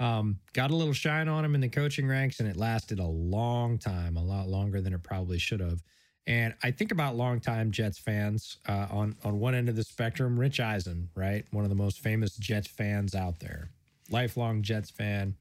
[0.00, 3.06] um, got a little shine on him in the coaching ranks, and it lasted a
[3.06, 5.82] long time, a lot longer than it probably should have.
[6.26, 10.38] And I think about longtime Jets fans uh, on on one end of the spectrum,
[10.38, 13.70] Rich Eisen, right, one of the most famous Jets fans out there,
[14.10, 15.34] lifelong Jets fan.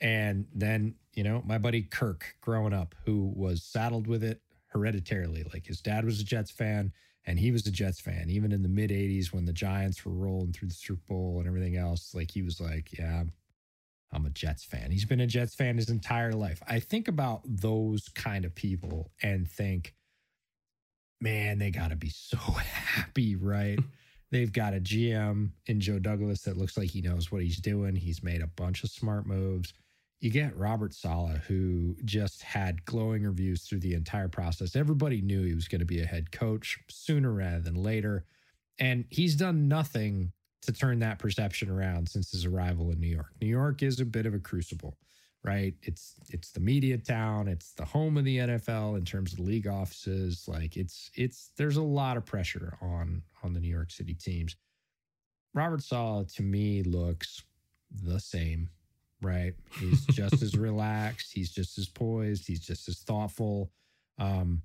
[0.00, 5.44] And then you know my buddy Kirk, growing up, who was saddled with it hereditarily.
[5.52, 6.92] Like his dad was a Jets fan,
[7.26, 10.12] and he was a Jets fan, even in the mid '80s when the Giants were
[10.12, 12.14] rolling through the Super Bowl and everything else.
[12.14, 13.24] Like he was like, yeah,
[14.12, 14.90] I'm a Jets fan.
[14.90, 16.62] He's been a Jets fan his entire life.
[16.66, 19.94] I think about those kind of people and think,
[21.20, 23.78] man, they got to be so happy, right?
[24.32, 27.96] They've got a GM in Joe Douglas that looks like he knows what he's doing.
[27.96, 29.74] He's made a bunch of smart moves.
[30.20, 34.76] You get Robert Saleh, who just had glowing reviews through the entire process.
[34.76, 38.24] Everybody knew he was going to be a head coach sooner rather than later.
[38.78, 40.32] And he's done nothing
[40.62, 43.32] to turn that perception around since his arrival in New York.
[43.40, 44.96] New York is a bit of a crucible,
[45.42, 45.74] right?
[45.82, 49.44] It's it's the media town, it's the home of the NFL in terms of the
[49.44, 50.44] league offices.
[50.46, 54.56] Like it's it's there's a lot of pressure on on the New York City teams.
[55.54, 57.42] Robert Saleh to me looks
[58.04, 58.68] the same,
[59.20, 59.54] right?
[59.78, 63.72] He's just as relaxed, he's just as poised, he's just as thoughtful.
[64.18, 64.62] Um,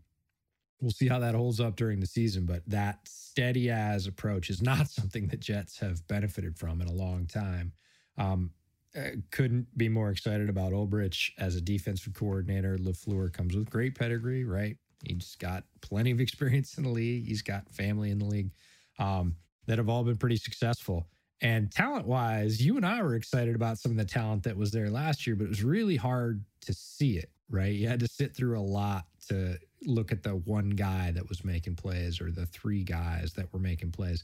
[0.82, 2.46] we'll see how that holds up during the season.
[2.46, 6.94] But that steady as approach is not something that Jets have benefited from in a
[6.94, 7.74] long time.
[8.18, 8.52] Um,
[8.96, 12.78] uh, couldn't be more excited about Ulbrich as a defensive coordinator.
[12.78, 14.78] LaFleur comes with great pedigree, right?
[15.04, 17.28] He's got plenty of experience in the league.
[17.28, 18.52] He's got family in the league
[18.98, 19.36] um,
[19.68, 21.08] that have all been pretty successful.
[21.42, 24.72] And talent wise, you and I were excited about some of the talent that was
[24.72, 27.74] there last year, but it was really hard to see it, right?
[27.74, 31.44] You had to sit through a lot to look at the one guy that was
[31.44, 34.24] making plays or the three guys that were making plays.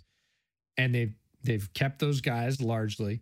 [0.78, 1.14] And they've
[1.44, 3.22] they've kept those guys largely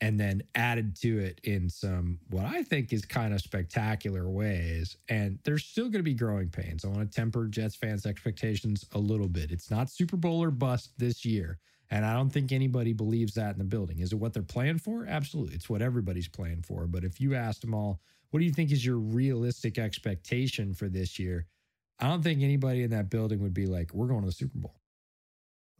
[0.00, 4.96] and then added to it in some what I think is kind of spectacular ways.
[5.08, 6.84] And there's still going to be growing pains.
[6.84, 9.50] I want to temper Jets fans' expectations a little bit.
[9.50, 11.58] It's not Super Bowl or bust this year.
[11.90, 14.00] And I don't think anybody believes that in the building.
[14.00, 15.06] Is it what they're playing for?
[15.06, 15.54] Absolutely.
[15.54, 16.86] It's what everybody's playing for.
[16.86, 18.00] But if you asked them all,
[18.30, 21.46] what do you think is your realistic expectation for this year?
[22.00, 24.58] I don't think anybody in that building would be like, we're going to the Super
[24.58, 24.74] Bowl.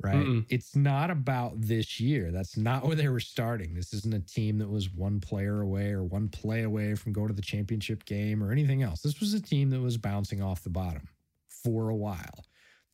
[0.00, 0.14] Right.
[0.14, 0.46] Mm-mm.
[0.48, 2.30] It's not about this year.
[2.30, 3.74] That's not where they were starting.
[3.74, 7.28] This isn't a team that was one player away or one play away from going
[7.28, 9.02] to the championship game or anything else.
[9.02, 11.08] This was a team that was bouncing off the bottom
[11.48, 12.44] for a while.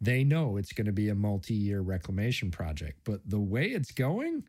[0.01, 3.92] They know it's going to be a multi year reclamation project, but the way it's
[3.92, 4.44] going,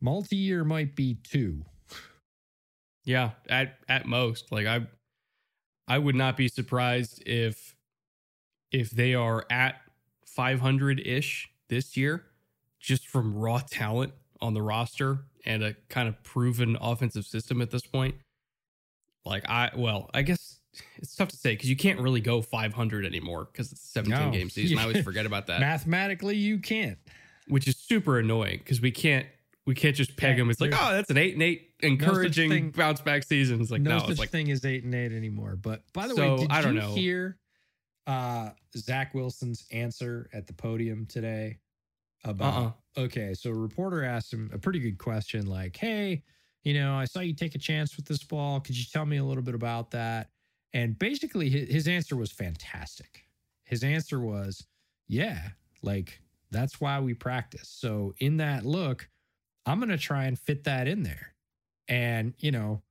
[0.00, 1.64] multi year might be two.
[3.04, 4.52] Yeah, at at most.
[4.52, 4.86] Like I
[5.88, 7.74] I would not be surprised if
[8.72, 9.76] if they are at
[10.24, 12.24] 500 ish this year,
[12.78, 17.70] just from raw talent on the roster and a kind of proven offensive system at
[17.70, 18.14] this point.
[19.24, 20.60] Like, I, well, I guess
[20.96, 24.26] it's tough to say because you can't really go 500 anymore because it's a 17
[24.26, 24.30] no.
[24.30, 24.78] game season.
[24.78, 25.60] I always forget about that.
[25.60, 26.98] Mathematically, you can't,
[27.48, 29.26] which is super annoying because we can't
[29.66, 30.50] we can't just peg yeah, them.
[30.50, 33.60] It's like, oh, that's an eight and eight encouraging no thing, bounce back season.
[33.60, 35.56] It's like no, no such like, thing as eight and eight anymore.
[35.60, 36.94] But by the so, way, did I don't you know.
[36.94, 37.38] hear
[38.06, 41.58] uh, Zach Wilson's answer at the podium today
[42.24, 43.02] about uh-uh.
[43.04, 46.22] okay, so a reporter asked him a pretty good question like, "Hey,
[46.62, 48.60] you know, I saw you take a chance with this ball.
[48.60, 50.28] Could you tell me a little bit about that?"
[50.72, 53.24] And basically his, his answer was fantastic.
[53.64, 54.66] His answer was,
[55.08, 55.48] "Yeah,
[55.82, 56.20] like
[56.50, 59.08] that's why we practice." So in that look,
[59.66, 61.34] I'm going to try and fit that in there.
[61.88, 62.82] And, you know,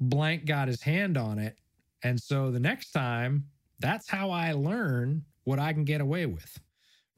[0.00, 1.56] blank got his hand on it.
[2.02, 3.46] And so the next time
[3.82, 6.58] that's how I learn what I can get away with.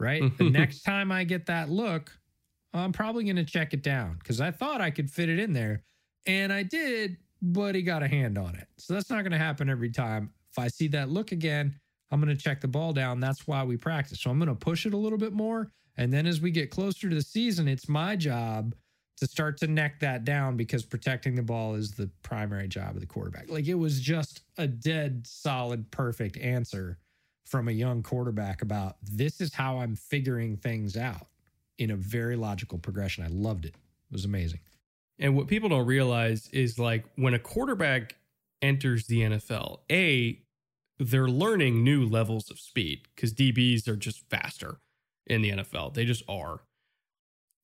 [0.01, 0.23] Right.
[0.39, 2.11] the next time I get that look,
[2.73, 5.53] I'm probably going to check it down because I thought I could fit it in
[5.53, 5.83] there.
[6.27, 8.67] And I did, but he got a hand on it.
[8.79, 10.31] So that's not going to happen every time.
[10.51, 11.79] If I see that look again,
[12.11, 13.21] I'm going to check the ball down.
[13.21, 14.21] That's why we practice.
[14.21, 15.71] So I'm going to push it a little bit more.
[15.97, 18.75] And then as we get closer to the season, it's my job
[19.19, 23.01] to start to neck that down because protecting the ball is the primary job of
[23.01, 23.49] the quarterback.
[23.49, 26.99] Like it was just a dead solid perfect answer
[27.45, 31.29] from a young quarterback about this is how I'm figuring things out
[31.79, 33.25] in a very logical progression.
[33.25, 33.75] I loved it.
[33.75, 34.61] It was amazing.
[35.19, 38.17] And what people don't realize is like when a quarterback
[38.63, 40.41] enters the NFL, A,
[40.99, 44.79] they're learning new levels of speed because DBs are just faster
[45.27, 45.95] in the NFL.
[45.95, 46.61] They just are.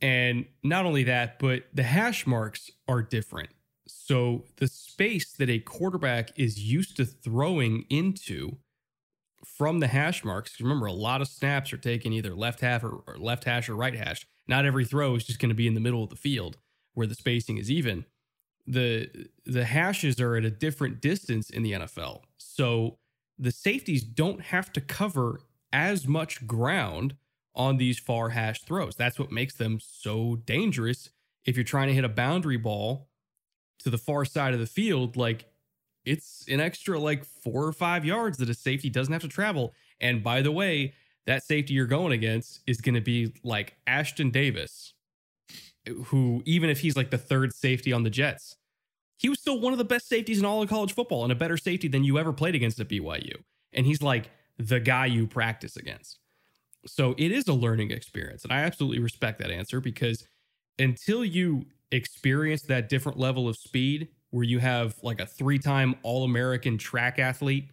[0.03, 3.51] And not only that, but the hash marks are different.
[3.87, 8.57] So the space that a quarterback is used to throwing into
[9.45, 13.03] from the hash marks, remember a lot of snaps are taken either left half or,
[13.07, 14.27] or left hash or right hash.
[14.47, 16.57] Not every throw is just going to be in the middle of the field
[16.95, 18.05] where the spacing is even.
[18.67, 22.23] The the hashes are at a different distance in the NFL.
[22.37, 22.99] So
[23.39, 25.41] the safeties don't have to cover
[25.73, 27.17] as much ground
[27.55, 28.97] on these far hash throws.
[28.97, 31.11] That's what makes them so dangerous.
[31.45, 33.09] If you're trying to hit a boundary ball
[33.81, 35.47] to the far side of the field, like
[36.05, 39.75] it's an extra like four or five yards that a safety doesn't have to travel.
[40.01, 40.95] And by the way,
[41.27, 44.95] that safety you're going against is going to be like Ashtyn Davis,
[46.07, 48.57] who, even if he's like the third safety on the Jets,
[49.17, 51.37] he was still one of the best safeties in all of college football and a
[51.37, 53.35] better safety than you ever played against at BYU.
[53.73, 56.20] And he's like the guy you practice against.
[56.87, 58.45] So it is a learning experience.
[58.45, 60.27] And I absolutely respect that answer because
[60.79, 65.97] until you experience that different level of speed where you have like a three time
[66.03, 67.71] All American track athlete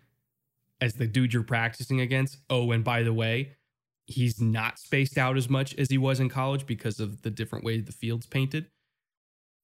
[0.81, 2.37] as the dude you're practicing against.
[2.49, 3.53] Oh, and by the way,
[4.05, 7.65] he's not spaced out as much as he was in college because of the different
[7.65, 8.67] way the field's painted.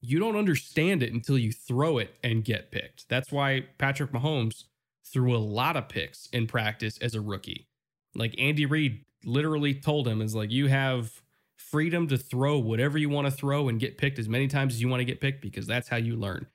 [0.01, 3.07] You don't understand it until you throw it and get picked.
[3.09, 4.65] That's why Patrick Mahomes
[5.05, 7.67] threw a lot of picks in practice as a rookie.
[8.15, 11.21] Like Andy Reid literally told him, is like, you have
[11.57, 14.81] freedom to throw whatever you want to throw and get picked as many times as
[14.81, 16.45] you want to get picked because that's how you learn.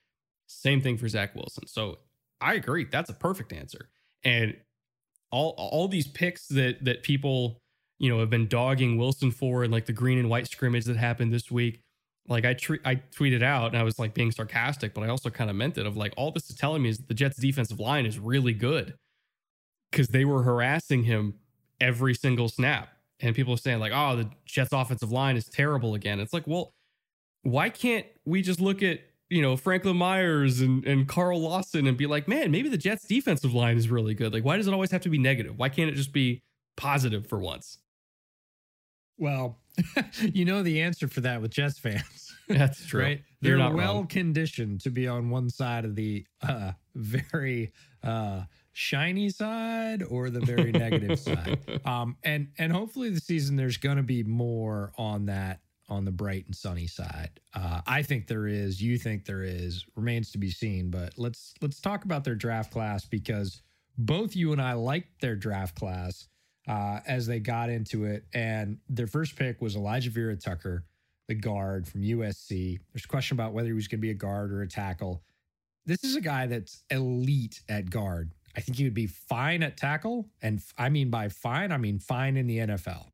[0.47, 1.66] Same thing for Zach Wilson.
[1.66, 1.99] So
[2.40, 2.86] I agree.
[2.90, 3.89] That's a perfect answer.
[4.24, 4.57] And
[5.31, 7.61] all all these picks that that people
[7.99, 10.97] you know have been dogging Wilson for, and like the green and white scrimmage that
[10.97, 11.81] happened this week.
[12.28, 15.51] Like I I tweeted out, and I was like being sarcastic, but I also kind
[15.51, 15.86] of meant it.
[15.86, 18.95] Of like all this is telling me is the Jets' defensive line is really good
[19.90, 21.35] because they were harassing him
[21.81, 22.89] every single snap,
[23.21, 26.47] and people are saying like, "Oh, the Jets' offensive line is terrible again." It's like,
[26.47, 26.73] well,
[27.43, 29.01] why can't we just look at
[29.31, 33.07] you know, Franklin Myers and, and Carl Lawson and be like, man, maybe the Jets
[33.07, 34.33] defensive line is really good.
[34.33, 35.59] Like, why does it always have to be negative?
[35.59, 36.43] Why can't it just be
[36.77, 37.79] positive for once?
[39.19, 39.59] Well,
[40.21, 42.33] you know the answer for that with Jets fans.
[42.49, 43.03] That's true.
[43.03, 43.23] Right?
[43.43, 44.07] They're, well wrong.
[44.07, 47.73] conditioned to be on one side of the uh, very
[48.03, 48.43] uh,
[48.73, 51.59] shiny side or the very negative side.
[51.85, 56.11] Um, and and hopefully the season there's going to be more on that on the
[56.11, 57.40] bright and sunny side.
[57.55, 58.81] Uh, I think there is.
[58.81, 59.85] You think there is.
[59.97, 60.90] Remains to be seen.
[60.90, 63.62] But let's let's talk about their draft class because
[63.97, 66.28] both you and I liked their draft class
[66.69, 68.27] uh, as they got into it.
[68.35, 70.85] And their first pick was Alijah Vera-Tucker,
[71.27, 72.78] the guard from USC.
[72.93, 75.23] There's a question about whether he was going to be a guard or a tackle.
[75.86, 78.32] This is a guy that's elite at guard.
[78.59, 80.29] I think he would be fine at tackle.
[80.43, 83.07] And I mean by fine, I mean fine in the NFL.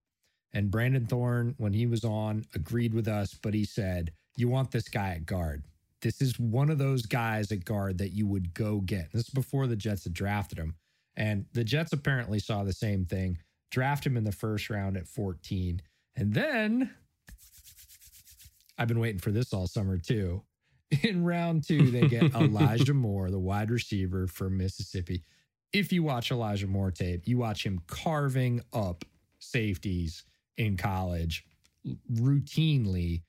[0.55, 4.71] And Brandon Thorn, when he was on, agreed with us, but he said, You want
[4.71, 5.65] this guy at guard.
[6.01, 9.13] This is one of those guys at guard that you would go get.
[9.13, 10.77] This is before the Jets had drafted him.
[11.15, 13.37] And the Jets apparently saw the same thing,
[13.71, 15.83] draft him in the first round at 14.
[16.17, 16.91] And then
[18.79, 20.43] I've been waiting for this all summer too.
[21.03, 25.23] In round two, they get Elijah Moore, the wide receiver from Mississippi.
[25.75, 29.05] If you watch Elijah Moore tape, you watch him carving up
[29.41, 30.23] safeties
[30.57, 31.45] in college
[32.13, 33.23] routinely.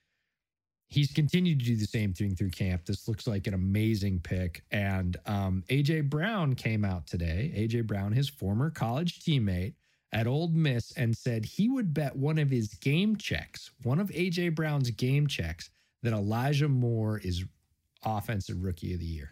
[0.87, 2.85] He's continued to do the same thing through camp.
[2.85, 4.63] This looks like an amazing pick.
[4.69, 7.51] And um, AJ Brown came out today.
[7.57, 9.73] AJ Brown, his former college teammate
[10.11, 14.09] at Ole Miss, and said he would bet one of his game checks, one of
[14.09, 15.71] AJ Brown's game checks,
[16.03, 17.43] that Elijah Moore is
[18.03, 19.31] offensive rookie of the year.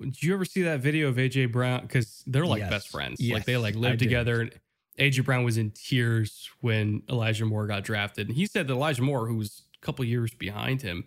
[0.00, 1.82] Did you ever see that video of AJ Brown?
[1.82, 2.70] Because they're like yes.
[2.70, 3.20] best friends.
[3.20, 4.40] Yes, like they like live together.
[4.40, 4.52] And
[4.98, 8.28] AJ Brown was in tears when Elijah Moore got drafted.
[8.28, 11.04] And he said that Elijah Moore, who was a couple years behind him,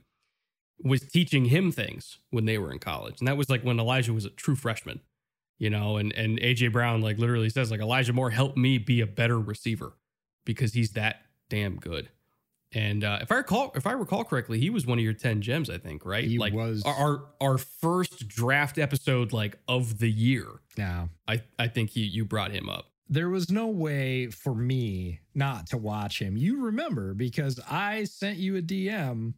[0.82, 3.20] was teaching him things when they were in college.
[3.20, 5.02] And that was like when Elijah was a true freshman,
[5.58, 9.02] you know, and, and AJ Brown like literally says like Elijah Moore helped me be
[9.02, 9.94] a better receiver
[10.46, 12.10] because he's that damn good.
[12.74, 15.42] And uh, if I recall, if I recall correctly, he was one of your ten
[15.42, 16.26] gems, I think, right?
[16.26, 20.48] He like was- our, our first draft episode, like of the year.
[20.78, 22.92] Now, I I think you you brought him up.
[23.10, 26.36] there was no way for me not to watch him.
[26.36, 29.34] You remember because I sent you a DM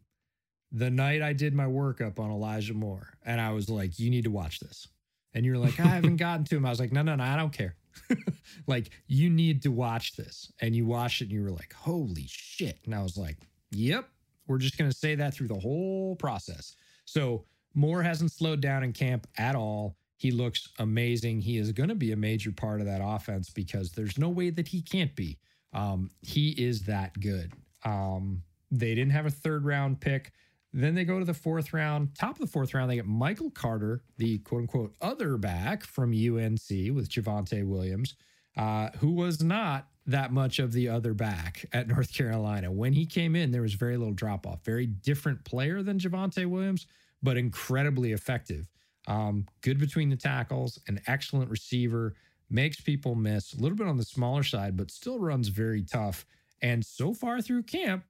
[0.72, 4.24] the night I did my workup on Elijah Moore, and I was like, "You need
[4.24, 4.88] to watch this."
[5.34, 7.36] And you're like, "I haven't gotten to him." I was like, "No, no, no, I
[7.36, 7.76] don't care."
[8.66, 12.26] like, you need to watch this, and you watched it, and you were like, "Holy
[12.28, 13.36] shit!" And I was like,
[13.70, 14.08] "Yep,
[14.46, 17.44] we're just gonna say that through the whole process." So
[17.74, 19.96] Moore hasn't slowed down in camp at all.
[20.16, 21.40] He looks amazing.
[21.40, 24.50] He is going to be a major part of that offense because there's no way
[24.50, 25.38] that he can't be.
[25.72, 27.54] Um, he is that good.
[27.84, 30.32] Um, they didn't have a third round pick.
[30.72, 32.14] Then they go to the fourth round.
[32.14, 36.10] Top of the fourth round, they get Michael Carter, the quote unquote other back from
[36.10, 38.14] UNC with Javonte Williams,
[38.56, 42.70] uh, who was not that much of the other back at North Carolina.
[42.70, 44.64] When he came in, there was very little drop off.
[44.64, 46.86] Very different player than Javonte Williams,
[47.22, 48.68] but incredibly effective.
[49.08, 52.14] Um, good between the tackles, an excellent receiver,
[52.48, 56.26] makes people miss, a little bit on the smaller side, but still runs very tough.
[56.62, 58.04] And so far through camp,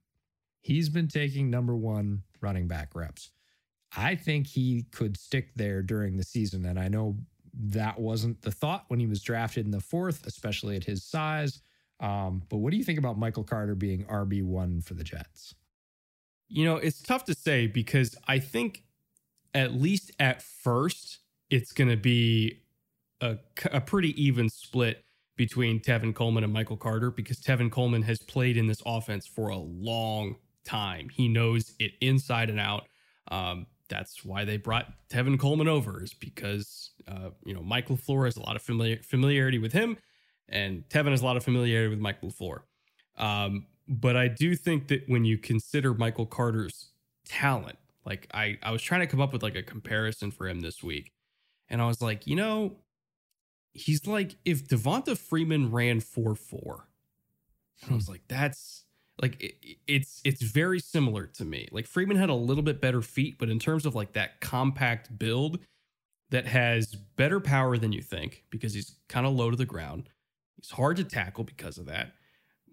[0.60, 3.30] he's been taking number one running back reps.
[3.96, 6.64] I think he could stick there during the season.
[6.66, 7.16] And I know
[7.52, 11.60] that wasn't the thought when he was drafted in the fourth, especially at his size.
[11.98, 15.54] Um, but what do you think about Michael Carter being RB1 for the Jets?
[16.48, 18.84] You know, it's tough to say because I think
[19.54, 21.18] at least at first
[21.50, 22.62] it's going to be
[23.20, 23.38] a,
[23.70, 25.04] a pretty even split
[25.36, 29.48] between Tevin Coleman and Michael Carter because Tevin Coleman has played in this offense for
[29.48, 31.08] a long time.
[31.08, 32.84] He knows it inside and out.
[33.28, 38.24] Um, that's why they brought Tevin Coleman over is because uh, you know Michael LaFleur
[38.24, 39.98] has a lot of familiar, familiarity with him,
[40.48, 42.60] and Tevin has a lot of familiarity with Michael LaFleur.
[43.18, 46.92] Um, but I do think that when you consider Michael Carter's
[47.26, 47.76] talent,
[48.06, 50.82] like I, I was trying to come up with like a comparison for him this
[50.82, 51.12] week,
[51.68, 52.76] and I was like, you know,
[53.72, 56.86] he's like if Devonta Freeman ran four four.
[57.90, 58.84] I was like, that's
[59.20, 59.54] like it,
[59.86, 61.68] it's it's very similar to me.
[61.70, 65.18] Like Freeman had a little bit better feet, but in terms of like that compact
[65.18, 65.60] build
[66.30, 70.08] that has better power than you think because he's kind of low to the ground.
[70.56, 72.12] He's hard to tackle because of that.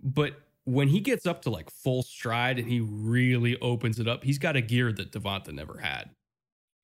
[0.01, 4.23] But when he gets up to like full stride and he really opens it up,
[4.23, 6.09] he's got a gear that Devonta never had.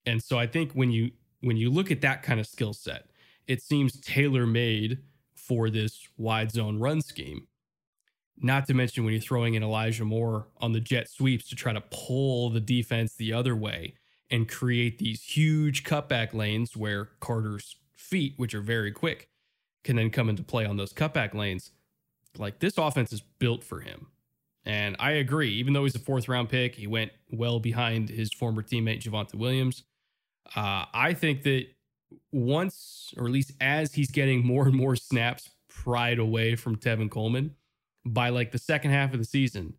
[0.06, 1.11] And so I think when you
[1.41, 3.10] when you look at that kind of skill set,
[3.48, 4.99] it seems tailor made
[5.35, 7.48] for this wide zone run scheme.
[8.41, 11.72] Not to mention when you're throwing in Elijah Moore on the jet sweeps to try
[11.73, 13.95] to pull the defense the other way
[14.30, 19.30] and create these huge cutback lanes where Carter's feet, which are very quick,
[19.84, 21.72] can then come into play on those cutback lanes.
[22.38, 24.07] Like this offense is built for him.
[24.65, 28.31] And I agree, even though he's a fourth round pick, he went well behind his
[28.31, 29.84] former teammate Javonte Williams.
[30.55, 31.68] Uh, I think that
[32.31, 37.10] once, or at least as he's getting more and more snaps pried away from Tevin
[37.10, 37.55] Coleman,
[38.06, 39.76] by like the second half of the season,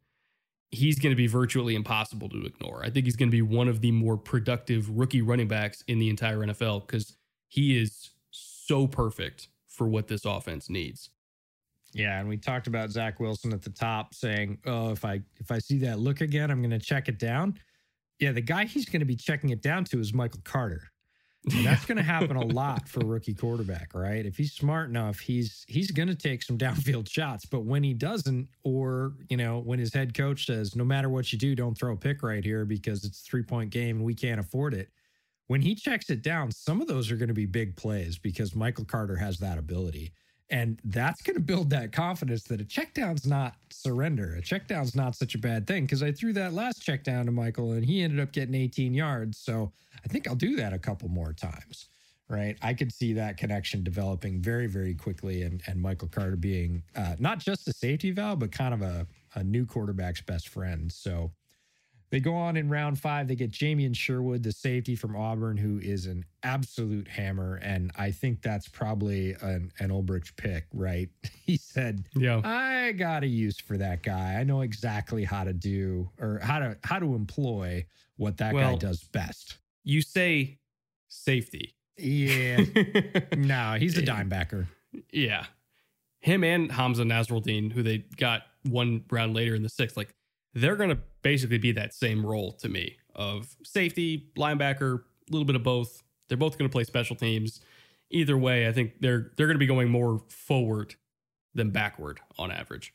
[0.71, 2.83] he's going to be virtually impossible to ignore.
[2.85, 5.99] I think he's going to be one of the more productive rookie running backs in
[5.99, 7.17] the entire NFL because
[7.49, 11.11] he is so perfect for what this offense needs.
[11.93, 15.53] Yeah, and we talked about Zach Wilson at the top saying, "Oh, if I if
[15.53, 17.57] I see that look again, I'm going to check it down."
[18.19, 20.91] Yeah, the guy he's going to be checking it down to is Michael Carter.
[21.53, 24.25] And that's going to happen a lot for rookie quarterback, right?
[24.25, 27.45] If he's smart enough, he's he's going to take some downfield shots.
[27.45, 31.33] But when he doesn't, or you know, when his head coach says, "No matter what
[31.33, 34.05] you do, don't throw a pick right here because it's a three point game and
[34.05, 34.89] we can't afford it,"
[35.47, 38.55] when he checks it down, some of those are going to be big plays because
[38.55, 40.13] Michael Carter has that ability.
[40.51, 44.35] And that's going to build that confidence that a check down's not surrender.
[44.35, 47.27] A check down's not such a bad thing because I threw that last check down
[47.27, 49.39] to Michael and he ended up getting 18 yards.
[49.39, 49.73] So
[50.05, 51.89] I think I'll do that a couple more times.
[52.29, 52.57] Right.
[52.63, 57.17] I could see that connection developing very, very quickly and, and Michael Carter being uh,
[57.19, 60.91] not just a safety valve, but kind of a, a new quarterback's best friend.
[60.91, 61.33] So
[62.15, 63.27] they go on in round five.
[63.27, 67.57] They get Jamien Sherwood, the safety from Auburn, who is an absolute hammer.
[67.57, 71.09] And I think that's probably an, an Ulbrich pick, right?
[71.45, 72.41] He said, Yeah.
[72.45, 74.37] I got a use for that guy.
[74.39, 77.85] I know exactly how to do or how to how to employ
[78.17, 79.59] what that guy does best.
[79.83, 80.59] You say
[81.09, 81.75] safety.
[81.99, 82.63] Yeah.
[83.37, 84.69] no, he's a dime backer.
[85.11, 85.47] Yeah.
[86.21, 90.15] Him and Hamsah Nasirildeen, who they got one round later in the sixth, like
[90.55, 95.47] they're going to basically be that same role to me of safety, linebacker, a little
[95.47, 96.05] bit of both.
[96.29, 97.61] They're both going to play special teams.
[98.11, 100.95] Either way, I think they're they're going to be going more forward
[101.55, 102.95] than backward on average.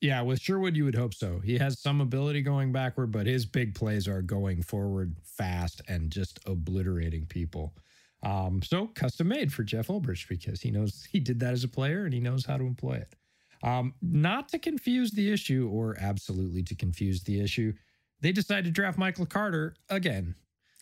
[0.00, 1.40] Yeah, with Sherwood, you would hope so.
[1.40, 6.10] He has some ability going backward, but his big plays are going forward fast and
[6.10, 7.74] just obliterating people.
[8.22, 11.68] Um, so custom made for Jeff Ulbrich because he knows he did that as a
[11.68, 13.14] player and he knows how to employ it.
[13.62, 17.72] Um, not to confuse the issue, or absolutely to confuse the issue,
[18.20, 20.34] they decided to draft Michael Carter again.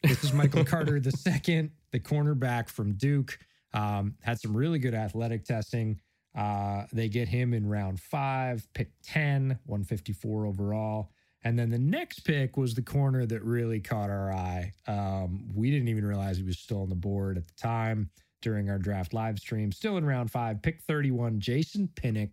[0.02, 3.38] This is Michael Carter the second, the cornerback from Duke.
[3.72, 6.00] Um, had some really good athletic testing.
[6.36, 11.10] Uh, they get him in round five, pick 10, 154 overall.
[11.44, 14.72] And then the next pick was the corner that really caught our eye.
[14.86, 18.10] Um, we didn't even realize he was still on the board at the time
[18.42, 19.72] during our draft live stream.
[19.72, 22.30] Still in round five, pick 31, Jason Pinnock,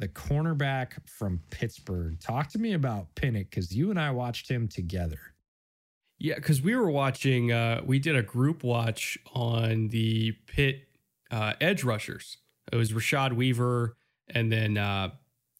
[0.00, 2.18] the cornerback from Pittsburgh.
[2.18, 5.20] Talk to me about Pinnock because you and I watched him together.
[6.18, 10.88] Yeah, because we were watching, uh, we did a group watch on the Pitt
[11.30, 12.38] uh, edge rushers.
[12.72, 13.96] It was Rashad Weaver
[14.34, 15.10] and then uh,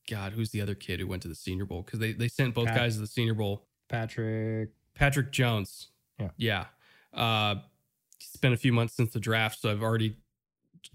[0.09, 1.83] God, who's the other kid who went to the Senior Bowl?
[1.83, 3.67] Because they they sent both Pat- guys to the Senior Bowl.
[3.89, 4.71] Patrick.
[4.95, 5.89] Patrick Jones.
[6.19, 6.31] Yeah.
[6.37, 6.65] Yeah.
[7.13, 7.57] Uh,
[8.19, 10.17] it's been a few months since the draft, so I've already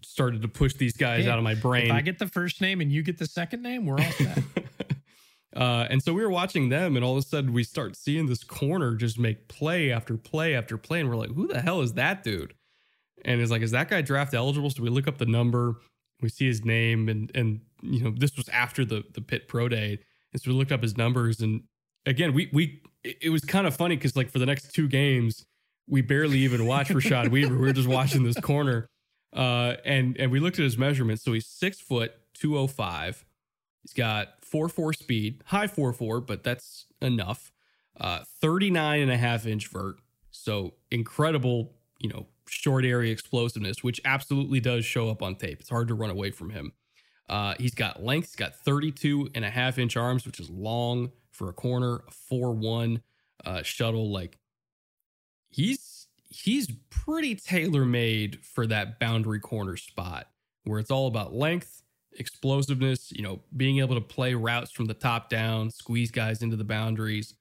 [0.04, 1.88] started to push these guys Hey, out of my brain.
[1.88, 4.40] If I get the first name and you get the second name, we're all set.
[5.56, 8.28] uh, and so we were watching them, and all of a sudden we start seeing
[8.28, 11.82] this corner just make play after play after play, and we're like, "Who the hell
[11.82, 12.54] is that dude?"
[13.24, 15.76] And it's like, "Is that guy draft eligible?" So we look up the number,
[16.22, 19.68] we see his name, and and you know this was after the the Pitt Pro
[19.70, 20.00] Day,
[20.34, 21.64] and so we looked up his numbers, and
[22.06, 24.88] again we we it it was kind of funny because like for the next two
[24.88, 25.46] games
[25.88, 27.54] we barely even watched Rashad Weaver.
[27.54, 28.90] We were just watching this corner.
[29.36, 31.24] Uh, and and we looked at his measurements.
[31.24, 33.26] So he's six foot, 205.
[33.82, 37.52] He's got 4-4 speed, high 4-4, but that's enough.
[38.00, 39.98] Uh, 39 and a half inch vert.
[40.32, 45.60] So incredible, you know, short area explosiveness, which absolutely does show up on tape.
[45.60, 46.74] It's hard to run away from him.
[47.30, 48.30] Uh, he's got length.
[48.30, 52.34] He's got 32 and a half inch arms, which is long for a corner, a
[52.34, 53.02] 4-1
[53.46, 54.12] uh, shuttle.
[54.12, 54.40] Like
[55.50, 55.80] he's
[56.30, 60.28] he's pretty tailor made for that boundary corner spot
[60.64, 61.84] where it's all about length,
[62.18, 66.56] explosiveness, you know, being able to play routes from the top down, squeeze guys into
[66.56, 67.36] the boundaries.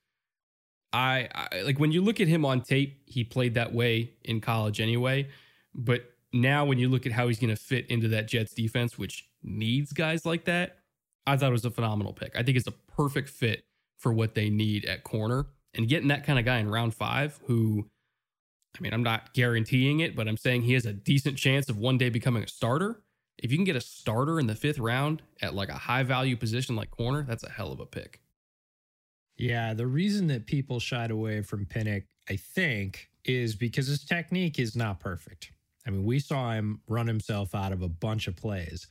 [0.92, 4.40] I, I like when you look at him on tape, he played that way in
[4.40, 5.28] college anyway,
[5.74, 8.98] but now when you look at how he's going to fit into that Jets defense
[8.98, 10.78] which needs guys like that,
[11.26, 12.36] I thought it was a phenomenal pick.
[12.36, 13.64] I think it's a perfect fit
[13.96, 17.40] for what they need at corner and getting that kind of guy in round 5
[17.46, 17.88] who
[18.76, 21.78] I mean, I'm not guaranteeing it, but I'm saying he has a decent chance of
[21.78, 23.00] one day becoming a starter.
[23.38, 26.36] If you can get a starter in the fifth round at like a high value
[26.36, 28.20] position like corner, that's a hell of a pick.
[29.36, 34.58] Yeah, the reason that people shied away from Pinnock, I think, is because his technique
[34.58, 35.50] is not perfect.
[35.86, 38.86] I mean, we saw him run himself out of a bunch of plays,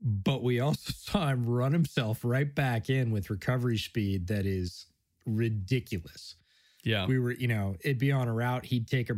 [0.00, 4.86] but we also saw him run himself right back in with recovery speed that is
[5.26, 6.36] ridiculous.
[6.84, 7.06] Yeah.
[7.06, 9.16] We were, you know, it'd be on a route, he'd take a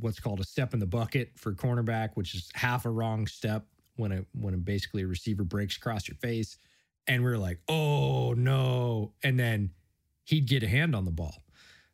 [0.00, 3.66] what's called a step in the bucket for cornerback, which is half a wrong step
[3.96, 6.56] when a when a basically a receiver breaks across your face.
[7.06, 9.12] And we are like, oh no.
[9.22, 9.70] And then
[10.24, 11.42] he'd get a hand on the ball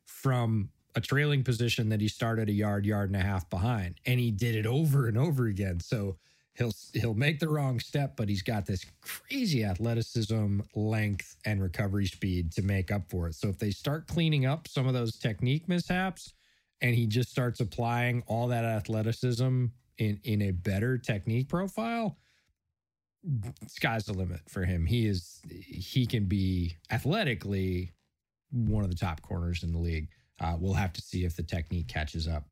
[0.05, 3.99] from a trailing position that he started a yard, yard and a half behind.
[4.05, 5.79] And he did it over and over again.
[5.79, 6.17] So
[6.53, 12.05] he'll he'll make the wrong step, but he's got this crazy athleticism, length, and recovery
[12.05, 13.35] speed to make up for it.
[13.35, 16.33] So if they start cleaning up some of those technique mishaps
[16.81, 19.65] and he just starts applying all that athleticism
[19.97, 22.17] in in a better technique profile,
[23.67, 24.85] sky's the limit for him.
[24.85, 27.93] He is he can be athletically
[28.51, 30.09] one of the top corners in the league.
[30.41, 32.45] Uh, we'll have to see if the technique catches up.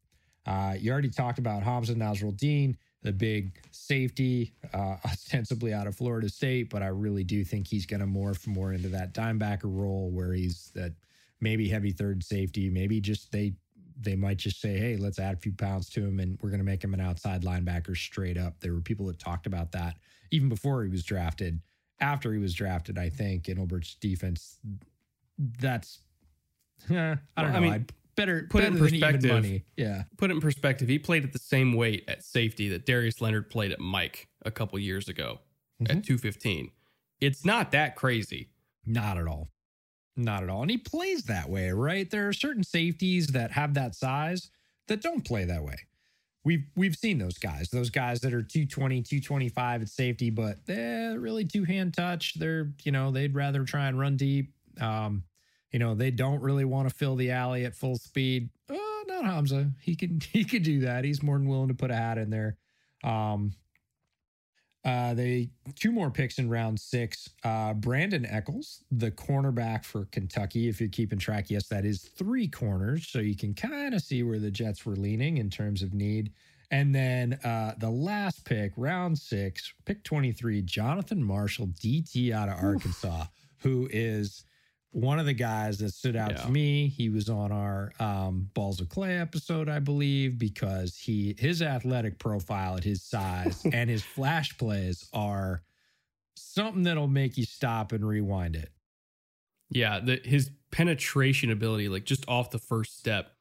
[0.45, 6.29] Uh, you already talked about Hamsah Nasirildeen, the big safety, uh, ostensibly out of Florida
[6.29, 10.09] State, but I really do think he's going to morph more into that dimebacker role
[10.09, 10.93] where he's that
[11.39, 13.53] maybe heavy third safety, maybe just they
[13.99, 16.59] they might just say, hey, let's add a few pounds to him and we're going
[16.59, 18.59] to make him an outside linebacker straight up.
[18.59, 19.95] There were people that talked about that
[20.29, 21.59] even before he was drafted.
[21.99, 24.59] After he was drafted, I think in Ulbrich's defense,
[25.59, 25.99] that's
[26.91, 27.59] eh, I don't Well, I know.
[27.59, 27.85] mean, I
[28.18, 29.31] better put it better in perspective.
[29.31, 29.64] money.
[29.77, 30.89] Yeah, Put it in perspective.
[30.89, 34.52] He played at the same weight at safety that Darius Leonard played at Mike a
[34.52, 35.39] couple years ago
[35.81, 35.89] Mhm.
[35.99, 36.72] at 215.
[37.22, 38.49] It's not that crazy.
[38.85, 39.49] not at all,
[40.15, 40.61] not at all.
[40.61, 42.10] And he plays that way, right?
[42.10, 44.49] There are certain safeties that have that size
[44.88, 45.76] that don't play that way.
[46.45, 51.19] We've we've seen those guys, those guys that are 220, 225 at safety, but they're
[51.19, 52.35] really two hand touch.
[52.39, 54.53] They're, you know, they'd rather try and run deep.
[54.80, 55.23] Um,
[55.72, 58.49] you know, they don't really want to fill the alley at full speed.
[58.69, 58.76] Uh,
[59.07, 59.72] not Hamsah.
[59.81, 61.03] He can he could do that.
[61.03, 62.57] He's more than willing to put a hat in there.
[63.03, 63.53] Um,
[64.85, 67.30] Uh, they two more picks in round six.
[67.44, 70.69] Uh, Brandon Echols, the cornerback for Kentucky.
[70.69, 74.23] If you're keeping track, yes, that is three corners, so you can kind of see
[74.23, 76.31] where the Jets were leaning in terms of need.
[76.72, 82.56] And then uh, the last pick, round six, pick 23, Jonathan Marshall, DT out of
[82.64, 83.27] Arkansas, Oof.
[83.60, 84.45] who is
[84.97, 86.37] one of the guys that stood out yeah.
[86.37, 86.87] to me.
[86.87, 92.17] He was on our um, Balls of Clay episode, I believe, because he his athletic
[92.17, 95.61] profile at his size and his flash plays are
[96.35, 98.71] something that'll make you stop and rewind it.
[99.69, 103.33] Yeah, the, his penetration ability, like just off the first step.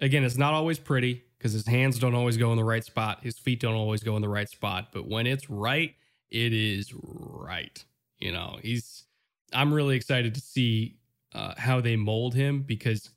[0.00, 3.20] Again, it's not always pretty because his hands don't always go in the right spot.
[3.22, 4.88] His feet don't always go in the right spot.
[4.92, 5.94] But when it's right,
[6.28, 7.84] it is right.
[8.18, 9.04] You know, he's
[9.52, 10.98] I'm really excited to see
[11.34, 13.10] uh, how they mold him because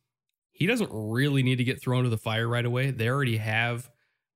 [0.52, 2.92] he doesn't really need to get thrown to the fire right away.
[2.92, 3.90] They already have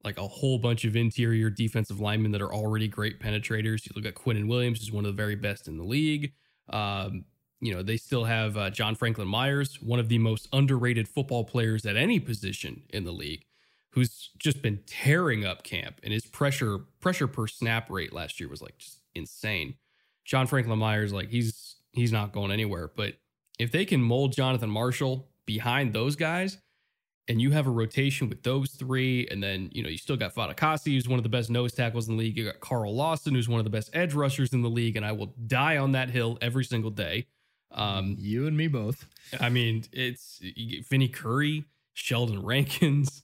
[0.03, 3.85] like a whole bunch of interior defensive linemen that are already great penetrators.
[3.85, 6.33] You look at Quinnen Williams, who's one of the very best in the league.
[6.69, 7.25] Um,
[7.59, 11.43] you know, they still have uh, John Franklin Myers, one of the most underrated football
[11.43, 13.45] players at any position in the league,
[13.91, 15.99] who's just been tearing up camp.
[16.03, 19.75] And his pressure pressure per snap rate last year was like just insane.
[20.25, 22.91] John Franklin Myers, like he's he's not going anywhere.
[22.95, 23.15] But
[23.59, 26.57] if they can mold Jonathan Marshall behind those guys,
[27.27, 30.35] and you have a rotation with those three, and then you know you still got
[30.35, 32.37] Fatukasi, who's one of the best nose tackles in the league.
[32.37, 35.05] You got Carl Lawson, who's one of the best edge rushers in the league, and
[35.05, 37.25] I will die on that hill every single day.
[37.71, 39.07] Um, you and me both.
[39.39, 40.39] I mean, it's
[40.87, 43.23] Vinny Curry, Sheldon Rankins.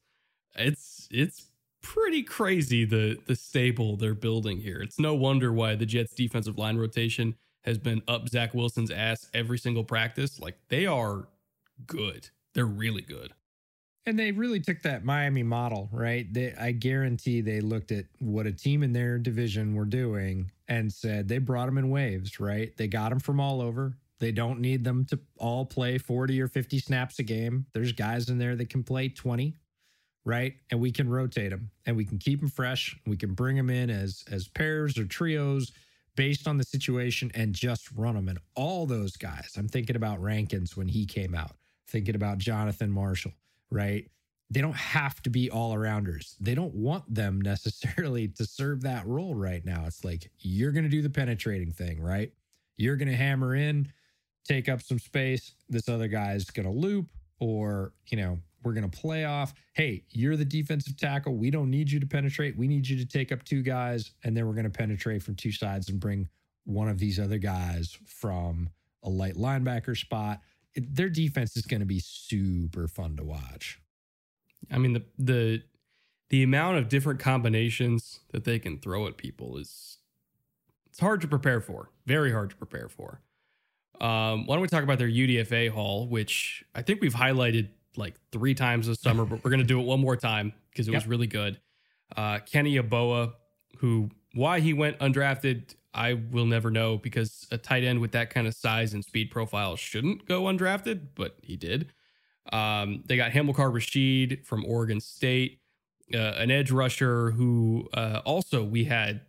[0.56, 1.46] It's it's
[1.82, 4.82] pretty crazy the the stable they're building here.
[4.82, 9.30] It's no wonder why the Jets defensive line rotation has been up Zach Wilson's ass
[9.34, 10.40] every single practice.
[10.40, 11.28] Like they are
[11.86, 12.30] good.
[12.54, 13.34] They're really good.
[14.06, 16.32] And they really took that Miami model, right?
[16.32, 20.92] They, I guarantee they looked at what a team in their division were doing and
[20.92, 22.76] said they brought them in waves, right?
[22.78, 23.94] They got them from all over.
[24.18, 27.68] They don't need them to all play 40 or 50 snaps a game.
[27.74, 29.56] There's guys in there that can play 20,
[30.26, 30.54] right?
[30.72, 32.96] And we can rotate them and we can keep them fresh.
[33.06, 35.72] We can bring them in as as pairs or trios
[36.16, 38.28] based on the situation and just run them.
[38.28, 41.56] And all those guys, I'm thinking about Rankins when he came out,
[41.88, 43.34] thinking about Jonathan Marshall,
[43.70, 44.10] right?
[44.50, 46.36] They don't have to be all arounders.
[46.40, 49.86] They don't want them necessarily to serve that role right now.
[49.88, 52.32] It's like you're going to do the penetrating thing, right?
[52.78, 53.92] You're going to hammer in,
[54.44, 55.54] take up some space.
[55.70, 57.08] This other guy is going to loop
[57.40, 59.54] or, you know, we're going to play off.
[59.74, 61.36] Hey, you're the defensive tackle.
[61.36, 62.58] We don't need you to penetrate.
[62.58, 65.36] We need you to take up two guys, and then we're going to penetrate from
[65.36, 66.30] two sides and bring
[66.66, 68.70] one of these other guys from
[69.04, 70.42] a light linebacker spot.
[70.76, 73.80] It, their defense is going to be super fun to watch.
[74.72, 75.64] I mean the the
[76.30, 79.98] the amount of different combinations that they can throw at people is
[80.90, 81.90] it's hard to prepare for.
[82.06, 83.22] Very hard to prepare for.
[84.00, 88.16] Um, why don't we talk about their UDFA haul, which I think we've highlighted like
[88.32, 90.92] three times this summer, but we're going to do it one more time because it
[90.92, 91.02] yep.
[91.02, 91.60] was really good.
[92.16, 93.34] Uh, Kenny Yeboah,
[93.78, 98.30] who why he went undrafted, I will never know because a tight end with that
[98.30, 101.92] kind of size and speed profile shouldn't go undrafted, but he did.
[102.52, 105.60] Um, they got Hamilcar Rashed from Oregon State,
[106.14, 109.22] uh, an edge rusher who uh, also we had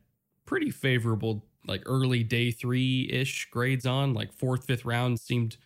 [0.46, 5.56] pretty favorable, like early day three ish grades on, like fourth, fifth round seemed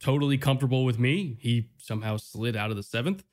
[0.00, 1.36] totally comfortable with me.
[1.40, 3.24] He somehow slid out of the seventh.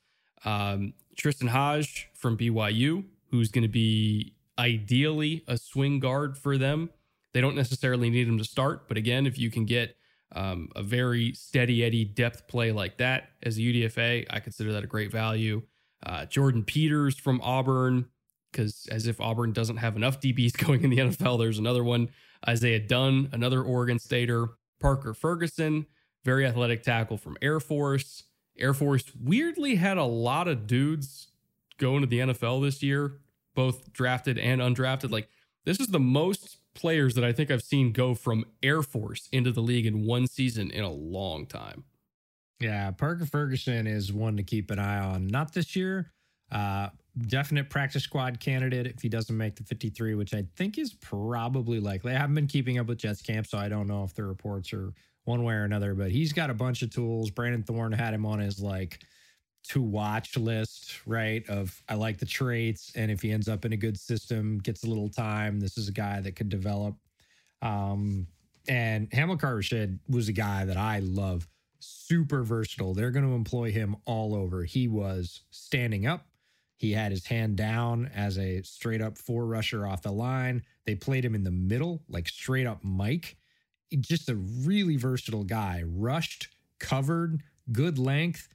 [0.45, 6.89] Um, Tristan Hodge from BYU, who's going to be ideally a swing guard for them.
[7.33, 9.95] They don't necessarily need him to start, but again, if you can get
[10.35, 14.83] um, a very steady Eddie depth play like that as a UDFA, I consider that
[14.83, 15.61] a great value.
[16.05, 18.07] Uh, Jordan Peters from Auburn,
[18.51, 22.09] because as if Auburn doesn't have enough DBs going in the NFL, there's another one.
[22.47, 24.49] Isaiah Dunn, another Oregon Stater.
[24.79, 25.85] Parker Ferguson,
[26.23, 28.23] very athletic tackle from Air Force.
[28.57, 31.27] Air Force weirdly had a lot of dudes
[31.77, 33.19] going to the NFL this year,
[33.55, 35.11] both drafted and undrafted.
[35.11, 35.29] Like,
[35.65, 39.51] this is the most players that I think I've seen go from Air Force into
[39.51, 41.83] the league in one season in a long time.
[42.59, 45.27] Yeah, Parker Ferguson is one to keep an eye on.
[45.27, 46.11] Not this year.
[46.51, 46.89] Uh,
[47.27, 51.79] definite practice squad candidate if he doesn't make the 53, which I think is probably
[51.79, 52.13] likely.
[52.13, 54.73] I haven't been keeping up with Jets camp, so I don't know if the reports
[54.73, 54.93] are
[55.27, 55.93] one way or another.
[55.93, 57.29] But he's got a bunch of tools.
[57.29, 58.99] Brandon Thorn had him on his like
[59.69, 61.47] to watch list, right?
[61.49, 64.83] Of I like the traits, and if he ends up in a good system, gets
[64.83, 66.95] a little time, this is a guy that could develop.
[67.61, 68.27] Um,
[68.69, 71.47] and Hamilcar Rashed was a guy that I love,
[71.79, 72.93] super versatile.
[72.93, 74.63] They're going to employ him all over.
[74.63, 76.25] He was standing up,
[76.77, 80.63] He had his hand down as a straight up four rusher off the line.
[80.85, 83.35] They played him in the middle, like straight up Mike.
[83.99, 85.83] Just a really versatile guy.
[85.85, 86.49] Rushed,
[86.79, 87.41] covered,
[87.71, 88.49] good length.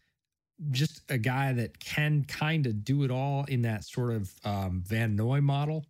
[0.71, 4.83] Just a guy that can kind of do it all in that sort of um,
[4.87, 5.87] Van Noy model,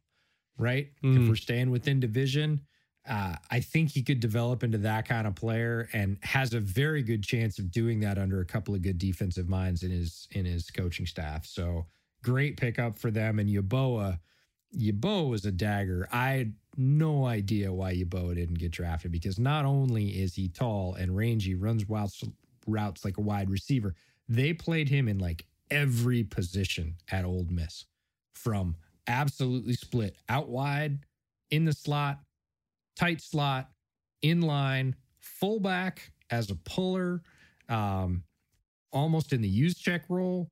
[0.56, 0.88] right?
[1.04, 1.22] Mm.
[1.22, 2.60] If we're staying within division,
[3.08, 7.02] uh, I think he could develop into that kind of player and has a very
[7.02, 10.44] good chance of doing that under a couple of good defensive minds in his in
[10.44, 11.44] his coaching staff.
[11.44, 11.86] So
[12.22, 13.40] great pickup for them.
[13.40, 14.20] And Yeboah,
[14.76, 16.08] Yeboah was a dagger.
[16.12, 21.16] I no idea why Yeboah didn't get drafted because not only is he tall and
[21.16, 22.22] rangy, runs routes,
[22.66, 23.94] routes like a wide receiver,
[24.28, 27.84] they played him in like every position at Ole Miss
[28.34, 28.76] from
[29.06, 30.98] absolutely split out wide,
[31.50, 32.18] in the slot,
[32.96, 33.68] tight slot,
[34.22, 37.22] in line, fullback as a puller,
[37.68, 38.22] um,
[38.92, 40.48] almost in the use check role.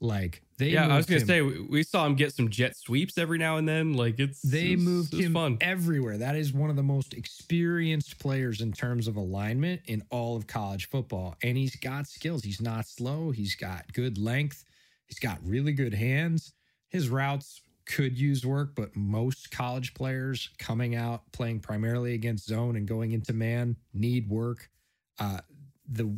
[0.00, 3.18] Like they yeah, I was gonna him- say we, saw him get some jet sweeps
[3.18, 3.94] every now and then.
[3.94, 5.58] Like it's they it's- moved it's him fun.
[5.60, 6.18] everywhere.
[6.18, 10.46] That is one of the most experienced players in terms of alignment in all of
[10.46, 11.36] college football.
[11.42, 12.44] And he's got skills.
[12.44, 13.30] He's not slow.
[13.30, 14.64] He's got good length.
[15.06, 16.52] He's got really good hands.
[16.88, 22.76] His routes could use work, but most college players coming out playing primarily against zone
[22.76, 24.70] and going into man need work.
[25.18, 25.40] Uh,
[25.88, 26.16] the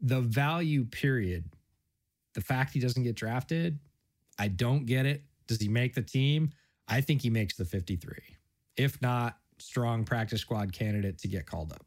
[0.00, 1.44] the value period,
[2.36, 3.78] the fact he doesn't get drafted,
[4.38, 5.22] I don't get it.
[5.48, 6.50] Does he make the team?
[6.86, 8.12] I think he makes the 53.
[8.76, 11.84] If not, strong practice squad candidate to get called up.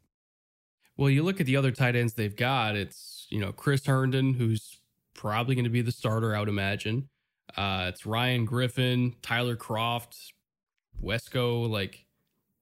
[0.96, 2.76] Well, you look at the other tight ends they've got.
[2.76, 4.80] It's you know Chris Herndon, who's
[5.14, 6.34] probably going to be the starter.
[6.34, 7.08] I would imagine.
[7.56, 10.16] Uh, it's Ryan Griffin, Tyler Kroft,
[11.02, 11.68] Wesco.
[11.70, 12.04] Like,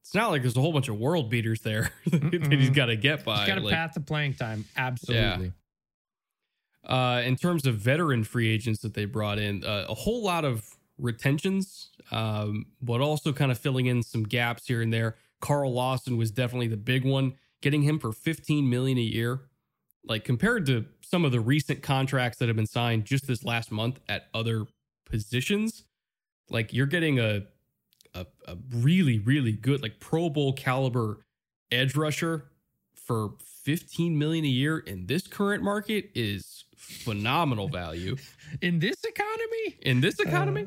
[0.02, 2.96] it's not like there's a whole bunch of world beaters there that he's got to
[2.96, 3.38] get by.
[3.40, 4.64] He's got a Like, path to playing time.
[4.76, 5.52] Absolutely.
[6.88, 10.44] Uh, in terms of veteran free agents that they brought in, uh, a whole lot
[10.44, 10.64] of
[10.98, 15.16] retentions, um, but also kind of filling in some gaps here and there.
[15.40, 19.42] Carl Lawson was definitely the big one, getting him for 15 million a year.
[20.04, 23.70] Like compared to some of the recent contracts that have been signed just this last
[23.70, 24.66] month at other
[25.04, 25.84] positions,
[26.50, 27.42] like you're getting a
[28.14, 31.18] a, a really really good like Pro Bowl caliber
[31.70, 32.46] edge rusher
[32.94, 33.34] for
[33.64, 38.16] 15 million a year in this current market is phenomenal value.
[38.62, 40.66] In this economy, in this economy?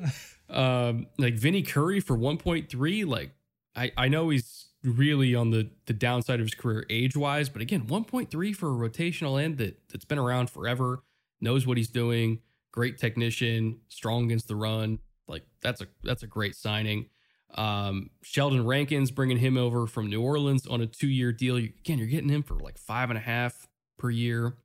[0.49, 3.31] Uh, um like Vinny Curry for 1.3 like
[3.75, 7.61] I I know he's really on the the downside of his career age wise but
[7.61, 11.03] again 1.3 for a rotational end that that's been around forever
[11.39, 12.39] knows what he's doing
[12.71, 17.07] great technician strong against the run like that's a that's a great signing.
[17.55, 21.57] Um Sheldon Rankins bringing him over from New Orleans on a two year deal.
[21.57, 23.67] You- again you're getting him for like five and a half
[23.97, 24.55] per year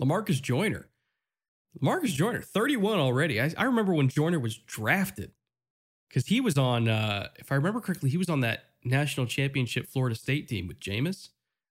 [0.00, 0.90] Lamarcus Joyner
[1.78, 3.40] Lamarcus Joyner, 31 already.
[3.40, 5.32] I, I remember when Joyner was drafted
[6.08, 9.88] because he was on, uh, if I remember correctly, he was on that national championship
[9.88, 11.28] Florida State team with Jameis,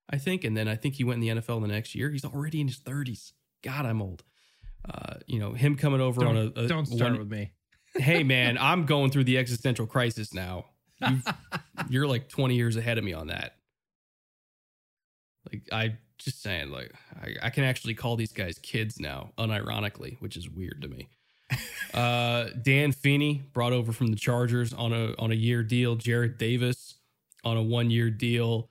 [0.08, 0.44] I think.
[0.44, 2.10] And then I think he went in the NFL the next year.
[2.10, 3.32] He's already in his 30s.
[3.62, 4.24] God, I'm old.
[4.88, 7.52] Uh, you know, him coming over don't, on a, a don't start one- with me.
[7.94, 10.66] hey, man, I'm going through the existential crisis now.
[11.06, 11.24] You've,
[11.90, 13.56] you're like 20 years ahead of me on that.
[15.50, 16.92] Like, I just saying, like,
[17.22, 21.08] I, I can actually call these guys kids now, unironically, which is weird to me.
[21.94, 25.96] uh, Dan Feeney brought over from the Chargers on a on a year deal.
[25.96, 26.94] Jarrad Davis
[27.44, 28.70] on a one year deal.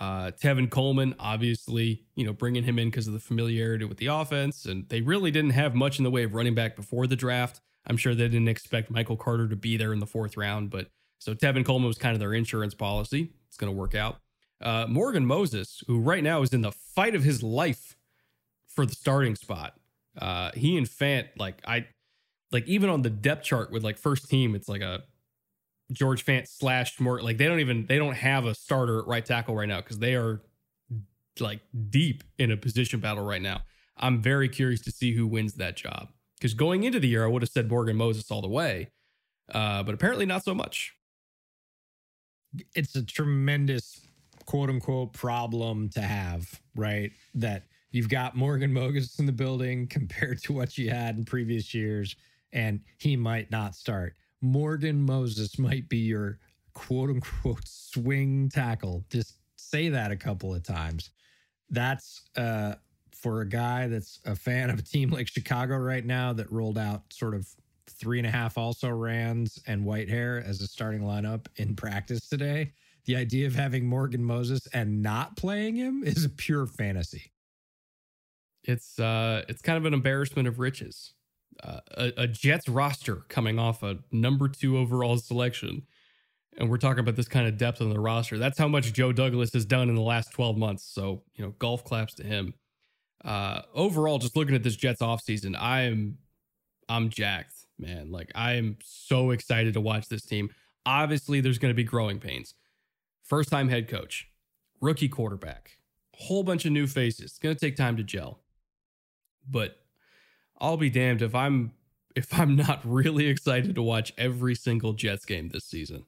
[0.00, 4.06] Uh, Tevin Coleman, obviously, you know, bringing him in because of the familiarity with the
[4.06, 7.16] offense, and they really didn't have much in the way of running back before the
[7.16, 7.60] draft.
[7.86, 10.88] I'm sure they didn't expect Michael Carter to be there in the fourth round, but
[11.18, 13.30] so Tevin Coleman was kind of their insurance policy.
[13.48, 14.16] It's going to work out.
[14.60, 17.96] Uh, Morgan Moses, who right now is in the fight of his life
[18.66, 19.74] for the starting spot.
[20.18, 21.86] Uh, he and Fant, like I,
[22.52, 25.02] like even on the depth chart with like first team, it's like a
[25.92, 29.24] George Fant slash more like they don't even they don't have a starter at right
[29.24, 30.40] tackle right now because they are
[31.40, 31.60] like
[31.90, 33.62] deep in a position battle right now.
[33.96, 36.08] I'm very curious to see who wins that job
[36.38, 38.90] because going into the year I would have said Morgan Moses all the way,
[39.52, 40.94] uh, but apparently not so much.
[42.74, 44.03] It's a tremendous
[44.46, 47.12] quote unquote problem to have, right?
[47.34, 51.74] That you've got Morgan Mogus in the building compared to what you had in previous
[51.74, 52.16] years,
[52.52, 54.14] and he might not start.
[54.40, 56.38] Morgan Moses might be your
[56.74, 59.04] quote unquote swing tackle.
[59.10, 61.10] Just say that a couple of times.
[61.70, 62.74] That's uh
[63.12, 66.76] for a guy that's a fan of a team like Chicago right now that rolled
[66.76, 67.48] out sort of
[67.86, 72.28] three and a half also Rands and white hair as a starting lineup in practice
[72.28, 72.72] today.
[73.06, 77.32] The idea of having Morgan Moses and not playing him is a pure fantasy.
[78.62, 81.12] It's uh it's kind of an embarrassment of riches.
[81.64, 85.82] uh, a, a Jets roster coming off a number two overall selection.
[86.58, 88.38] And we're talking about this kind of depth on the roster.
[88.38, 90.84] That's how much Joe Douglas has done in the last 12 months.
[90.84, 92.54] So, you know, golf claps to him.
[93.24, 96.18] Uh, overall, just looking at this Jets offseason, I am
[96.88, 98.10] I'm jacked, man.
[98.12, 100.50] Like I am so excited to watch this team.
[100.86, 102.54] Obviously, there's going to be growing pains.
[103.24, 104.28] First time head coach,
[104.80, 105.78] rookie quarterback,
[106.14, 107.24] whole bunch of new faces.
[107.24, 108.40] It's going to take time to gel.
[109.48, 109.78] But
[110.58, 111.72] I'll be damned if I'm
[112.14, 116.04] if I'm not really excited to watch every single Jets game this season.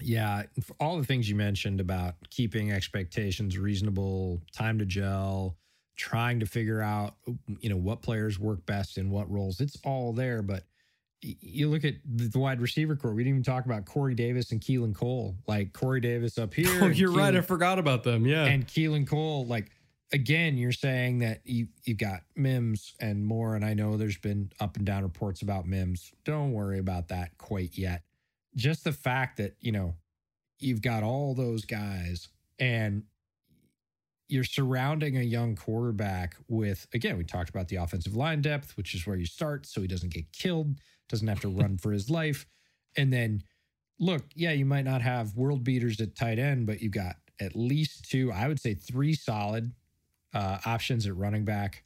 [0.00, 0.42] Yeah,
[0.80, 5.56] all the things you mentioned about keeping expectations reasonable, time to gel,
[5.96, 7.14] trying to figure out
[7.60, 9.60] you know what players work best in what roles.
[9.60, 10.64] It's all there, but
[11.22, 13.14] you look at the wide receiver corps.
[13.14, 15.36] We didn't even talk about Corey Davis and Keelan Cole.
[15.46, 16.68] Like Corey Davis up here.
[16.82, 17.36] Oh, you're Keelan, right.
[17.36, 18.26] I forgot about them.
[18.26, 18.44] Yeah.
[18.44, 19.70] And Keelan Cole, like
[20.12, 23.54] again, you're saying that you you got Mims and Moore.
[23.54, 26.12] And I know there's been up and down reports about Mims.
[26.24, 28.02] Don't worry about that quite yet.
[28.54, 29.94] Just the fact that, you know,
[30.58, 32.28] you've got all those guys
[32.58, 33.02] and
[34.28, 38.94] you're surrounding a young quarterback with again we talked about the offensive line depth which
[38.94, 40.74] is where you start so he doesn't get killed
[41.08, 42.46] doesn't have to run for his life
[42.96, 43.42] and then
[43.98, 47.54] look yeah you might not have world beaters at tight end but you've got at
[47.54, 49.72] least two i would say three solid
[50.34, 51.84] uh, options at running back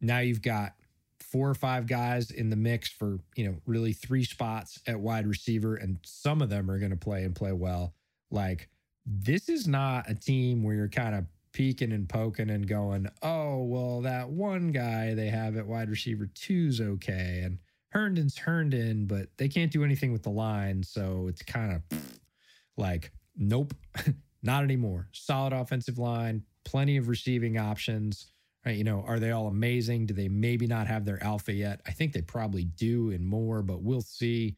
[0.00, 0.74] now you've got
[1.20, 5.26] four or five guys in the mix for you know really three spots at wide
[5.26, 7.94] receiver and some of them are going to play and play well
[8.30, 8.68] like
[9.06, 13.62] this is not a team where you're kind of peeking and poking and going, oh,
[13.64, 17.42] well, that one guy they have at wide receiver two's okay.
[17.44, 17.58] And
[17.90, 20.82] Herndon's Herndon, but they can't do anything with the line.
[20.82, 21.98] So it's kind of
[22.76, 23.74] like, nope,
[24.42, 25.08] not anymore.
[25.12, 28.32] Solid offensive line, plenty of receiving options.
[28.66, 30.06] Right, you know, are they all amazing?
[30.06, 31.80] Do they maybe not have their alpha yet?
[31.86, 34.56] I think they probably do and more, but we'll see.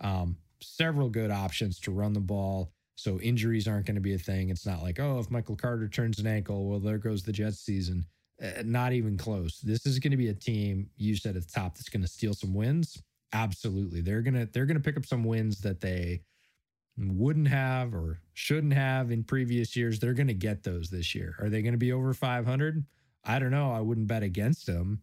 [0.00, 2.72] Um, several good options to run the ball.
[2.94, 4.50] So injuries aren't going to be a thing.
[4.50, 7.60] It's not like, oh, if Michael Carter turns an ankle, well, there goes the Jets
[7.60, 8.06] season.
[8.42, 9.60] Uh, not even close.
[9.60, 12.08] This is going to be a team you said at the top that's going to
[12.08, 13.00] steal some wins.
[13.32, 14.00] Absolutely.
[14.00, 16.22] They're going to they're to pick up some wins that they
[16.98, 19.98] wouldn't have or shouldn't have in previous years.
[19.98, 21.36] They're going to get those this year.
[21.40, 22.84] Are they going to be over 500?
[23.24, 23.72] I don't know.
[23.72, 25.00] I wouldn't bet against them.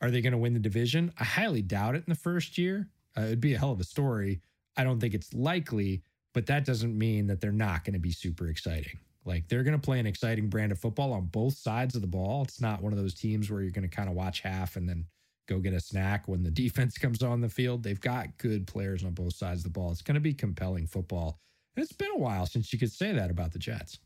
[0.00, 1.12] Are they going to win the division?
[1.18, 2.88] I highly doubt it in the first year.
[3.16, 4.40] Uh, it'd be a hell of a story.
[4.76, 6.02] I don't think it's likely,
[6.34, 8.98] but that doesn't mean that they're not going to be super exciting.
[9.24, 12.08] Like they're going to play an exciting brand of football on both sides of the
[12.08, 12.42] ball.
[12.42, 14.88] It's not one of those teams where you're going to kind of watch half and
[14.88, 15.06] then
[15.48, 17.82] go get a snack when the defense comes on the field.
[17.82, 19.92] They've got good players on both sides of the ball.
[19.92, 21.38] It's going to be compelling football.
[21.76, 23.98] And it's been a while since you could say that about the Jets.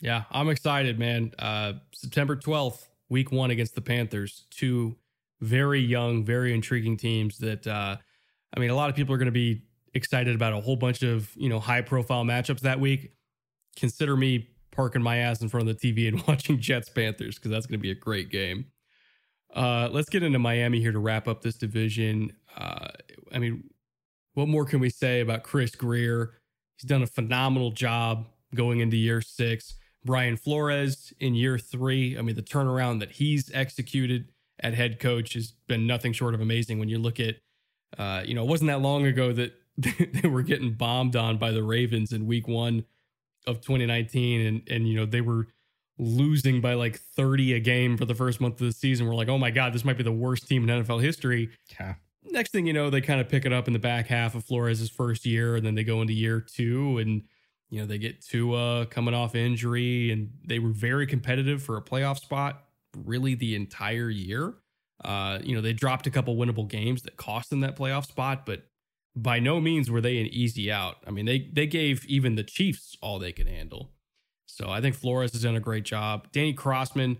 [0.00, 1.32] Yeah, I'm excited, man.
[1.38, 4.46] Uh, September 12th, week one against the Panthers.
[4.50, 4.96] Two
[5.40, 7.96] very young, very intriguing teams that, uh,
[8.56, 9.62] I mean, a lot of people are going to be
[9.94, 13.12] excited about a whole bunch of you know high profile matchups that week,
[13.76, 17.50] consider me parking my ass in front of the TV and watching Jets Panthers because
[17.50, 18.66] that's going to be a great game.
[19.54, 22.32] Uh, let's get into Miami here to wrap up this division.
[22.56, 22.88] Uh,
[23.32, 23.64] I mean,
[24.34, 26.34] what more can we say about Chris Grier?
[26.76, 29.74] He's done a phenomenal job going into year six.
[30.04, 32.16] Brian Flores in year three.
[32.16, 34.28] I mean, the turnaround that he's executed
[34.60, 36.78] at head coach has been nothing short of amazing.
[36.78, 37.36] When you look at,
[37.98, 41.50] uh, you know, it wasn't that long ago that they were getting bombed on by
[41.50, 42.84] the Ravens in week one
[43.46, 44.46] of 2019.
[44.46, 45.46] And, and, you know, they were
[45.98, 49.06] losing by like 30 a game for the first month of the season.
[49.06, 51.50] We're like, oh my God, this might be the worst team in NFL history.
[51.78, 51.94] Yeah.
[52.24, 54.44] Next thing you know, they kind of pick it up in the back half of
[54.44, 57.22] Flores' first year, and then they go into year two, and
[57.70, 61.82] you know they get Tua coming off injury, and they were very competitive for a
[61.82, 62.64] playoff spot
[62.96, 64.54] really the entire year.
[65.02, 68.44] Uh, you know they dropped a couple winnable games that cost them that playoff spot,
[68.44, 68.64] but
[69.22, 70.96] by no means were they an easy out.
[71.06, 73.90] I mean, they they gave even the Chiefs all they could handle.
[74.46, 76.28] So I think Flores has done a great job.
[76.32, 77.18] Danny Crossman,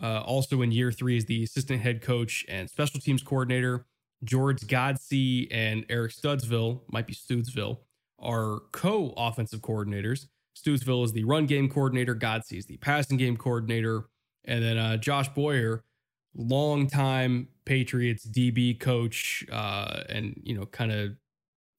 [0.00, 3.86] uh, also in year three, is the assistant head coach and special teams coordinator.
[4.24, 7.78] George Godsey and Eric Studesville, might be Studesville,
[8.18, 10.26] are co offensive coordinators.
[10.56, 14.04] Studesville is the run game coordinator, Godsey is the passing game coordinator.
[14.44, 15.84] And then uh, Josh Boyer,
[16.34, 21.12] longtime Patriots DB coach, uh, and you know, kind of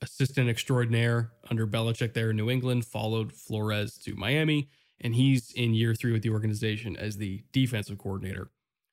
[0.03, 4.69] assistant extraordinaire under Belichick there in New England, followed Flores to Miami,
[5.01, 8.51] and he's in year three with the organization as the defensive coordinator.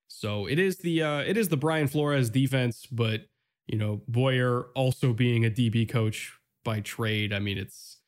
[0.09, 3.23] So it is the uh, it is the Brian Flores defense, but
[3.67, 6.33] you know Boyer also being a DB coach
[6.65, 7.33] by trade.
[7.33, 7.99] I mean, it's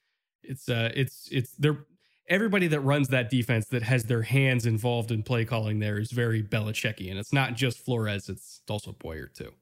[0.43, 1.87] it's uh it's it's they're
[2.29, 6.11] everybody that runs that defense that has their hands involved in play calling there is
[6.11, 7.17] very Belichickian.
[7.17, 9.53] It's not just Flores; it's also Boyer too.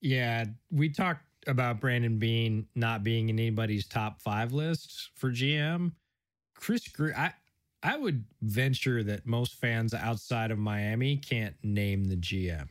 [0.00, 5.92] Yeah, we talked about Brandon Beane not being in anybody's top five list for GM.
[6.54, 7.32] Chris Grier, I
[7.82, 12.66] I would venture that most fans outside of Miami can't name the GM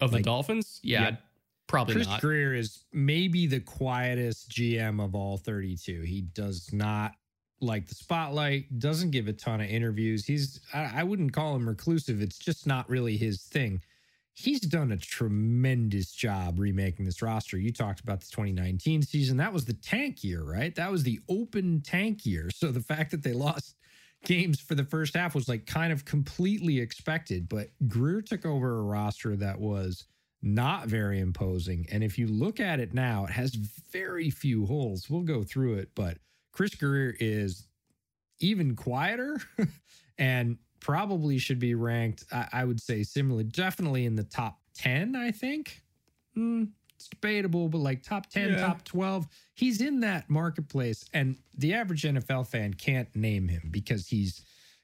[0.00, 0.80] of the Dolphins.
[0.82, 1.16] Yeah, yeah,
[1.66, 2.20] probably Chris not.
[2.20, 6.02] Grier is maybe the quietest GM of all 32.
[6.02, 7.12] He does not
[7.60, 10.24] like the spotlight, doesn't give a ton of interviews.
[10.26, 12.20] He's I, I wouldn't call him reclusive.
[12.20, 13.80] It's just not really his thing
[14.34, 17.56] he's done a tremendous job remaking this roster.
[17.56, 19.36] You talked about the 2019 season.
[19.36, 20.74] That was the tank year, right?
[20.74, 22.50] That was the open tank year.
[22.52, 23.76] So the fact that they lost
[24.24, 27.48] games for the first half was like kind of completely expected.
[27.48, 30.04] But Grier took over a roster that was
[30.42, 31.86] not very imposing.
[31.90, 35.08] And if you look at it now, it has very few holes.
[35.08, 36.18] We'll go through it, but
[36.52, 37.68] Chris Grier is
[38.40, 39.40] even quieter
[40.18, 45.16] and probably should be ranked, I, I would say, similarly, definitely in the top 10,
[45.16, 45.80] I think.
[46.36, 48.56] Mm, it's debatable, but like top 10, yeah.
[48.58, 51.06] top 12, he's in that marketplace.
[51.14, 54.42] And the average NFL fan can't name him because he's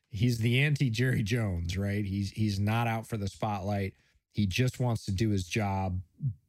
[0.08, 2.04] he's the anti Jerry Jones, right?
[2.04, 3.92] He's he's not out for the spotlight.
[4.32, 6.00] He just wants to do his job,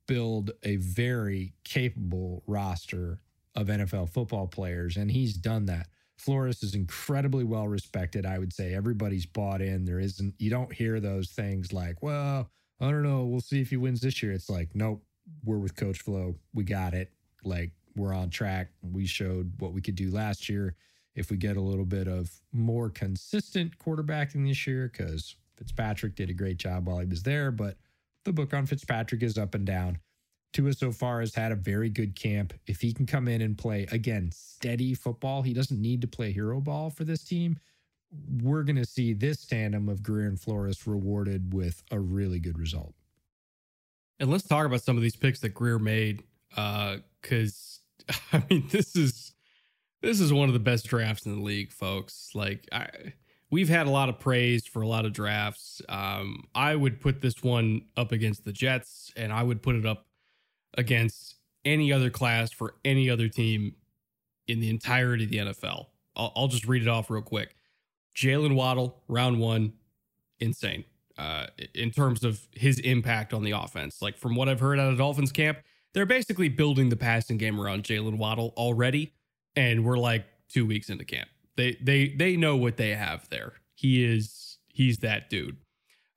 [0.08, 3.20] build a very capable roster
[3.56, 5.88] of NFL football players, and he's done that.
[6.22, 8.26] Flores is incredibly well respected.
[8.26, 9.86] I would say everybody's bought in.
[9.86, 12.50] There isn't, you don't hear those things like, well,
[12.80, 13.26] I don't know.
[13.26, 14.32] We'll see if he wins this year.
[14.32, 15.04] It's like, nope,
[15.44, 16.36] we're with Coach Flo.
[16.54, 17.12] We got it.
[17.44, 18.70] Like, we're on track.
[18.82, 20.76] We showed what we could do last year.
[21.14, 26.30] If we get a little bit of more consistent quarterbacking this year, because Fitzpatrick did
[26.30, 27.78] a great job while he was there, but
[28.24, 30.00] the book on Fitzpatrick is up and down.
[30.54, 32.54] Tua so far has had a very good camp.
[32.68, 36.32] If he can come in and play again steady football, he doesn't need to play
[36.32, 37.58] hero ball for this team.
[38.42, 42.60] We're going to see this tandem of Grier and Flores rewarded with a really good
[42.60, 42.94] result.
[44.20, 47.80] And let's talk about some of these picks that Grier made, because
[48.10, 49.34] uh, I mean, this is
[50.02, 52.32] this is one of the best drafts in the league, folks.
[52.34, 52.88] Like I,
[53.50, 55.82] we've had a lot of praise for a lot of drafts.
[55.88, 59.86] Um, I would put this one up against the Jets, and I would put it
[59.86, 60.08] up
[60.78, 61.36] against
[61.66, 63.76] any other class for any other team
[64.48, 65.88] in the entirety of the NFL.
[66.16, 67.56] I'll, I'll just read it off real quick.
[68.16, 69.74] Jaylen Waddle, round one,
[70.40, 70.84] insane
[71.18, 74.02] uh, in terms of his impact on the offense.
[74.02, 75.60] Like from what I've heard out of Dolphins camp,
[75.94, 79.14] they're basically building the passing game around Jaylen Waddle already,
[79.56, 81.30] and we're like two weeks into camp.
[81.58, 83.54] They they they know what they have there.
[83.76, 85.58] He is he's that dude.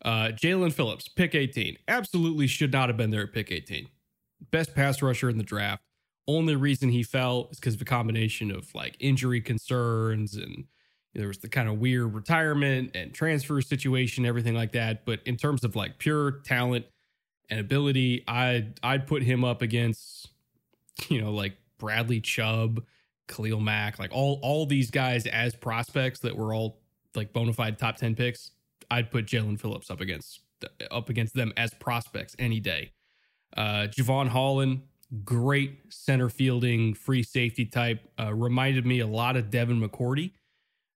[0.04, 3.88] Uh, Jaelan Phillips, pick 18, absolutely should not have been there at pick 18
[4.50, 5.82] best pass rusher in the draft.
[6.26, 10.64] Only reason he fell is because of a combination of like injury concerns and
[11.14, 15.04] there was the kind of weird retirement and transfer situation, everything like that.
[15.04, 16.86] But in terms of like pure talent
[17.48, 20.30] and ability, I'd I'd put him up against,
[21.08, 22.84] you know, like Bradley Chubb,
[23.28, 26.80] Khalil Mack, like all all these guys as prospects that were all
[27.14, 28.50] like bona fide top 10 picks.
[28.90, 30.40] I'd put Jaelan Phillips up against
[30.90, 32.92] up against them as prospects any day.
[33.56, 34.82] Uh, Jevon Holland,
[35.24, 38.00] great center fielding, free safety type.
[38.18, 40.32] Uh, reminded me a lot of Devin McCourty,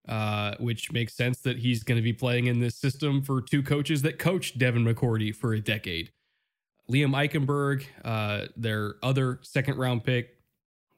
[0.08, 3.62] uh, which makes sense that he's going to be playing in this system for two
[3.62, 6.10] coaches that coached Devin McCourty for a decade.
[6.90, 10.38] Liam Eichenberg, uh, their other second round pick,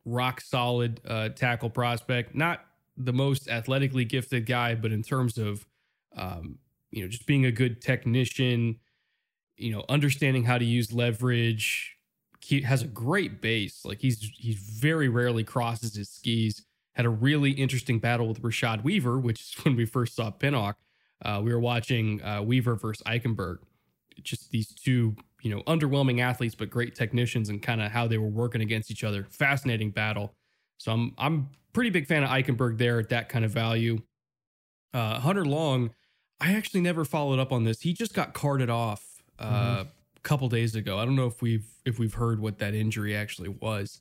[0.05, 2.35] rock solid uh, tackle prospect.
[2.35, 2.65] Not
[2.97, 5.67] the most athletically gifted guy, but in terms of,
[6.17, 6.59] um,
[6.91, 8.79] you know, just being a good technician,
[9.61, 11.97] you know, understanding how to use leverage.
[12.41, 13.85] He has a great base.
[13.85, 16.65] Like he's he's very rarely crosses his skis.
[16.95, 20.79] Had a really interesting battle with Rashad Weaver, which is when we first saw Pinnock.
[21.23, 23.59] Uh, we were watching uh, Weaver versus Eichenberg.
[24.23, 28.19] Just these two, you know, underwhelming athletes, but great technicians, and kind of how they
[28.19, 29.27] were working against each other.
[29.31, 30.35] Fascinating battle.
[30.79, 34.01] So I'm I'm pretty big fan of Eichenberg there at that kind of value.
[34.93, 35.91] Uh, Hunter Long,
[36.41, 37.83] I actually never followed up on this.
[37.83, 39.10] He just got carted off
[39.47, 39.81] mm-hmm.
[39.83, 39.87] a
[40.23, 40.99] couple days ago.
[40.99, 44.01] I don't know if we've if we've heard what that injury actually was.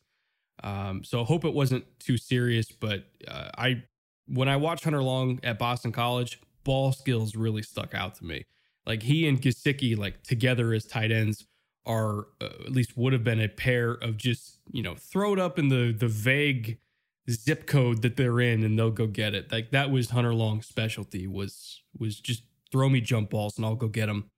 [0.63, 2.71] Um, so I hope it wasn't too serious.
[2.71, 3.83] But uh, I
[4.27, 8.45] when I watched Hunter Long at Boston College, ball skills really stuck out to me.
[8.85, 11.45] Like he and Gesicki, like together as tight ends,
[11.85, 15.39] are uh, at least would have been a pair of just you know throw it
[15.39, 16.79] up in the the vague
[17.29, 19.51] zip code that they're in and they'll go get it.
[19.51, 23.75] Like that was Hunter Long's specialty was was just throw me jump balls and I'll
[23.75, 24.29] go get them.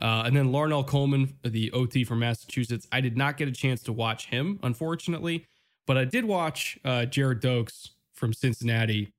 [0.00, 2.86] Uh, and then Larnel Coleman, the OT from Massachusetts.
[2.92, 5.46] I did not get a chance to watch him, unfortunately,
[5.86, 9.12] but I did watch uh, Gerrid Doaks from Cincinnati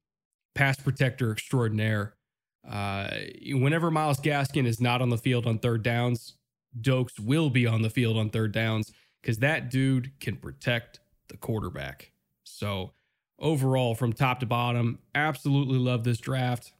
[0.53, 2.13] pass protector extraordinaire.
[2.67, 3.09] Uh,
[3.53, 6.33] whenever Myles Gaskin is not on the field on third downs,
[6.79, 8.91] Doaks will be on the field on third downs
[9.21, 10.99] because that dude can protect
[11.29, 12.11] the quarterback.
[12.43, 12.91] So,
[13.39, 16.73] overall, from top to bottom, absolutely love this draft.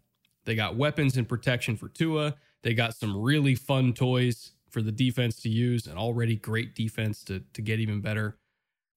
[0.45, 2.36] They got weapons and protection for Tua.
[2.68, 7.23] They got some really fun toys for the defense to use, and already great defense
[7.23, 8.38] to to get even better.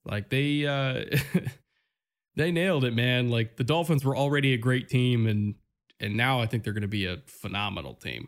[0.05, 1.05] Like they uh
[2.34, 3.30] they nailed it, man.
[3.30, 5.55] Like the Dolphins were already a great team, and
[6.01, 8.26] and now I think they're going to be a phenomenal team.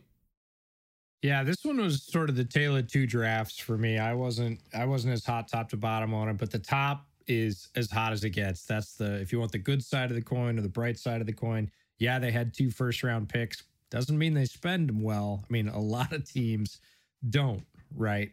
[1.23, 3.99] Yeah, this one was sort of the tale of two drafts for me.
[3.99, 7.69] I wasn't I wasn't as hot top to bottom on it, but the top is
[7.75, 8.65] as hot as it gets.
[8.65, 11.21] That's the if you want the good side of the coin or the bright side
[11.21, 11.69] of the coin.
[11.99, 13.65] Yeah, they had two first round picks.
[13.93, 15.45] Doesn't mean they spend them well.
[15.45, 16.81] I mean, a lot of teams
[17.29, 17.63] don't,
[17.95, 18.33] right?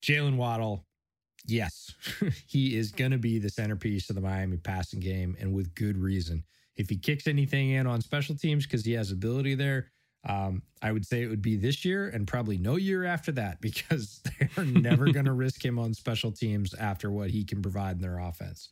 [0.00, 0.86] Jaylen Waddle,
[1.44, 1.92] yes,
[2.46, 5.98] he is going to be the centerpiece of the Miami passing game, and with good
[5.98, 6.44] reason.
[6.76, 9.90] If he kicks anything in on special teams because he has ability there,
[10.28, 13.60] um, I would say it would be this year and probably no year after that
[13.60, 17.96] because they're never going to risk him on special teams after what he can provide
[17.96, 18.68] in their offense.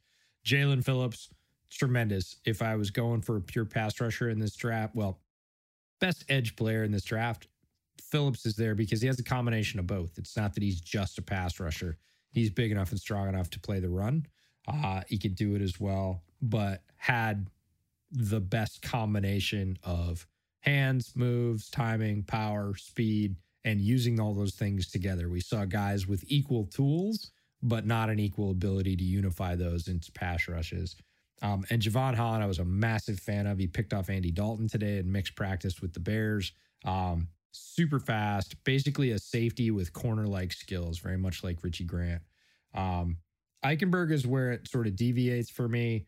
[0.47, 1.28] Jaelan Phillips,
[1.70, 2.36] tremendous.
[2.45, 5.19] If I was going for a pure pass rusher in this draft, well,
[6.05, 7.48] best edge player in this draft,
[8.10, 10.18] Phillips is there because he has a combination of both.
[10.18, 11.97] It's not that he's just a pass rusher.
[12.31, 14.26] He's big enough and strong enough to play the run.
[14.68, 17.48] Uh, he could do it as well, but had
[18.10, 20.26] the best combination of
[20.60, 25.31] hands, moves, timing, power, speed, and using all those things together.
[25.31, 27.31] We saw guys with equal tools,
[27.62, 30.97] but not an equal ability to unify those into pass rushes.
[31.45, 33.59] Um, and Jevon Holland, I was a massive fan of.
[33.59, 36.53] He picked off Andy Dalton today in mixed practice with the Bears.
[36.87, 42.23] Um, super fast, basically a safety with corner like skills, very much like Richie Grant.
[42.73, 43.19] Um,
[43.62, 46.07] Eichenberg is where it sort of deviates for me.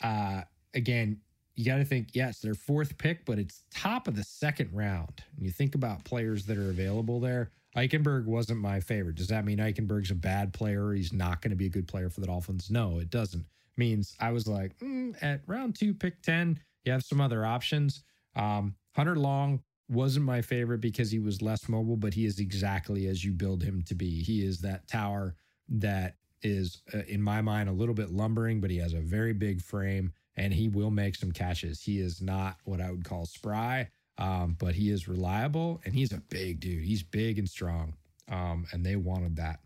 [0.00, 0.42] Uh,
[0.72, 1.20] again,
[1.56, 5.24] you got to think, yes, their fourth pick, but it's top of the second round.
[5.36, 7.50] And you think about players that are available there.
[7.76, 9.16] Eichenberg wasn't my favorite.
[9.16, 10.92] Does that mean Eichenberg's a bad player?
[10.92, 12.70] He's not going to be a good player for the Dolphins?
[12.70, 13.44] No, it doesn't.
[13.76, 18.02] Means I was like, mm, at round two, pick 10, you have some other options.
[18.34, 23.06] Um, Hunter Long wasn't my favorite because he was less mobile, but he is exactly
[23.06, 24.22] as you build him to be.
[24.22, 25.34] He is that tower
[25.68, 29.32] that is, uh, in my mind, a little bit lumbering, but he has a very
[29.32, 31.82] big frame and he will make some catches.
[31.82, 33.88] He is not what I would call spry,
[34.18, 36.84] um, but he is reliable and he's a big dude.
[36.84, 37.94] He's big and strong,
[38.30, 39.60] um, and they wanted that.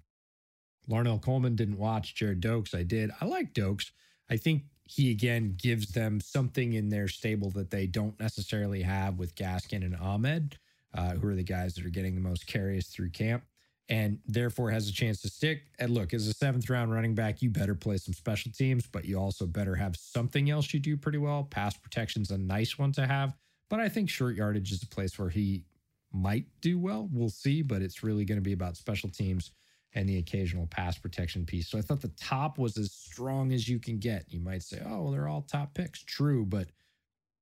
[0.88, 2.74] Larnel Coleman didn't watch Gerrid Doaks.
[2.74, 3.10] I did.
[3.20, 3.92] I like Doaks.
[4.30, 9.18] I think he again gives them something in their stable that they don't necessarily have
[9.18, 10.58] with Gaskin and Ahmed,
[10.94, 13.44] uh, who are the guys that are getting the most carries through camp
[13.88, 15.62] and therefore has a chance to stick.
[15.80, 19.04] And look, as a seventh round running back, you better play some special teams, but
[19.04, 21.44] you also better have something else you do pretty well.
[21.44, 23.34] Pass protection's a nice one to have,
[23.68, 25.64] but I think short yardage is a place where he
[26.12, 27.08] might do well.
[27.12, 29.50] We'll see, but it's really going to be about special teams
[29.94, 31.68] and the occasional pass protection piece.
[31.68, 34.24] So I thought the top was as strong as you can get.
[34.28, 36.02] You might say, oh, well, they're all top picks.
[36.04, 36.68] True, but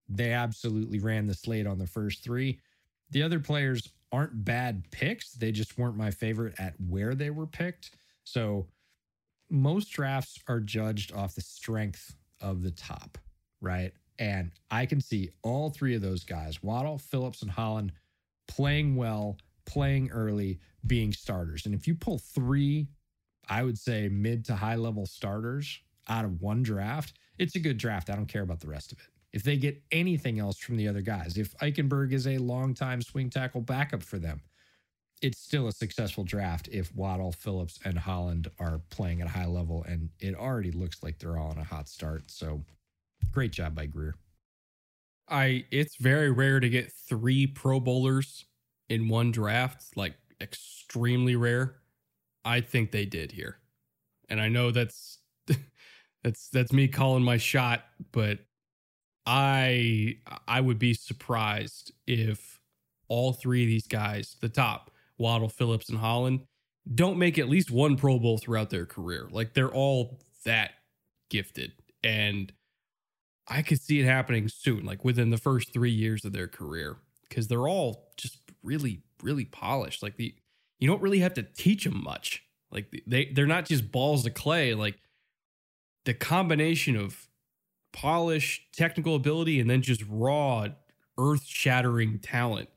[0.09, 2.61] they absolutely ran the slate on the first three.
[3.11, 5.33] The other players aren't bad picks.
[5.33, 7.91] They just weren't my favorite at where they were picked.
[8.25, 8.67] So
[9.51, 13.19] most drafts are judged off the strength of the top,
[13.61, 13.93] right?
[14.19, 17.93] And I can see all three of those guys, Waddle, Phillips, and Holland,
[18.47, 20.59] playing well, playing early,
[20.89, 21.67] being starters.
[21.67, 22.89] And if you pull three,
[23.49, 27.79] I would say mid to high level starters out of one draft, it's a good
[27.79, 28.11] draft.
[28.11, 30.89] I don't care about the rest of it if they get anything else from the
[30.89, 31.37] other guys.
[31.37, 34.41] If Eichenberg is a long-time swing tackle backup for them,
[35.21, 39.47] it's still a successful draft if Waddle, Phillips, and Holland are playing at a high
[39.47, 39.85] level.
[39.89, 42.31] And it already looks like they're all on a hot start.
[42.31, 42.65] So
[43.33, 44.15] great job by Grier.
[45.29, 48.47] I it's very rare to get three pro bowlers
[48.89, 51.77] in one draft, like extremely rare.
[52.45, 53.59] I think they did here.
[54.29, 55.19] And I know that's
[56.23, 58.39] that's that's me calling my shot, but
[59.27, 62.59] I I would be surprised if
[63.09, 66.41] all three of these guys, the top, Waddle, Phillips, and Holland,
[66.95, 69.29] don't make at least one Pro Bowl throughout their career.
[69.31, 70.73] Like they're all that
[71.31, 71.73] gifted.
[72.03, 72.53] And
[73.49, 76.97] I could see it happening soon, like within the first three years of their career,
[77.29, 80.03] because they're all just really, really polished.
[80.03, 80.35] Like the
[80.79, 82.45] you don't really have to teach them much.
[82.71, 84.75] Like they they're not just balls of clay.
[84.75, 84.99] Like
[86.05, 87.29] the combination of
[87.93, 90.69] polish, technical ability, and then just raw,
[91.19, 92.69] earth shattering talent.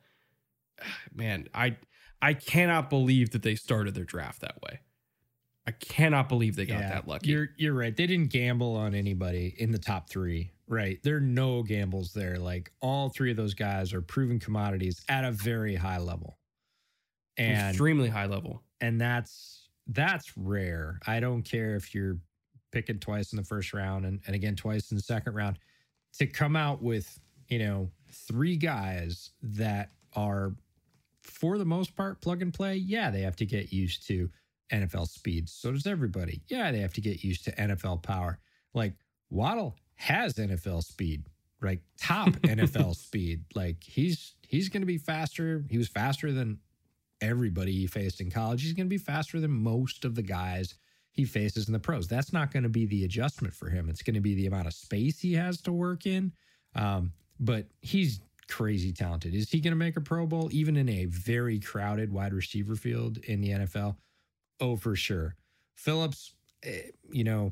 [1.13, 1.77] Man, I
[2.21, 4.79] I cannot believe that they started their draft that way.
[5.67, 7.29] I cannot believe they got yeah, that lucky.
[7.29, 7.95] You're you're right.
[7.95, 10.99] They didn't gamble on anybody in the top three, Right.
[11.03, 12.37] There are no gambles there.
[12.39, 16.37] Like all three of those guys are proven commodities at a very high level.
[17.35, 18.63] And Extremely high level.
[18.79, 20.97] and that's that's rare.
[21.05, 22.17] I don't care if you're
[22.71, 25.59] picking twice in the first round and, and again twice in the second round.
[26.19, 27.19] To come out with,
[27.49, 30.53] you know, three guys that are
[31.21, 34.29] for the most part plug and play, yeah, they have to get used to
[34.71, 35.49] NFL speed.
[35.49, 36.43] So does everybody.
[36.47, 38.39] Yeah, they have to get used to NFL power.
[38.73, 38.93] Like
[39.29, 41.23] Waddle has NFL speed,
[41.59, 41.79] right?
[41.99, 43.43] Top NFL speed.
[43.53, 45.63] Like he's he's going to be faster.
[45.69, 46.57] He was faster than
[47.21, 48.63] everybody he faced in college.
[48.63, 50.73] He's going to be faster than most of the guys
[51.11, 52.07] he faces in the pros.
[52.07, 53.89] That's not going to be the adjustment for him.
[53.89, 56.31] It's going to be the amount of space he has to work in.
[56.73, 59.35] Um, but he's crazy talented.
[59.35, 62.75] Is he going to make a Pro Bowl even in a very crowded wide receiver
[62.75, 63.97] field in the NFL?
[64.59, 65.35] Oh, for sure.
[65.75, 66.33] Phillips,
[66.63, 67.51] eh, you know,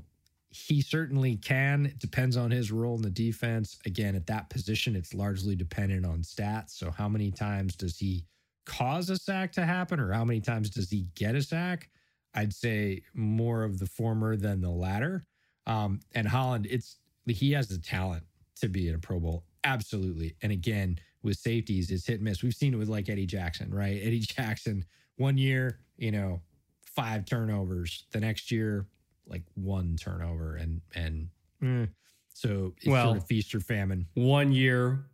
[0.49, 1.85] he certainly can.
[1.85, 3.77] It depends on his role in the defense.
[3.85, 6.71] Again, at that position, it's largely dependent on stats.
[6.71, 8.25] So, how many times does he
[8.65, 11.89] cause a sack to happen, or how many times does he get a sack?
[12.33, 15.25] I'd say more of the former than the latter.
[15.67, 16.97] Um, and Holland, it's
[17.27, 18.23] he has the talent
[18.61, 20.35] to be in a Pro Bowl, absolutely.
[20.41, 22.41] And again, with safeties, it's hit and miss.
[22.41, 23.99] We've seen it with like Eddie Jackson, right?
[24.01, 24.85] Eddie Jackson,
[25.17, 26.41] one year, you know,
[26.85, 28.05] five turnovers.
[28.11, 28.87] The next year,
[29.29, 31.29] like one turnover, and and
[31.63, 31.85] eh.
[32.33, 34.07] so it's Well- sort of feast or famine.
[34.15, 35.05] One year,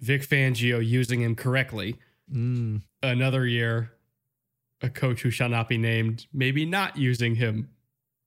[0.00, 1.96] Vic Fangio using him correctly.
[2.32, 3.92] Mm, Another year,
[4.82, 7.70] a coach who shall not be named, maybe not using him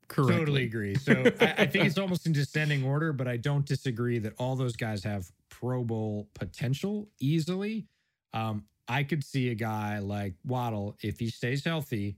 [0.08, 0.38] correctly.
[0.38, 0.96] Totally agree.
[0.96, 4.56] So I, I think it's almost in descending order, but I don't disagree that all
[4.56, 7.88] those guys have Pro Bowl potential easily.
[8.34, 12.18] Um, I could see a guy like Waddle, if he stays healthy,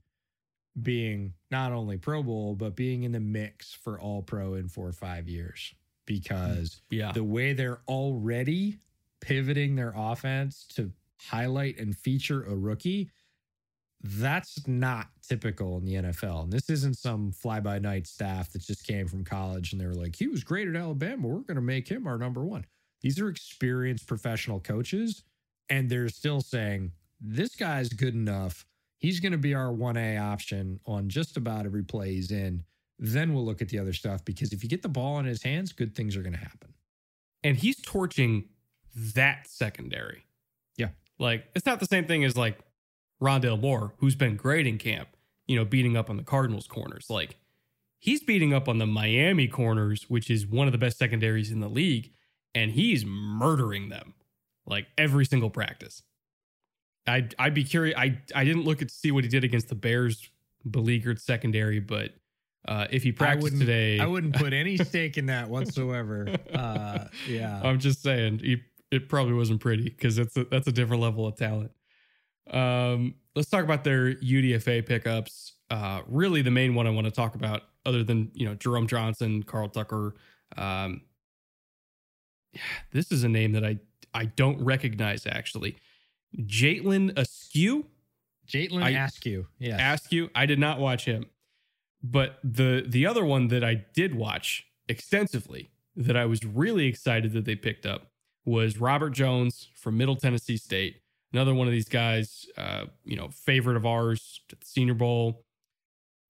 [0.81, 4.87] being not only Pro Bowl, but being in the mix for all pro in four
[4.87, 5.73] or five years
[6.05, 7.11] because mm, Yeah.
[7.11, 8.79] the way they're already
[9.21, 13.09] pivoting their offense to highlight and feature a rookie,
[14.03, 16.43] that's not typical in the NFL.
[16.43, 19.87] And this isn't some fly by night staff that just came from college and they
[19.87, 21.27] were like, he was great at Alabama.
[21.27, 22.65] We're going to make him our number one.
[23.01, 25.23] These are experienced professional coaches,
[25.69, 26.91] and they're still saying,
[27.21, 28.65] this guy's good enough.
[29.05, 32.63] He's going to be our 1A option on just about every play he's in.
[32.97, 35.43] Then we'll look at the other stuff because if you get the ball in his
[35.43, 36.73] hands, good things are going to happen.
[37.43, 38.45] and he's torching
[39.13, 40.25] that secondary.
[40.77, 40.89] Yeah.
[41.19, 42.57] Like it's not the same thing as like
[43.21, 45.09] Rondale Moore, who's been great in camp,
[45.45, 47.05] you know, beating up on the Cardinals corners.
[47.09, 47.37] Like
[47.99, 51.59] he's beating up on the Miami corners, which is one of the best secondaries in
[51.59, 52.11] the league,
[52.55, 54.15] and he's murdering them
[54.65, 56.01] like every single practice.
[57.07, 57.95] I'd I'd be curious.
[57.97, 60.29] I I didn't look at see what he did against the Bears
[60.69, 62.11] beleaguered secondary, but
[62.67, 66.27] uh, if he practiced wouldn't- today, I wouldn't put any stake in that whatsoever.
[66.53, 67.61] Uh, yeah.
[67.63, 68.61] I'm just saying he,
[68.91, 71.71] it probably wasn't pretty because that's a, that's a different level of talent.
[72.49, 75.53] Um, let's talk about their UDFA pickups.
[75.69, 78.87] Uh, really, the main one I want to talk about, other than you know Jerome
[78.87, 80.15] Johnson, Carl Tucker.
[80.57, 81.01] Um,
[82.91, 83.77] this is a name that I
[84.13, 85.77] I don't recognize actually.
[86.37, 87.85] Jaitlin Askew.
[88.47, 89.47] Jaitlin I- Askew.
[89.59, 89.79] Yes.
[89.79, 91.27] Ask you, I did not watch him.
[92.03, 97.33] But the the other one that I did watch extensively that I was really excited
[97.33, 98.11] that they picked up
[98.45, 100.97] was Robert Jones from Middle Tennessee State.
[101.33, 105.43] Another one of these guys, uh, you know, favorite of ours to the Senior Bowl.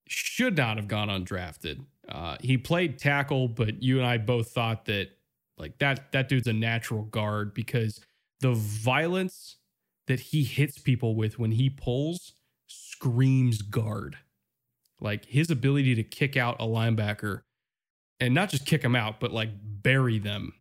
[0.07, 1.83] Should not have gone undrafted.
[2.07, 5.09] Uh, he played tackle, but you and I both thought that
[5.57, 7.99] like that that dude's a natural guard because
[8.39, 9.57] the violence
[10.07, 12.33] that he hits people with when he pulls
[12.67, 14.17] screams guard.
[15.01, 17.41] Like his ability to kick out a linebacker
[18.19, 20.53] and not just kick him out, but like bury them.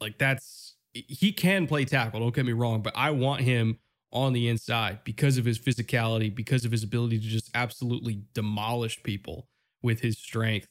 [0.00, 3.78] Like that's he can play tackle, don't get me wrong, but I want him
[4.12, 9.02] on the inside because of his physicality, because of his ability to just absolutely demolish
[9.02, 9.48] people
[9.82, 10.66] with his strength.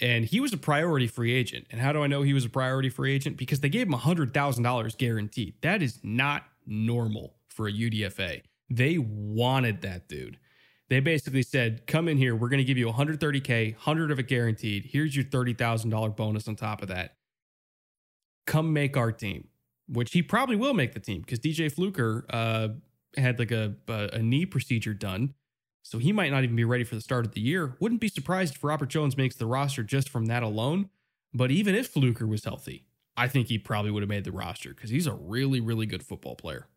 [0.00, 1.66] And he was a priority free agent.
[1.70, 3.36] And how do I know he was a priority free agent?
[3.36, 5.54] Because they gave him $100,000 guaranteed.
[5.62, 8.42] That is not normal for a UDFA.
[8.70, 10.38] They wanted that dude.
[10.88, 12.34] They basically said, "Come in here.
[12.34, 14.86] We're going to give you 130k, 100 of it guaranteed.
[14.90, 17.16] Here's your $30,000 bonus on top of that.
[18.46, 19.48] Come make our team."
[19.90, 22.68] Which he probably will make the team because DJ Fluker uh,
[23.16, 25.32] had like a, a a knee procedure done,
[25.82, 27.74] so he might not even be ready for the start of the year.
[27.80, 30.90] Wouldn't be surprised if Robert Jones makes the roster just from that alone.
[31.32, 32.84] But even if Fluker was healthy,
[33.18, 36.04] I think he probably would have made the roster because he's a really, really good
[36.04, 36.68] football player.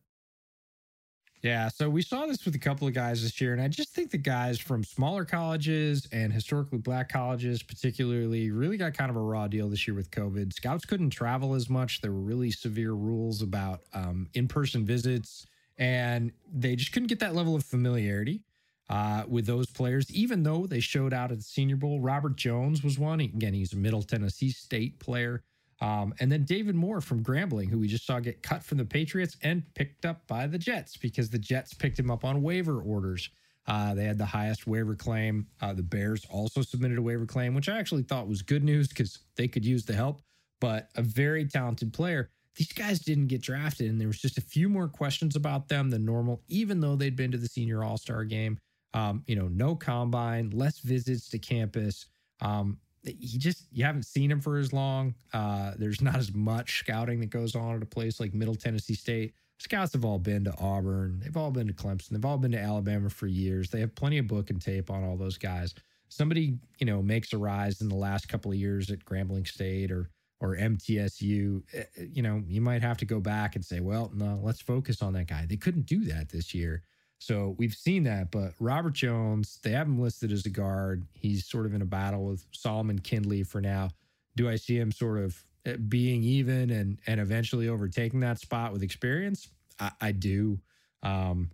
[1.44, 3.94] Yeah, so we saw this with a couple of guys this year, and I just
[3.94, 9.18] think the guys from smaller colleges and historically black colleges, particularly, really got kind of
[9.18, 10.52] a raw deal this year with COVID.
[10.54, 12.02] Scouts couldn't travel as much.
[12.02, 15.46] There were really severe rules about um, in person visits,
[15.78, 18.42] and they just couldn't get that level of familiarity
[18.90, 22.00] uh, with those players, even though they showed out at the Senior Bowl.
[22.00, 23.20] Robert Jones was one.
[23.20, 25.44] Again, he's a Middle Tennessee State player.
[25.82, 28.86] Um, and then David Moore from Grambling, who we just saw get cut from the
[28.86, 32.82] Patriots and picked up by the Jets because the Jets picked him up on waiver
[32.82, 33.30] orders.
[33.68, 35.48] Uh, they had the highest waiver claim.
[35.60, 38.88] Uh, the Bears also submitted a waiver claim, which I actually thought was good news
[38.88, 40.22] because they could use the help.
[40.60, 42.30] But a very talented player.
[42.56, 45.90] These guys didn't get drafted, and there was just a few more questions about them
[45.90, 48.60] than normal, even though they'd been to the Senior All Star game.
[48.94, 52.08] Um, you know, no combine, less visits to campus.
[52.42, 55.16] Um, he just you haven't seen him for as long.
[55.34, 58.96] Uh, there's not as much scouting that goes on at a place like Middle Tennessee
[58.96, 59.34] State.
[59.60, 62.60] Scouts have all been to Auburn, they've all been to Clemson, they've all been to
[62.60, 63.70] Alabama for years.
[63.70, 65.76] They have plenty of book and tape on all those guys.
[66.10, 69.92] Somebody you know makes a rise in the last couple of years at Grambling State
[69.92, 70.10] or
[70.42, 74.12] or MTSU, eh, eh, you know, you might have to go back and say, well,
[74.14, 75.46] no, let's focus on that guy.
[75.46, 76.82] They couldn't do that this year.
[77.22, 81.06] So we've seen that, but Robert Jones, they have him listed as a guard.
[81.14, 83.90] He's sort of in a battle with Solomon Kindley for now.
[84.36, 88.74] Do I see him sort of eh, being even and and eventually overtaking that spot
[88.74, 89.50] with experience?
[89.80, 90.62] I, I do.
[91.04, 91.52] Um,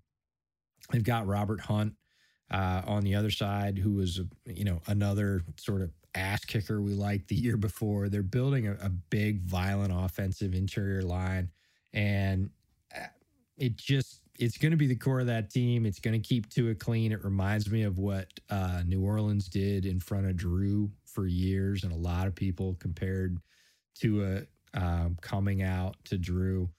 [0.90, 1.96] they've got Robert Hunt
[2.50, 6.94] uh, on the other side, who was you know another sort of ass kicker we
[6.94, 8.08] liked the year before.
[8.08, 11.52] They're building a, a big, violent offensive interior line,
[11.92, 12.52] and
[12.96, 13.08] uh,
[13.58, 15.86] it just it's going to be the core of that team.
[15.86, 17.12] It's going to keep Tua clean.
[17.12, 21.84] It reminds me of what uh, New Orleans did in front of Drew for years,
[21.84, 23.40] and a lot of people compared
[23.96, 24.44] Tua
[24.74, 26.70] um, coming out to Drew.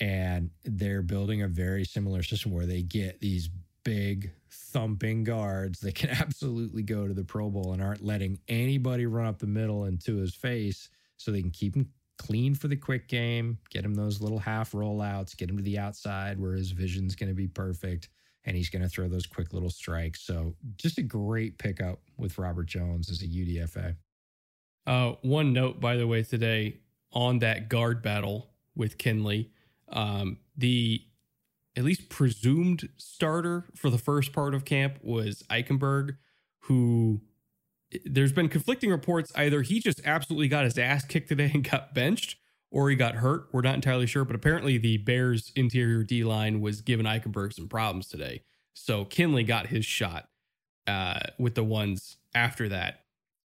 [0.00, 3.50] And they're building a very similar system where they get these
[3.84, 9.06] big thumping guards that can absolutely go to the Pro Bowl and aren't letting anybody
[9.06, 11.88] run up the middle into his face so they can keep him
[12.22, 15.78] clean for the quick game, get him those little half rollouts, get him to the
[15.78, 18.08] outside where his vision's going to be perfect
[18.44, 20.22] and he's going to throw those quick little strikes.
[20.22, 23.96] So just a great pickup with Robert Jones as a UDFA.
[24.86, 26.78] Uh, one note, by the way, today
[27.12, 29.50] on that guard battle with Kindley,
[29.88, 31.02] um, the
[31.76, 36.16] at least presumed starter for the first part of camp was Eichenberg,
[36.60, 37.20] who
[38.04, 39.32] there's been conflicting reports.
[39.34, 42.36] Either he just absolutely got his ass kicked today and got benched,
[42.70, 43.48] or he got hurt.
[43.52, 47.68] We're not entirely sure, but apparently the Bears' interior D line was giving Eichenberg some
[47.68, 48.42] problems today.
[48.74, 50.28] So Kindley got his shot
[50.86, 53.00] uh, with the ones after that.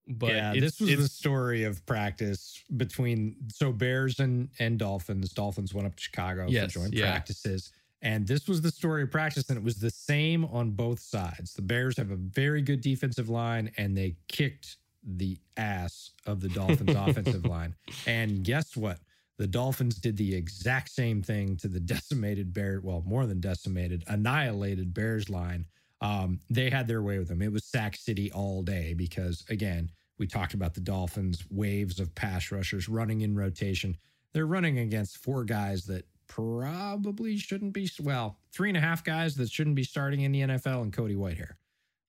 [0.07, 5.33] But yeah, this was the story of practice between so Bears and and Dolphins.
[5.33, 7.11] Dolphins went up to Chicago yes, for joint yeah.
[7.11, 7.73] practices.
[8.05, 11.55] And this was the story of practice, and it was the same on both sides.
[11.55, 16.51] The Bears have a very good defensive line, and they kicked the ass of the
[16.51, 17.75] Dolphins' offensive line.
[18.07, 18.99] And guess what?
[19.39, 24.05] The Dolphins did the exact same thing to the decimated Bear, well, more than decimated,
[24.07, 25.65] annihilated Bears line.
[26.03, 27.41] Um, they had their way with them.
[27.41, 32.15] It was Sack City all day because, again, we talked about the Dolphins' waves of
[32.15, 33.97] pass rushers running in rotation.
[34.35, 39.35] They're running against four guys that probably shouldn't be well three and a half guys
[39.37, 41.53] that shouldn't be starting in the NFL and Cody Whitehair.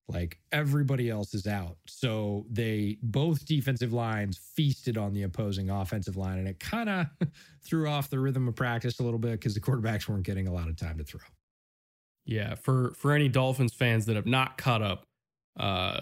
[0.08, 1.78] Like everybody else is out.
[1.86, 7.06] So they both defensive lines feasted on the opposing offensive line, and it kind of
[7.64, 10.52] threw off the rhythm of practice a little bit because the quarterbacks weren't getting a
[10.52, 11.20] lot of time to throw.
[12.24, 15.06] Yeah, for for any Dolphins fans that have not caught up
[15.58, 16.00] uh,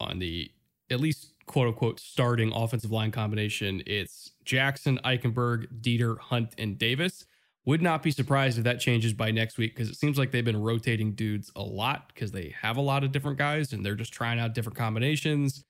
[0.00, 0.50] on the
[0.90, 7.24] at least quote unquote starting offensive line combination, it's Jackson, Eichenberg, Deiter, Hunt, and Davis.
[7.66, 10.44] Would not be surprised if that changes by next week because it seems like they've
[10.44, 13.94] been rotating dudes a lot because they have a lot of different guys and they're
[13.94, 15.64] just trying out different combinations.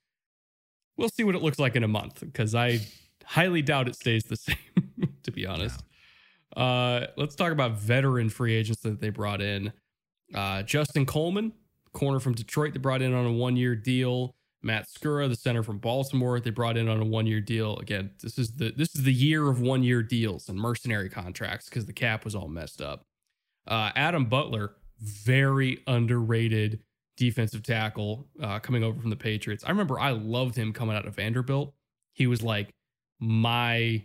[0.96, 2.80] We'll see what it looks like in a month because I
[3.24, 4.56] highly doubt it stays the same,
[5.22, 5.82] to be honest.
[6.56, 6.62] Yeah.
[6.62, 9.72] Uh, let's talk about veteran free agents that they brought in.
[10.34, 11.52] Uh, Justin Coleman,
[11.92, 14.34] corner from Detroit, they brought in on a one year deal.
[14.64, 17.76] Matt Skura, the center from Baltimore, they brought in on a one-year deal.
[17.78, 21.86] Again, this is the this is the year of one-year deals and mercenary contracts because
[21.86, 23.04] the cap was all messed up.
[23.66, 26.80] Uh, Adam Butler, very underrated
[27.16, 29.64] defensive tackle uh, coming over from the Patriots.
[29.64, 31.74] I remember I loved him coming out of Vanderbilt.
[32.12, 32.74] He was like
[33.20, 34.02] my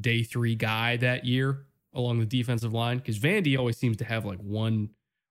[0.00, 4.24] day three guy that year along the defensive line because Vandy always seems to have
[4.24, 4.90] like one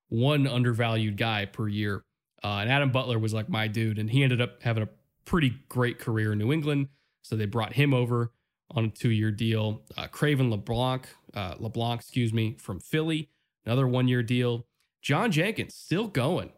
[0.10, 2.03] one undervalued guy per year.
[2.46, 4.90] Uh, and Adam Butler was like my dude, and he ended up having a
[5.26, 6.90] pretty great career in New England.
[7.24, 8.34] So they brought him over
[8.70, 9.82] on a two-year deal.
[9.98, 13.32] Uh, Cre'Von LeBlanc, uh, LeBlanc, excuse me, from Philly,
[13.66, 14.68] another one-year deal.
[15.02, 16.52] John Jenkins still going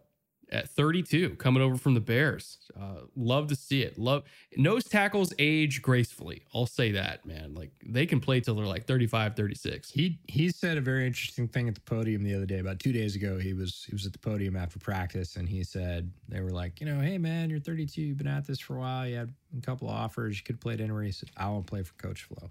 [0.52, 2.58] at 32, coming over from the Bears.
[2.80, 3.98] Uh, love to see it.
[3.98, 4.24] Love
[4.56, 6.44] nose tackles age gracefully.
[6.54, 7.54] I'll say that, man.
[7.54, 9.92] Like they can play till they're like 35, 36.
[9.92, 12.60] He he said a very interesting thing at the podium the other day.
[12.60, 15.64] About two days ago, he was he was at the podium after practice, and he
[15.64, 18.78] said they were like, you know, hey man, you're 32, you've been at this for
[18.78, 21.04] a while, you had a couple of offers, you could play anywhere.
[21.04, 22.50] He said, I want to play for Coach Flo.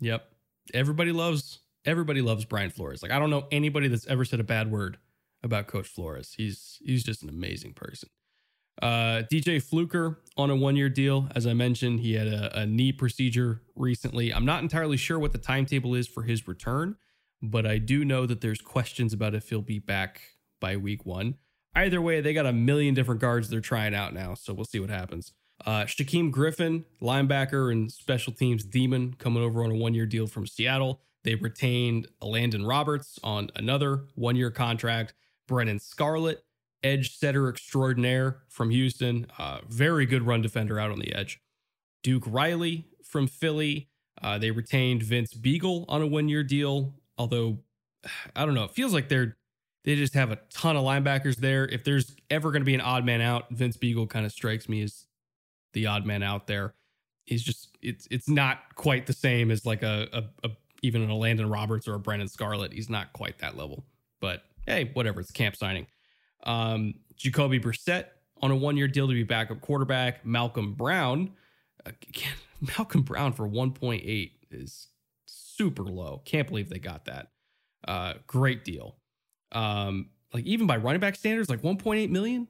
[0.00, 0.28] Yep.
[0.74, 3.02] Everybody loves everybody loves Brian Flores.
[3.02, 4.98] Like I don't know anybody that's ever said a bad word
[5.42, 6.34] about Coach Flores.
[6.36, 8.08] He's he's just an amazing person.
[8.80, 11.28] Uh, DJ Fluker on a one year deal.
[11.34, 14.32] As I mentioned, he had a, a, knee procedure recently.
[14.32, 16.96] I'm not entirely sure what the timetable is for his return,
[17.42, 20.22] but I do know that there's questions about if he'll be back
[20.60, 21.34] by week one.
[21.74, 24.80] Either way, they got a million different guards they're trying out now, so we'll see
[24.80, 25.32] what happens.
[25.66, 30.26] Uh, Shaquem Griffin, linebacker and special teams demon, coming over on a one year deal
[30.26, 31.02] from Seattle.
[31.22, 35.12] They retained Landon Roberts on another one year contract.
[35.50, 36.44] Brennan Scarlett,
[36.84, 41.40] edge setter extraordinaire from Houston, uh, very good run defender out on the edge.
[42.04, 43.88] Duke Riley from Philly.
[44.22, 47.58] Uh, they retained Vince Biegel on a one year deal, although
[48.36, 48.64] I don't know.
[48.64, 49.36] It feels like they're
[49.84, 51.66] they just have a ton of linebackers there.
[51.66, 54.68] If there's ever going to be an odd man out, Vince Biegel kind of strikes
[54.68, 55.06] me as
[55.72, 56.74] the odd man out there.
[57.24, 60.50] He's just it's it's not quite the same as like a, a, a
[60.82, 62.72] even a Landon Roberts or a Brennan Scarlett.
[62.72, 63.84] He's not quite that level,
[64.20, 65.86] but hey, whatever, it's camp signing.
[66.44, 68.06] Um, Jacoby Brissett
[68.40, 70.24] on a one year deal to be backup quarterback.
[70.24, 71.32] Malcolm Brown,
[71.84, 72.32] again,
[72.78, 74.88] Malcolm Brown for 1.8 is
[75.26, 76.22] super low.
[76.24, 77.28] Can't believe they got that.
[77.86, 78.96] Uh, great deal.
[79.52, 82.48] Um, like even by running back standards, like 1.8 million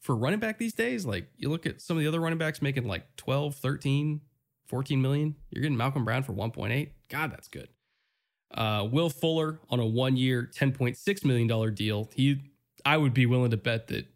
[0.00, 1.04] for running back these days.
[1.04, 4.20] Like you look at some of the other running backs making like 12, 13,
[4.66, 5.34] 14 million.
[5.50, 6.90] You're getting Malcolm Brown for 1.8.
[7.08, 7.68] God, that's good.
[8.52, 12.10] Uh, Will Fuller on a one year, $10.6 million deal.
[12.14, 12.40] He,
[12.84, 14.06] I would be willing to bet that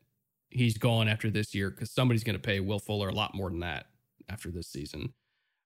[0.51, 3.51] he's gone after this year because somebody's going to pay Will Fuller a lot more
[3.51, 3.87] than that
[4.29, 5.13] after this season.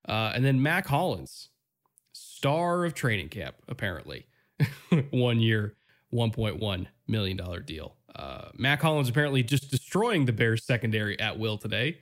[0.09, 1.51] Uh, and then Mack Hollins,
[2.13, 4.27] star of training camp, apparently.
[5.11, 5.75] one year,
[6.13, 7.97] $1.1 million deal.
[8.15, 11.99] Uh, Mack Hollins apparently just destroying the Bears secondary at will today.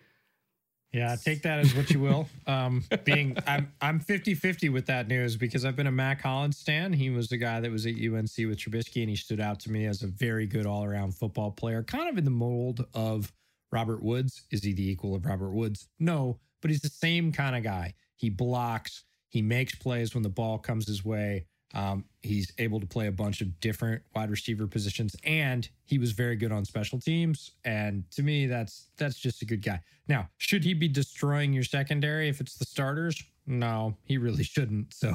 [0.93, 2.29] Yeah, take that as what you will.
[2.47, 6.93] Um, being I'm I'm 50-50 with that news because I've been a Mack Hollins stan.
[6.93, 9.71] He was the guy that was at UNC with Trubisky, and he stood out to
[9.71, 13.33] me as a very good all-around football player, kind of in the mold of
[13.71, 14.45] Robert Woods.
[14.51, 15.89] Is he the equal of Robert Woods?
[15.99, 17.95] No, but he's the same kind of guy.
[18.17, 21.47] He blocks, he makes plays when the ball comes his way.
[21.75, 26.13] Um, he's able to play a bunch of different wide receiver positions, and he was
[26.13, 27.53] very good on special teams.
[27.65, 29.81] And to me, that's that's just a good guy.
[30.09, 33.23] Now, should he be destroying your secondary if it's the starters?
[33.47, 34.93] No, he really shouldn't.
[34.95, 35.09] So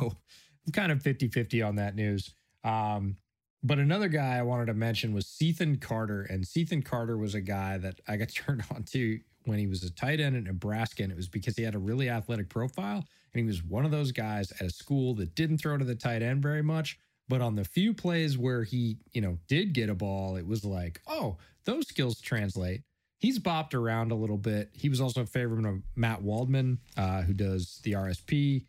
[0.66, 2.34] I'm kind of 50-50 on that news.
[2.64, 3.18] Um,
[3.64, 7.42] but another guy I wanted to mention was Cethan Carter, and Cethan Carter was a
[7.42, 11.04] guy that I got turned on to when he was a tight end at Nebraska,
[11.04, 13.92] and it was because he had a really athletic profile and he was one of
[13.92, 17.00] those guys at a school that didn't throw to the tight end very much.
[17.30, 20.64] But on the few plays where he, you know, did get a ball, it was
[20.64, 22.84] like, oh, those skills translate.
[23.20, 24.70] He's bopped around a little bit.
[24.74, 28.66] He was also a favorite of Matt Waldman, uh, who does the RSP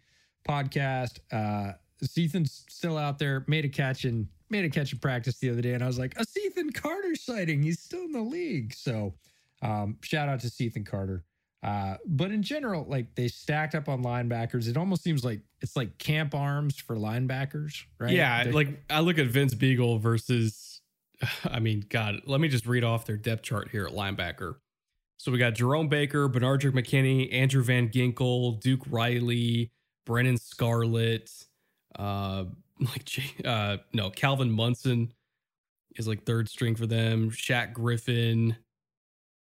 [0.49, 1.19] podcast.
[1.31, 5.51] Uh, Cethan's still out there, made a catch and made a catch in practice the
[5.51, 7.63] other day, and I was like, a Cethan Carter sighting.
[7.63, 8.73] He's still in the league.
[8.75, 9.15] So
[9.63, 11.25] um, shout out to Cethan Carter.
[11.63, 14.69] Uh, but in general, like they stacked up on linebackers.
[14.69, 18.13] It almost seems like it's like camp arms for linebackers, right?
[18.13, 20.81] Yeah, they, like I look at Vince Biegel versus,
[21.45, 24.57] I mean, God, let me just read off their depth chart here at linebacker.
[25.17, 29.73] So we got Jerome Baker, Benardrick McKinney, Andrew Van Ginkel, Duke Riley,
[30.07, 31.29] Brennan Scarlett,
[31.99, 32.45] uh,
[32.81, 35.13] like uh, no, Calvin Munson
[35.97, 37.31] is like third string for them.
[37.31, 38.57] Shaq Griffin,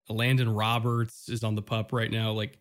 [0.09, 2.31] Landon Roberts is on the pup right now.
[2.31, 2.59] Like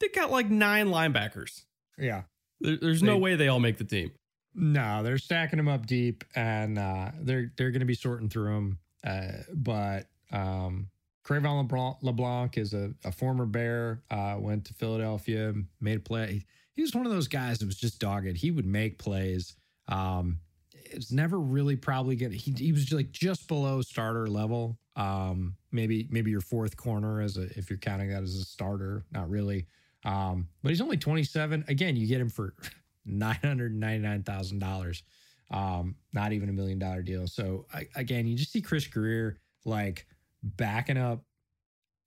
[0.00, 1.64] they got like nine linebackers.
[1.98, 2.22] Yeah.
[2.60, 4.12] There, there's they, no way they all make the team.
[4.54, 8.54] No, they're stacking them up deep and uh, they're they're going to be sorting through
[8.54, 8.78] them.
[9.04, 10.88] Uh, but um,
[11.24, 16.44] Cre'Von LeBlanc, LeBlanc is a, a former Bear, uh, went to Philadelphia, made a play.
[16.74, 18.36] He was one of those guys that was just dogged.
[18.36, 19.56] He would make plays.
[19.88, 20.40] Um,
[20.72, 22.32] it's never really probably good.
[22.32, 24.78] He, he was like just below starter level.
[24.94, 29.04] Um, maybe maybe your fourth corner as a if you're counting that as a starter,
[29.12, 29.66] not really.
[30.04, 31.64] Um, but he's only 27.
[31.68, 32.54] Again, you get him for
[33.04, 35.02] nine hundred ninety nine thousand dollars.
[35.50, 37.28] Um, not even a million dollar deal.
[37.28, 40.06] So I, again, you just see Chris Grier like
[40.42, 41.22] backing up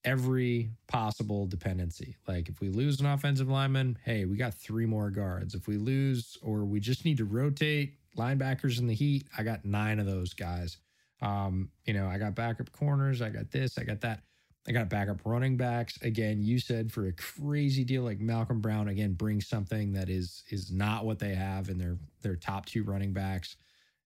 [0.03, 2.15] every possible dependency.
[2.27, 5.55] Like if we lose an offensive lineman, hey, we got three more guards.
[5.55, 9.65] If we lose or we just need to rotate linebackers in the heat, I got
[9.65, 10.77] nine of those guys.
[11.21, 14.21] Um, you know, I got backup corners, I got this, I got that.
[14.67, 15.97] I got backup running backs.
[16.03, 20.43] Again, you said for a crazy deal like Malcolm Brown, again, brings something that is
[20.51, 23.55] is not what they have in their their top two running backs.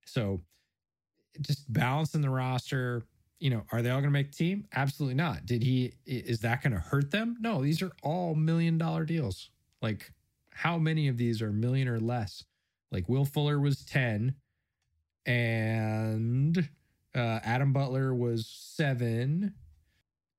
[0.06, 0.42] So
[1.42, 3.04] just balancing the roster.
[3.40, 4.66] You know, are they all to make the team?
[4.74, 5.46] Absolutely not.
[5.46, 5.96] Did he?
[6.06, 7.36] Is that to hurt them?
[7.42, 7.62] No.
[7.62, 9.50] These are all million dollar deals.
[9.82, 10.14] Like,
[10.52, 12.46] how many of these are million or less?
[12.90, 14.36] Like Will Fuller was ten,
[15.26, 16.70] and
[17.16, 19.54] uh, Adam Butler was seven.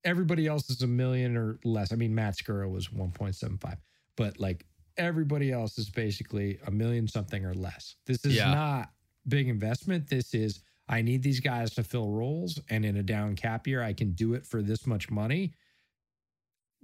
[0.05, 1.93] Everybody else is a million or less.
[1.93, 3.79] I mean, Matt Skura was one point seven five,
[4.17, 7.97] but like everybody else is basically a million something or less.
[8.07, 8.53] This is Yeah.
[8.53, 8.91] not
[9.27, 10.09] big investment.
[10.09, 13.83] This is I need these guys to fill roles, and in a down cap year,
[13.83, 15.55] I can do it for this much money.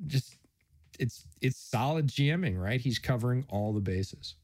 [0.06, 0.36] Just
[0.98, 2.80] it's it's solid GMing, right?
[2.80, 4.36] He's covering all the bases.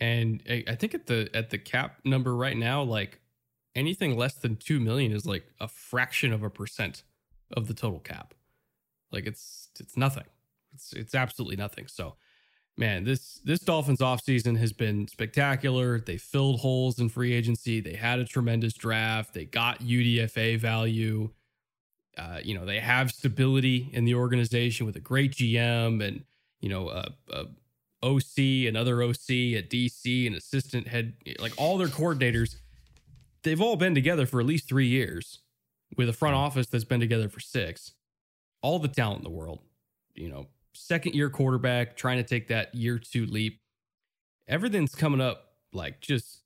[0.00, 3.20] And I I think at the at the cap number right now, like
[3.74, 7.02] anything less than two million is like a fraction of a percent
[7.56, 8.34] of the total cap.
[9.10, 10.24] Like it's it's nothing.
[10.74, 11.86] It's it's absolutely nothing.
[11.86, 12.16] So
[12.76, 16.00] man, this this Dolphins offseason has been spectacular.
[16.00, 17.80] They filled holes in free agency.
[17.80, 19.34] They had a tremendous draft.
[19.34, 21.30] They got UDFA value.
[22.16, 26.24] Uh, you know, they have stability in the organization with a great GM and
[26.60, 27.46] you know a, a
[28.02, 32.56] OC, another OC at DC, an assistant head, like all their coordinators,
[33.42, 35.40] they've all been together for at least three years
[35.96, 36.38] with a front mm.
[36.38, 37.92] office that's been together for six.
[38.62, 39.60] All the talent in the world,
[40.14, 43.60] you know, second year quarterback trying to take that year two leap.
[44.48, 46.42] Everything's coming up like just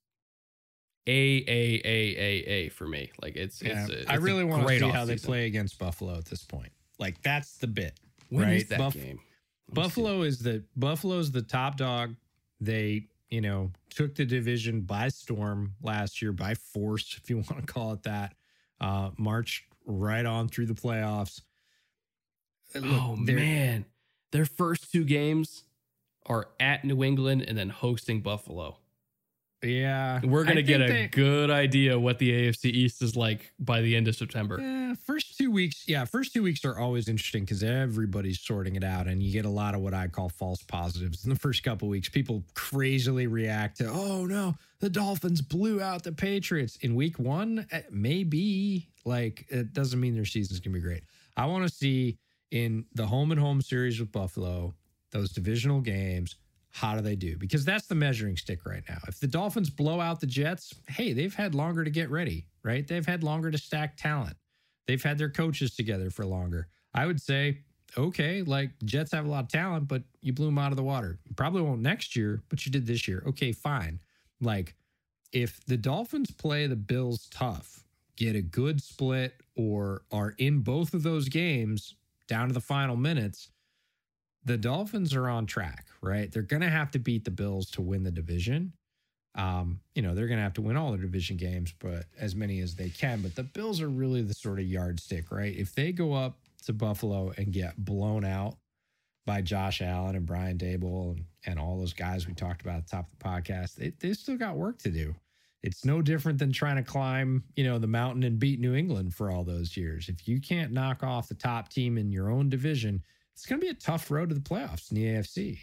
[1.06, 3.10] a a a a a for me.
[3.22, 5.46] Like it's, Yeah, it's, a- I it's a really want to see how they play
[5.46, 6.72] against Buffalo at this point.
[6.98, 7.98] Like that's the bit.
[8.30, 8.68] When is right?
[8.70, 9.20] that Buff- game?
[9.68, 9.74] Let.
[9.74, 12.14] Buffalo is the Buffalo's the top dog.
[12.60, 17.66] They, you know, took the division by storm last year by force, if you want
[17.66, 18.34] to call it that.
[18.80, 21.42] Uh, marched right on through the playoffs.
[22.74, 23.84] Uh, Look, oh man,
[24.32, 25.64] their first two games
[26.24, 28.78] are at New England and then hosting Buffalo.
[29.62, 33.80] Yeah, We're gonna get a they- good idea what the AFC East is like by
[33.80, 34.58] the end of September.
[34.60, 35.84] Yeah, first two weeks.
[35.88, 39.44] Yeah, first two weeks are always interesting because everybody's sorting it out, and you get
[39.44, 42.08] a lot of what I call false positives in the first couple weeks.
[42.08, 47.66] People crazily react to, "Oh no, the Dolphins blew out the Patriots in week one."
[47.70, 51.02] Eh, Maybe like it doesn't mean their season's gonna be great.
[51.36, 52.18] I want to see
[52.50, 54.74] in the home and home series with Buffalo
[55.12, 56.36] those divisional games.
[56.76, 57.38] How do they do?
[57.38, 58.98] Because that's the measuring stick right now.
[59.08, 62.86] If the Dolphins blow out the Jets, hey, they've had longer to get ready, right?
[62.86, 64.36] They've had longer to stack talent.
[64.86, 66.68] They've had their coaches together for longer.
[66.92, 67.60] I would say,
[67.96, 70.82] okay, like Jets have a lot of talent, but you blew them out of the
[70.82, 71.18] water.
[71.24, 73.22] You probably won't next year, but you did this year.
[73.26, 73.98] Okay, fine.
[74.42, 74.74] Like
[75.32, 77.84] if the Dolphins play the Bills tough,
[78.16, 81.94] get a good split, or are in both of those games
[82.28, 83.48] down to the final minutes,
[84.46, 86.30] the Dolphins are on track, right?
[86.30, 88.72] They're going to have to beat the Bills to win the division.
[89.34, 92.34] Um, you know, they're going to have to win all the division games, but as
[92.34, 93.20] many as they can.
[93.20, 95.54] But the Bills are really the sort of yardstick, right?
[95.54, 98.56] If they go up to Buffalo and get blown out
[99.26, 102.86] by Josh Allen and Brian Daboll and, and all those guys we talked about at
[102.86, 105.12] the top of the podcast, they, they've still got work to do.
[105.64, 109.12] It's no different than trying to climb, you know, the mountain and beat New England
[109.12, 110.08] for all those years.
[110.08, 113.02] If you can't knock off the top team in your own division,
[113.36, 115.58] it's going to be a tough road to the playoffs in the AFC,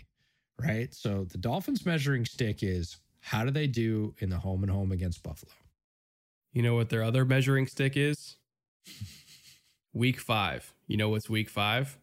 [0.61, 0.93] right?
[0.93, 4.91] So the Dolphins' measuring stick is how do they do in the home and home
[4.91, 5.51] against Buffalo?
[6.51, 8.37] You know what their other measuring stick is?
[9.93, 10.71] week five.
[10.87, 11.97] You know what's week five?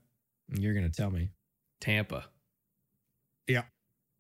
[0.52, 1.30] You're going to tell me.
[1.80, 2.24] Tampa.
[3.47, 3.62] Yeah,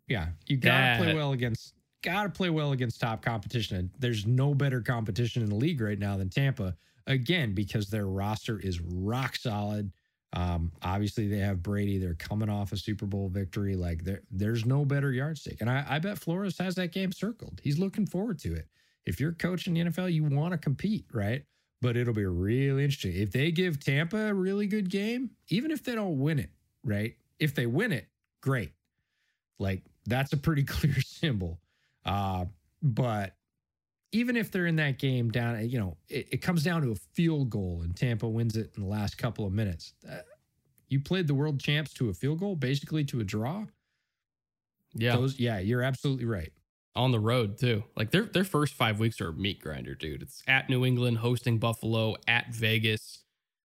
[0.06, 0.28] Yeah.
[0.46, 3.76] you got to play well against got to play well against top competition.
[3.76, 6.76] And there's no better competition in the league right now than Tampa.
[7.06, 9.90] Again, because their roster is rock solid.
[10.32, 11.98] Um, obviously they have Brady.
[11.98, 13.74] They're coming off a Super Bowl victory.
[13.74, 15.60] Like there, there's no better yardstick.
[15.60, 17.60] And I, I bet Flores has that game circled.
[17.62, 18.68] He's looking forward to it.
[19.06, 21.44] If you're coaching the NFL, you want to compete, right?
[21.82, 23.14] But it'll be really interesting.
[23.14, 26.50] If they give Tampa a really good game, even if they don't win it,
[26.84, 27.16] right?
[27.38, 28.06] If they win it,
[28.40, 28.72] great.
[29.58, 31.58] Like that's a pretty clear symbol.
[32.04, 32.44] Uh,
[32.82, 33.34] but
[34.12, 36.96] even if they're in that game down, you know, it, it comes down to a
[37.14, 39.94] field goal and Tampa wins it in the last couple of minutes.
[40.08, 40.18] Uh,
[40.88, 43.66] you played the world champs to a field goal, basically to a draw.
[44.94, 45.16] Yeah.
[45.16, 46.52] Those, yeah, you're absolutely right.
[46.96, 47.84] on the road too.
[47.96, 50.22] Like their their first five weeks are a meat grinder, dude.
[50.22, 53.22] It's at New England, hosting Buffalo, at Vegas,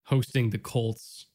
[0.04, 1.26] hosting the Colts,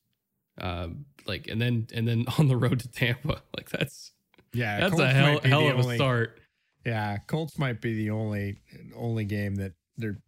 [0.60, 3.44] um, like and then and then on the road to Tampa.
[3.56, 4.14] Like that's
[4.54, 6.42] Yeah, that's Colts a hell hell of a only- start.
[6.88, 8.62] Yeah, Colts might be the only
[8.96, 10.20] only game that they're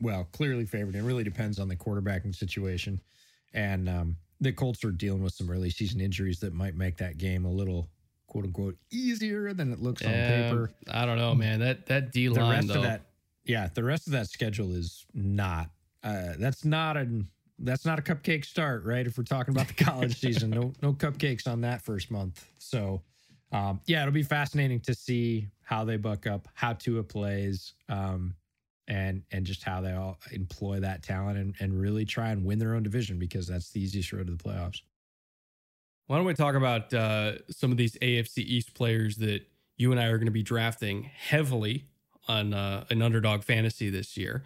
[0.00, 0.94] well, clearly favored.
[0.94, 3.02] It really depends on the quarterbacking situation.
[3.52, 7.18] And um, the Colts are dealing with some early season injuries that might make that
[7.18, 7.90] game a little
[8.28, 10.70] quote unquote easier than it looks on paper.
[10.90, 11.60] I don't know, man.
[11.60, 12.74] That that D line the rest though.
[12.76, 13.02] of that,
[13.44, 15.68] yeah, the rest of that schedule is not.
[16.02, 17.06] Uh, that's not a
[17.58, 19.06] that's not a cupcake start, right?
[19.06, 22.48] If we're talking about the college season, no no cupcakes on that first month.
[22.56, 23.02] So,
[23.56, 28.34] um, yeah, it'll be fascinating to see how they buck up, how Tua plays, um,
[28.86, 32.58] and and just how they all employ that talent and, and really try and win
[32.58, 34.82] their own division because that's the easiest road to the playoffs.
[36.06, 39.40] Why don't we talk about uh, some of these AFC East players that
[39.78, 41.86] you and I are going to be drafting heavily
[42.28, 44.44] on uh, an underdog fantasy this year?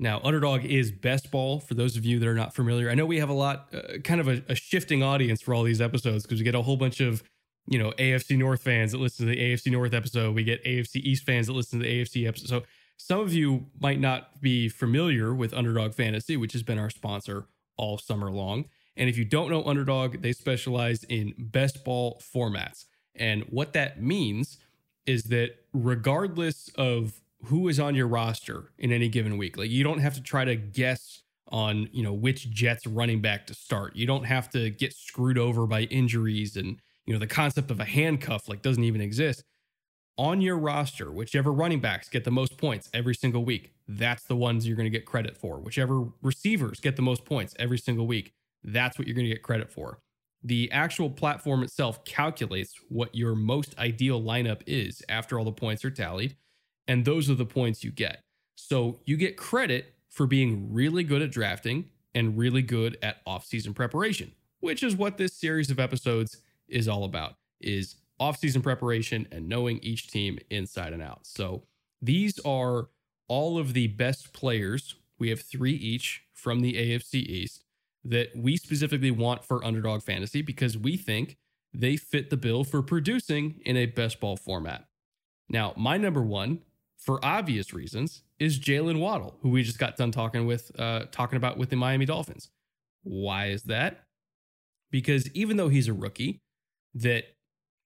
[0.00, 2.88] Now, underdog is best ball for those of you that are not familiar.
[2.88, 5.62] I know we have a lot, uh, kind of a, a shifting audience for all
[5.62, 7.22] these episodes because we get a whole bunch of,
[7.70, 10.34] you know, AFC North fans that listen to the AFC North episode.
[10.34, 12.48] We get AFC East fans that listen to the AFC episode.
[12.48, 12.62] So
[12.96, 17.46] some of you might not be familiar with Underdog Fantasy, which has been our sponsor
[17.76, 18.64] all summer long.
[18.96, 22.86] And if you don't know Underdog, they specialize in best ball formats.
[23.14, 24.58] And what that means
[25.06, 29.84] is that regardless of who is on your roster in any given week, like you
[29.84, 33.94] don't have to try to guess on, you know, which Jets running back to start.
[33.94, 37.80] You don't have to get screwed over by injuries and, you know, the concept of
[37.80, 39.44] a handcuff like doesn't even exist.
[40.16, 44.36] On your roster, whichever running backs get the most points every single week, that's the
[44.36, 45.58] ones you're going to get credit for.
[45.58, 48.32] Whichever receivers get the most points every single week,
[48.62, 50.00] that's what you're going to get credit for.
[50.42, 55.84] The actual platform itself calculates what your most ideal lineup is after all the points
[55.84, 56.36] are tallied,
[56.86, 58.22] and those are the points you get.
[58.56, 63.74] So you get credit for being really good at drafting and really good at offseason
[63.74, 66.38] preparation, which is what this series of episodes
[66.70, 67.34] is all about.
[67.60, 71.20] Is offseason preparation and knowing each team inside and out.
[71.26, 71.62] So
[72.02, 72.88] these are
[73.28, 74.96] all of the best players.
[75.18, 77.64] We have 3 each from the AFC East
[78.04, 81.36] that we specifically want for underdog fantasy because we think
[81.72, 84.86] they fit the bill for producing in a best ball format.
[85.48, 86.60] Now, my number one,
[86.96, 91.36] for obvious reasons, is Jaylen Waddle, who we just got done talking with, uh, talking
[91.36, 92.50] about with the Miami Dolphins.
[93.02, 94.04] Why is that?
[94.90, 96.40] Because even though he's a rookie
[96.94, 97.24] that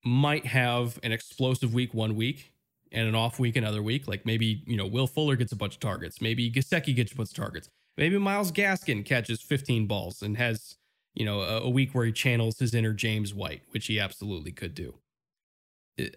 [0.04, 2.52] might have an explosive week one week
[2.92, 5.74] and an off week another week, like maybe you know Will Fuller gets a bunch
[5.74, 10.22] of targets, maybe Gesicki gets a bunch of targets, Maybe Myles Gaskin catches 15 balls
[10.22, 10.76] and has,
[11.14, 14.52] you know, a, a week where he channels his inner James White, which he absolutely
[14.52, 14.94] could do.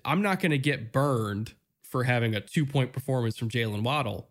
[0.03, 1.53] I'm not going to get burned
[1.83, 4.27] for having a two point performance from Jaylen Waddle,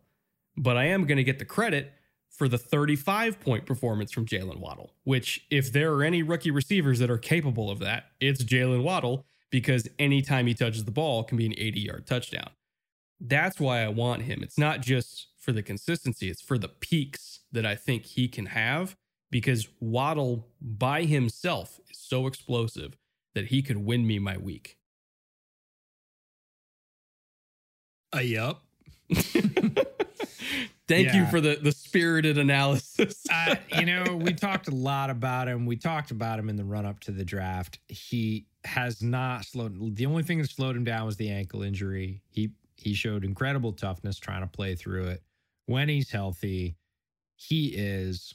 [0.57, 1.93] but I am going to get the credit
[2.37, 6.99] for the 35 point performance from Jaylen Waddle, which, if there are any rookie receivers
[6.99, 11.39] that are capable of that, it's Jaylen Waddle because anytime he touches the ball can
[11.39, 12.51] be an 80 yard touchdown.
[13.19, 14.43] That's why I want him.
[14.43, 18.47] It's not just for the consistency, it's for the peaks that I think he can
[18.47, 18.97] have
[19.31, 22.99] because Waddle by himself is so explosive
[23.35, 24.77] that he could win me my week.
[28.15, 28.63] Uh, yup.
[30.89, 31.17] Thank yeah.
[31.17, 33.25] you for the the spirited analysis.
[33.33, 35.67] uh, you know, we talked a lot about him.
[35.67, 37.79] We talked about him in the run up to the draft.
[37.89, 39.97] He has not slowed.
[39.97, 42.23] The only thing that slowed him down was the ankle injury.
[42.31, 45.23] He he showed incredible toughness trying to play through it.
[45.67, 46.77] When he's healthy,
[47.35, 48.35] he is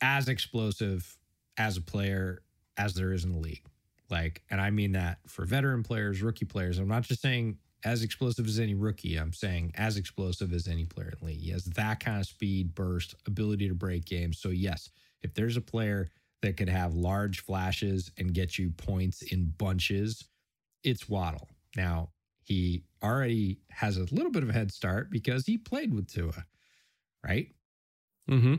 [0.00, 1.16] as explosive
[1.56, 2.42] as a player
[2.76, 3.64] as there is in the league.
[4.10, 6.78] Like, and I mean that for veteran players, rookie players.
[6.78, 9.16] I'm not just saying as explosive as any rookie.
[9.16, 11.40] I'm saying as explosive as any player in the league.
[11.40, 14.38] He has that kind of speed, burst, ability to break games.
[14.38, 14.90] So, yes,
[15.22, 16.08] if there's a player
[16.42, 20.24] that could have large flashes and get you points in bunches,
[20.84, 21.48] it's Waddle.
[21.76, 22.10] Now,
[22.42, 26.44] he already has a little bit of a head start because he played with Tua,
[27.24, 27.48] right?
[28.30, 28.54] Mm-hmm.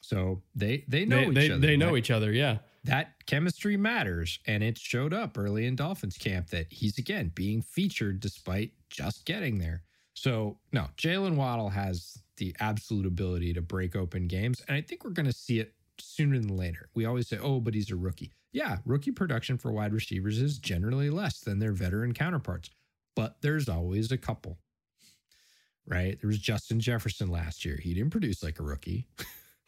[0.00, 1.66] So they they know they, each they, other.
[1.66, 2.58] They know each other, yeah.
[2.86, 7.60] That chemistry matters, and it showed up early in Dolphins camp that he's again being
[7.60, 9.82] featured despite just getting there.
[10.14, 15.04] So no, Jaylen Waddle has the absolute ability to break open games, and I think
[15.04, 16.88] we're going to see it sooner than later.
[16.94, 20.58] We always say, "Oh, but he's a rookie." Yeah, rookie production for wide receivers is
[20.58, 22.70] generally less than their veteran counterparts,
[23.14, 24.58] but there's always a couple
[25.86, 26.20] right?
[26.20, 27.78] There was Justin Jefferson last year.
[27.80, 29.06] He didn't produce like a rookie.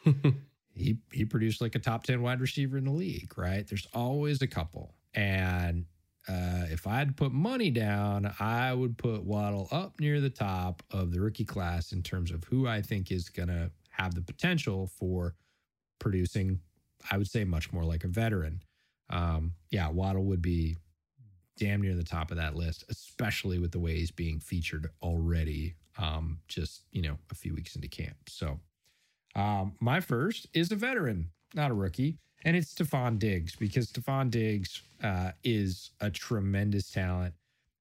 [0.78, 3.66] he he produced like a top 10 wide receiver in the league, right?
[3.66, 4.94] There's always a couple.
[5.15, 5.86] And
[6.28, 10.31] uh, if I had to put money down, I would put Waddle up near the
[10.31, 14.15] top of the rookie class in terms of who I think is going to have
[14.15, 15.34] the potential for
[15.98, 16.60] producing,
[17.10, 18.62] I would say, much more like a veteran.
[19.10, 20.76] Um, yeah, Waddle would be
[21.57, 25.74] damn near the top of that list, especially with the way he's being featured already
[25.97, 28.16] um, just, you know, a few weeks into camp.
[28.28, 28.60] So
[29.39, 34.31] um, my first is a veteran, not a rookie, and it's Stefon Diggs because Stefon
[34.31, 37.34] Diggs uh, is a tremendous talent.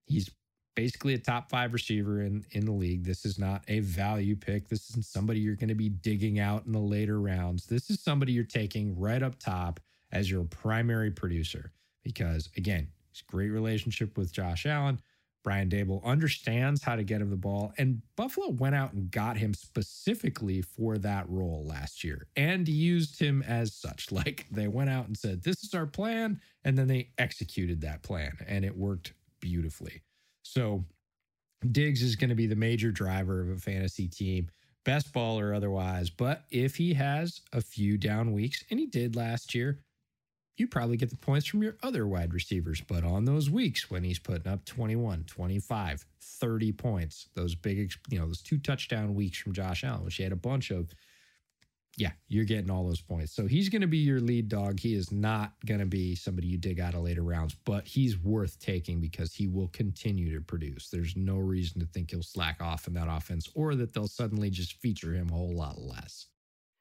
[0.05, 0.29] He's
[0.75, 3.03] basically a top five receiver in, in the league.
[3.03, 4.69] This is not a value pick.
[4.69, 7.65] This isn't somebody you're going to be digging out in the later rounds.
[7.65, 9.79] This is somebody you're taking right up top
[10.11, 11.71] as your primary producer
[12.03, 12.87] because, again,
[13.27, 14.99] a great relationship with Josh Allen.
[15.47, 19.37] Brian Daboll understands how to get him the ball, and Buffalo went out and got
[19.37, 24.11] him specifically for that role last year and used him as such.
[24.17, 26.41] Like they went out and said, This is our plan.
[26.65, 30.01] And then they executed that plan, and it worked beautifully.
[30.43, 30.83] So
[31.71, 34.49] Diggs is going to be the major driver of a fantasy team,
[34.83, 36.09] best ball or otherwise.
[36.09, 39.79] But if he has a few down weeks, and he did last year,
[40.57, 42.81] you probably get the points from your other wide receivers.
[42.81, 48.19] But on those weeks when he's putting up 21, 25, 30 points, those big, you
[48.19, 50.93] know, those two touchdown weeks from Josh Allen, which he had a bunch of,
[51.95, 53.31] yeah, you're getting all those points.
[53.31, 54.79] So he's going to be your lead dog.
[54.79, 58.19] He is not going to be somebody you dig out of later rounds, but he's
[58.19, 60.89] worth taking because he will continue to produce.
[60.89, 64.49] There's no reason to think he'll slack off in that offense or that they'll suddenly
[64.49, 66.27] just feature him a whole lot less.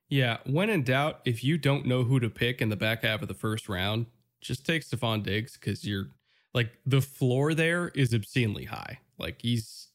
[0.08, 3.22] Yeah, when in doubt, if you don't know who to pick in the back half
[3.22, 4.06] of the first round,
[4.40, 6.06] just take Stefon Diggs because you're
[6.54, 9.00] like the floor there is obscenely high.
[9.18, 9.88] Like he's,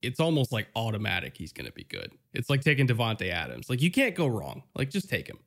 [0.00, 1.36] it's almost like automatic.
[1.36, 2.12] He's going to be good.
[2.32, 3.68] It's like taking Davante Adams.
[3.68, 4.62] Like you can't go wrong.
[4.74, 5.38] Like just take him.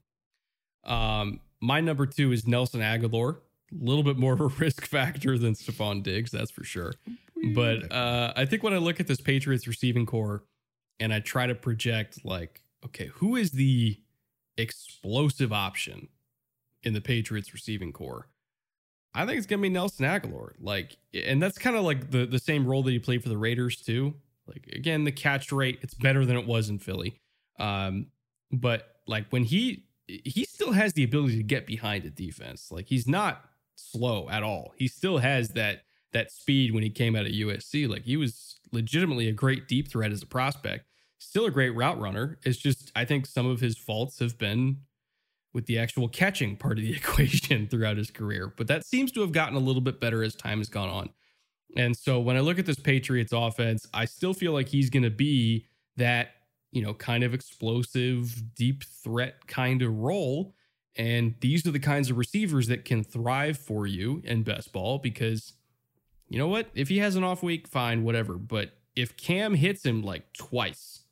[0.83, 3.37] Um, my number two is Nelson Agholor.
[3.37, 6.93] A little bit more of a risk factor than Stefon Diggs, that's for sure.
[7.55, 10.43] But uh, I think when I look at this Patriots receiving corps
[10.99, 13.99] and I try to project like okay, who is the
[14.57, 16.09] explosive option
[16.83, 18.27] in the Patriots receiving corps?
[19.15, 20.53] I think it's gonna be Nelson Agholor.
[20.59, 23.37] Like, and that's kind of like the the same role that he played for the
[23.37, 24.15] Raiders too.
[24.47, 27.19] Like again, the catch rate it's better than it was in Philly.
[27.59, 28.07] Um,
[28.51, 32.71] but like when he he still has the ability to get behind the defense.
[32.71, 33.45] Like he's not
[33.75, 34.73] slow at all.
[34.77, 37.87] He still has that that speed when he came out of USC.
[37.87, 40.85] Like he was legitimately a great deep threat as a prospect
[41.19, 42.37] still a great route runner.
[42.43, 44.77] It's just I think some of his faults have been
[45.53, 48.53] with the actual catching part of the equation throughout his career.
[48.55, 51.09] But that seems to have gotten a little bit better as time has gone on.
[51.75, 55.03] And so when I look at this Patriots offense, I still feel like he's going
[55.03, 55.65] to be
[55.97, 56.29] that,
[56.71, 60.53] you know, kind of explosive, deep threat kind of role.
[60.95, 64.99] And these are the kinds of receivers that can thrive for you in best ball
[64.99, 65.53] because
[66.29, 66.67] you know what?
[66.73, 68.35] If he has an off week, fine, whatever.
[68.35, 71.02] But if Cam hits him like twice,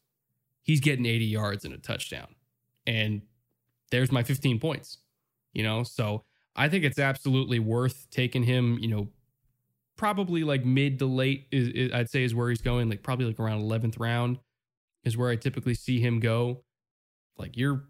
[0.63, 2.27] he's getting 80 yards and a touchdown.
[2.85, 3.21] And
[3.91, 4.97] there's my 15 points,
[5.53, 5.83] you know?
[5.83, 6.23] So
[6.55, 9.07] I think it's absolutely worth taking him, you know,
[9.97, 13.25] probably like mid to late is, is, I'd say is where he's going, like probably
[13.25, 14.39] like around 11th round
[15.03, 16.63] is where I typically see him go.
[17.37, 17.83] Like you're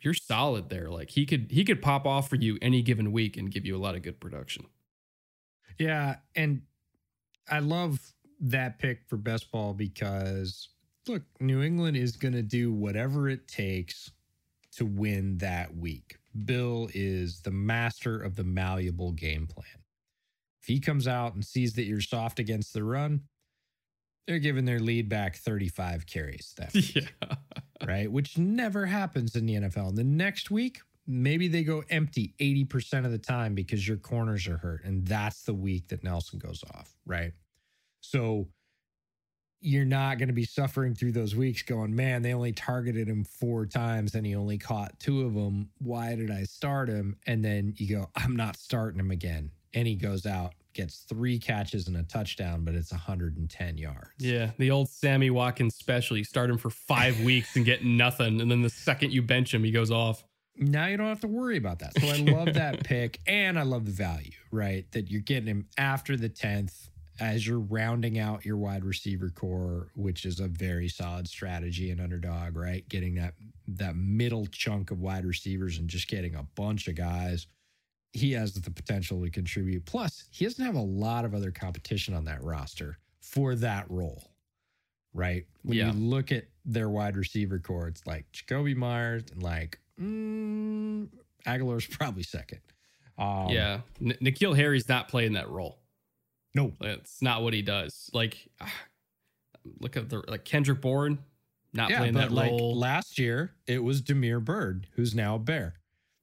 [0.00, 0.88] you're solid there.
[0.90, 3.76] Like he could he could pop off for you any given week and give you
[3.76, 4.66] a lot of good production.
[5.78, 6.62] Yeah, and
[7.48, 10.68] I love that pick for best ball because
[11.08, 14.10] look, New England is going to do whatever it takes
[14.72, 16.16] to win that week.
[16.44, 19.82] Bill is the master of the malleable game plan.
[20.62, 23.22] If he comes out and sees that you're soft against the run,
[24.26, 27.36] they're giving their lead back 35 carries that week, yeah.
[27.86, 28.12] right?
[28.12, 29.88] Which never happens in the NFL.
[29.88, 34.46] And the next week, maybe they go empty 80% of the time because your corners
[34.46, 34.84] are hurt.
[34.84, 37.32] And that's the week that Nelson goes off, right?
[38.00, 38.48] So
[39.60, 43.24] you're not going to be suffering through those weeks going, man, they only targeted him
[43.24, 45.70] four times and he only caught two of them.
[45.78, 47.16] Why did I start him?
[47.26, 49.50] And then you go, I'm not starting him again.
[49.74, 54.10] And he goes out, gets three catches and a touchdown, but it's 110 yards.
[54.18, 54.50] Yeah.
[54.58, 56.16] The old Sammy Watkins special.
[56.16, 58.40] You start him for five weeks and get nothing.
[58.40, 60.24] And then the second you bench him, he goes off.
[60.56, 61.98] Now you don't have to worry about that.
[62.00, 63.18] So I love that pick.
[63.26, 64.90] And I love the value, right?
[64.92, 66.88] That you're getting him after the 10th
[67.20, 72.00] as you're rounding out your wide receiver corps, which is a very solid strategy and
[72.00, 72.88] underdog, right?
[72.88, 73.34] Getting that
[73.66, 77.46] that middle chunk of wide receivers and just getting a bunch of guys.
[78.12, 79.84] He has the potential to contribute.
[79.84, 84.30] Plus, he doesn't have a lot of other competition on that roster for that role,
[85.12, 85.44] right?
[85.62, 85.92] When yeah.
[85.92, 91.08] you look at their wide receiver corps, it's like Jakobi Meyers and like mm,
[91.46, 92.60] Agholor's probably second.
[93.18, 95.78] Um, yeah, N- N'Keal Harry's not playing that role.
[96.54, 98.10] No, it's not what he does.
[98.12, 98.48] Like,
[99.80, 101.18] look at the like Kendrick Bourne
[101.72, 102.76] not yeah, playing that like role.
[102.76, 105.74] Last year, it was Damiere Byrd, who's now a Bear.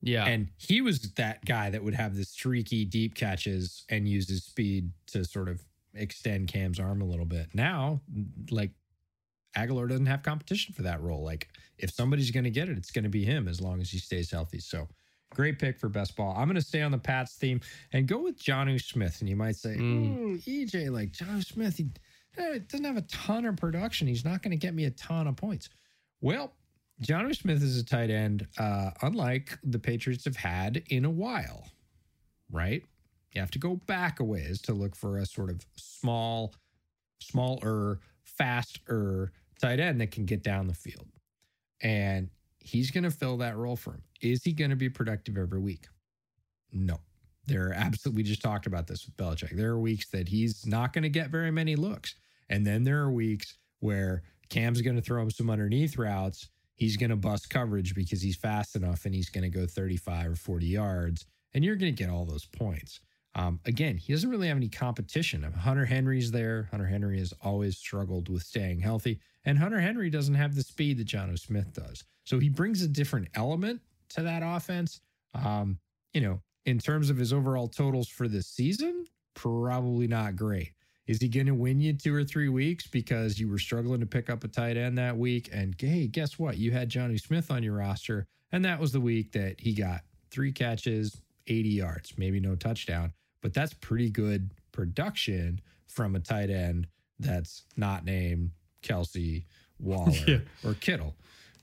[0.02, 4.28] Yeah, and he was that guy that would have the streaky deep catches and use
[4.28, 5.62] his speed to sort of
[5.94, 7.50] extend Cam's arm a little bit.
[7.54, 8.02] Now,
[8.52, 8.72] like
[9.58, 11.24] Agholor doesn't have competition for that role.
[11.24, 11.48] Like
[11.78, 13.98] if somebody's going to get it, it's going to be him as long as he
[13.98, 14.60] stays healthy.
[14.60, 14.88] So
[15.34, 16.34] great pick for best ball.
[16.38, 17.62] I'm going to stay on the Pats theme
[17.94, 19.20] and go with Jonnu Smith.
[19.20, 20.44] And you might say, mm.
[20.44, 21.88] EJ, like Jonnu Smith, he
[22.38, 24.08] eh, doesn't have a ton of production.
[24.08, 25.70] He's not going to get me a ton of points.
[26.22, 26.54] Well,
[27.04, 31.68] Jonnu Smith is a tight end, uh, unlike the Patriots have had in a while,
[32.50, 32.84] right?
[33.34, 36.56] You have to go back a ways to look for a sort of small,
[37.20, 41.08] smaller, faster tight end that can get down the field.
[41.82, 42.30] And
[42.66, 44.02] he's going to fill that role for him.
[44.22, 45.86] Is he going to be productive every week?
[46.74, 47.00] No.
[47.46, 49.56] There are absolutely, we just talked about this with Belichick.
[49.56, 52.16] There are weeks that he's not going to get very many looks.
[52.50, 56.50] And then there are weeks where Cam's going to throw him some underneath routes.
[56.76, 60.32] He's going to bust coverage because he's fast enough and he's going to go 35
[60.32, 61.26] or 40 yards.
[61.54, 63.00] And you're going to get all those points.
[63.36, 65.44] Um, again, he doesn't really have any competition.
[65.44, 66.70] Hunter Henry's there.
[66.72, 70.98] Hunter Henry has always struggled with staying healthy, and Hunter Henry doesn't have the speed
[70.98, 72.06] that Jonnu Smith does.
[72.24, 75.02] So he brings a different element to that offense.
[75.34, 75.78] Um,
[76.14, 80.72] you know, in terms of his overall totals for this season, probably not great.
[81.06, 84.08] Is he going to win you two or three weeks because you were struggling to
[84.08, 85.50] pick up a tight end that week?
[85.52, 86.58] And hey, guess what?
[86.58, 90.02] You had Jonnu Smith on your roster, and that was the week that he got
[90.32, 93.12] three catches, 80 yards, maybe no touchdown
[93.46, 96.88] but that's pretty good production from a tight end
[97.20, 98.50] that's not named
[98.82, 99.46] Kelce
[99.78, 100.40] Waller, yeah.
[100.64, 101.14] or Kittle.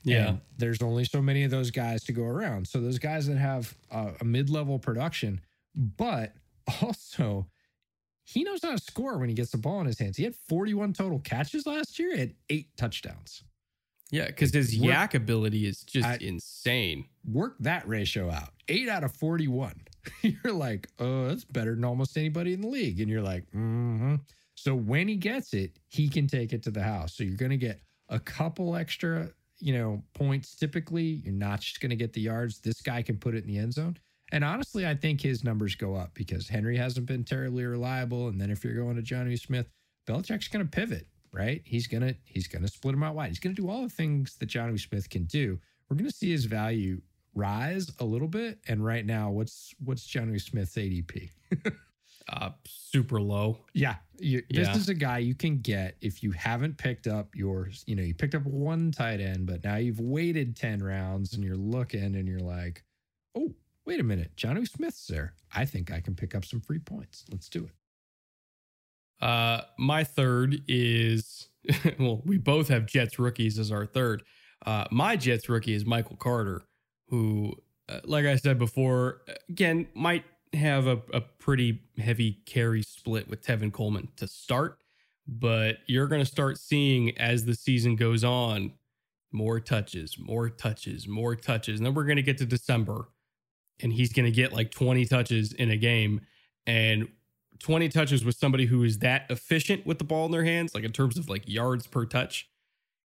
[0.05, 0.29] Yeah.
[0.29, 2.69] And there's only so many of those guys to go around.
[2.69, 5.41] So those guys that have a, a mid-level production,
[5.75, 6.31] but
[6.81, 7.47] also
[8.23, 10.15] he knows how to score when he gets the ball in his hands.
[10.15, 13.43] He had 41 total catches last year, had eight touchdowns.
[14.13, 17.05] Yeah, because his work, YAC ability is just I, insane.
[17.25, 18.49] Work that ratio out.
[18.67, 19.73] Eight out of 41.
[20.21, 22.99] you're like, oh, that's better than almost anybody in the league.
[22.99, 24.15] And you're like, mm-hmm.
[24.53, 27.17] So when he gets it, he can take it to the house.
[27.17, 31.21] So you're going to get a couple extra, you know, points typically.
[31.25, 32.59] You're not just going to get the yards.
[32.59, 33.97] This guy can put it in the end zone.
[34.31, 38.27] And honestly, I think his numbers go up because Henry hasn't been terribly reliable.
[38.27, 39.67] And then if you're going to Jonnu Smith,
[40.07, 41.61] Belichick's going to pivot, right?
[41.65, 43.29] He's gonna he's gonna split him out wide.
[43.29, 45.59] He's gonna do all the things that Jonnu Smith can do.
[45.89, 47.01] We're gonna see his value
[47.35, 48.59] rise a little bit.
[48.67, 51.31] And right now, what's what's Jonnu Smith's ADP?
[52.29, 53.65] uh, super low.
[53.73, 57.35] Yeah, you, yeah, this is a guy you can get if you haven't picked up
[57.35, 61.33] your, You know, you picked up one tight end, but now you've waited ten rounds
[61.33, 62.83] and you're looking and you're like,
[63.35, 63.53] oh,
[63.85, 65.33] wait a minute, Jonnu Smith's there.
[65.53, 67.25] I think I can pick up some free points.
[67.31, 67.71] Let's do it.
[69.23, 71.47] Uh, my third is
[71.99, 74.23] well, we both have Jets rookies as our third.
[74.65, 76.63] Uh, my Jets rookie is Michael Carter
[77.07, 77.53] who,
[77.89, 83.41] uh, like I said before, again, might have a, a pretty heavy carry split with
[83.45, 84.79] Tevin Coleman to start,
[85.27, 88.73] but you're going to start seeing as the season goes on
[89.31, 91.79] more touches, more touches, more touches.
[91.79, 93.09] And then we're going to get to December
[93.79, 96.21] and he's going to get like 20 touches in a game.
[96.67, 97.07] And
[97.59, 100.83] 20 touches with somebody who is that efficient with the ball in their hands, like
[100.83, 102.49] in terms of like yards per touch,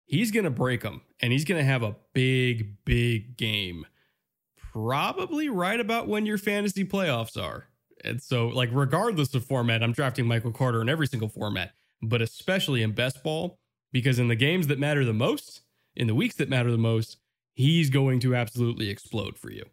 [0.06, 3.86] he's going to break them and he's going to have a big, big game
[4.72, 7.66] probably right about when your fantasy playoffs are.
[8.04, 12.20] And so, like, regardless of format, I'm drafting Michael Carter in every single format, but
[12.20, 13.58] especially in best ball,
[13.90, 15.62] because in the games that matter the most,
[15.94, 17.16] in the weeks that matter the most,
[17.54, 19.64] he's going to absolutely explode for you.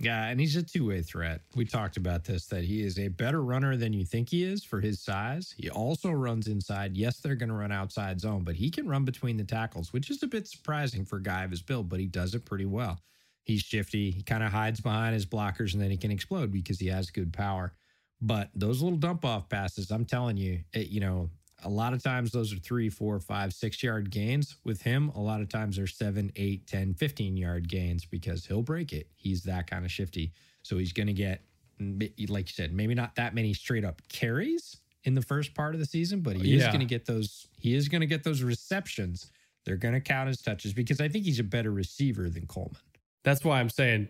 [0.00, 1.40] Yeah, and he's a two way threat.
[1.56, 4.62] We talked about this that he is a better runner than you think he is
[4.62, 5.54] for his size.
[5.56, 6.96] He also runs inside.
[6.96, 10.08] Yes, they're going to run outside zone, but he can run between the tackles, which
[10.08, 12.66] is a bit surprising for a guy of his build, but he does it pretty
[12.66, 13.00] well.
[13.42, 14.12] He's shifty.
[14.12, 17.10] He kind of hides behind his blockers and then he can explode because he has
[17.10, 17.72] good power.
[18.20, 21.30] But those little dump off passes, I'm telling you, it, you know,
[21.64, 24.56] a lot of times those are three, four, five, six yard gains.
[24.64, 28.62] With him, a lot of times they're seven, eight, 10, 15 yard gains because he'll
[28.62, 29.08] break it.
[29.16, 30.32] He's that kind of shifty.
[30.62, 31.42] So he's going to get,
[31.80, 35.80] like you said, maybe not that many straight up carries in the first part of
[35.80, 36.64] the season, but he yeah.
[36.64, 39.30] is going to get those, he is going to get those receptions.
[39.64, 42.80] They're going to count as touches because I think he's a better receiver than Coleman.
[43.24, 44.08] That's why I'm saying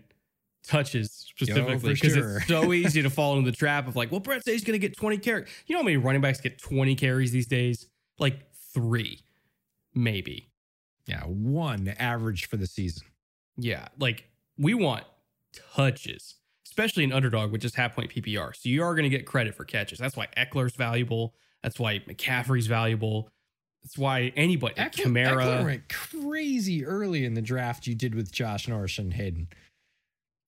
[0.69, 2.37] touches specifically oh, because sure.
[2.37, 4.79] it's so easy to fall into the trap of like, well, Brett says he's going
[4.79, 5.49] to get 20 carries.
[5.67, 7.87] You know how many running backs get 20 carries these days?
[8.19, 9.21] Like three,
[9.95, 10.49] maybe.
[11.07, 13.07] Yeah, one average for the season.
[13.57, 14.25] Yeah, like
[14.59, 15.05] we want
[15.75, 16.35] touches,
[16.67, 18.55] especially an underdog with just half point PPR.
[18.55, 19.99] So you are going to get credit for catches.
[19.99, 21.35] That's why Ekeler's valuable.
[21.63, 23.31] That's why McCaffrey's valuable.
[23.83, 27.87] That's why anybody, Kamara Ekeler went crazy early in the draft.
[27.87, 29.49] You did with Josh Norris and Hayden.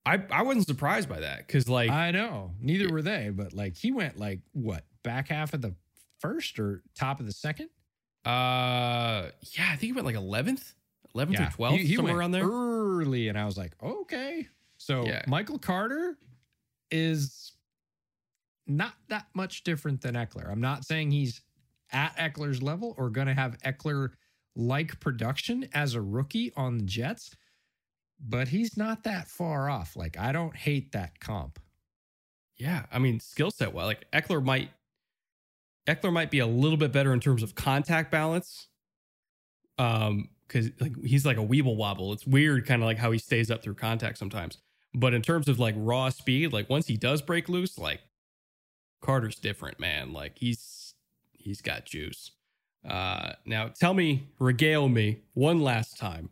[0.07, 3.77] I I wasn't surprised by that because like I know neither were they, but like
[3.77, 5.75] he went like what back half of the
[6.21, 7.69] first or top of the second.
[8.25, 10.75] Uh, yeah, I think he went like 11th,
[11.17, 12.45] 11th Yeah, or 12th, he- he somewhere went around there.
[12.45, 14.47] early, and I was like, okay.
[14.77, 15.23] So Yeah.
[15.27, 16.19] Michael Carter
[16.91, 17.53] is
[18.67, 20.51] not that much different than Ekeler.
[20.51, 21.41] I'm not saying he's
[21.93, 24.11] at Ekeler's level or going to have Ekeler
[24.55, 27.35] like production as a rookie on the Jets,
[28.21, 29.97] but he's not that far off.
[29.97, 31.59] Like I don't hate that comp.
[32.57, 33.73] Yeah, I mean, skill set.
[33.73, 34.71] Well, like Ekeler might,
[35.87, 38.67] Ekeler might be a little bit better in terms of contact balance.
[39.79, 42.13] Um, because like he's like a weeble wobble.
[42.13, 44.59] It's weird, kind of like how he stays up through contact sometimes.
[44.93, 48.01] But in terms of like raw speed, like once he does break loose, like
[49.01, 50.13] Carter's different, man.
[50.13, 50.95] Like he's
[51.33, 52.33] he's got juice.
[52.87, 56.31] Uh, now tell me, regale me one last time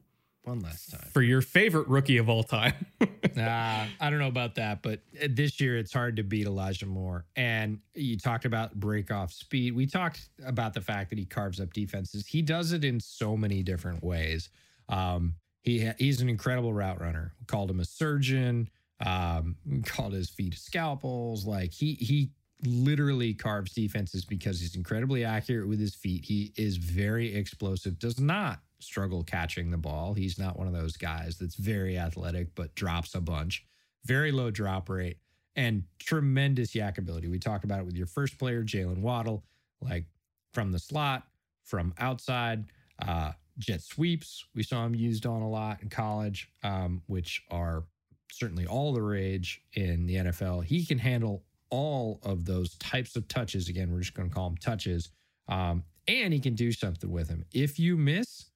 [0.49, 1.09] One last time.
[1.12, 2.75] for your favorite rookie of all time.
[3.36, 6.86] Nah, I don't know about that, but uh, this year it's hard to beat Elijah
[6.86, 7.25] Moore.
[7.36, 9.77] And you talked about break off speed.
[9.77, 12.27] We talked about the fact that he carves up defenses.
[12.27, 14.51] He does it in so many different ways.
[14.89, 17.33] Um, he ha- he's an incredible route runner.
[17.39, 18.70] We called him a surgeon.
[19.05, 19.55] Um,
[19.85, 21.47] called his feet scalpels.
[21.47, 22.31] Like he he
[22.65, 26.25] literally carves defenses because he's incredibly accurate with his feet.
[26.25, 28.01] He is very explosive.
[28.01, 30.15] Does not struggle catching the ball.
[30.15, 33.65] He's not one of those guys that's very athletic but drops a bunch.
[34.05, 35.18] Very low drop rate
[35.57, 37.28] and tremendous YAC ability.
[37.28, 39.44] We talked about it with your first player, Jaylen Waddle,
[39.81, 40.05] like
[40.52, 41.24] from the slot,
[41.65, 42.66] from outside,
[43.07, 44.44] uh, jet sweeps.
[44.55, 47.84] We saw him used on a lot in college, um, which are
[48.31, 50.65] certainly all the rage in the NFL.
[50.65, 53.68] He can handle all of those types of touches.
[53.68, 55.10] Again, we're just going to call them touches.
[55.48, 57.44] Um, and he can do something with him.
[57.52, 58.47] If you miss,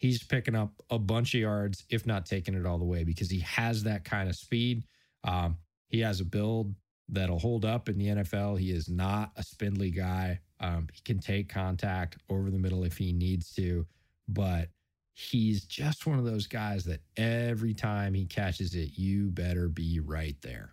[0.00, 3.30] he's picking up a bunch of yards, if not taking it all the way, because
[3.30, 4.82] he has that kind of speed.
[5.24, 6.74] Um, he has a build
[7.08, 8.58] that'll hold up in the NFL.
[8.58, 10.40] He is not a spindly guy.
[10.58, 13.86] Um, he can take contact over the middle if he needs to,
[14.26, 14.68] but
[15.12, 20.00] he's just one of those guys that every time he catches it, you better be
[20.00, 20.72] right there.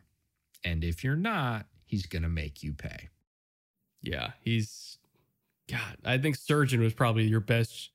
[0.63, 3.09] And if you're not, he's going to make you pay.
[4.01, 4.99] Yeah, he's
[5.69, 5.97] God.
[6.05, 7.89] I think surgeon was probably your best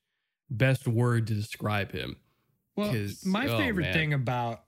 [0.57, 2.15] best word to describe him.
[2.75, 2.93] Well,
[3.25, 3.93] my oh, favorite man.
[3.93, 4.63] thing about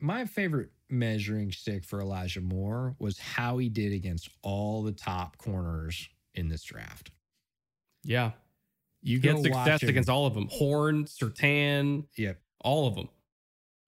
[0.00, 5.36] my favorite measuring stick for Elijah Moore was how he did against all the top
[5.38, 7.10] corners in this draft.
[8.04, 8.32] Yeah,
[9.02, 10.48] You get success against all of them.
[10.50, 12.40] Horn, Surtain, Yep.
[12.60, 13.08] all of them.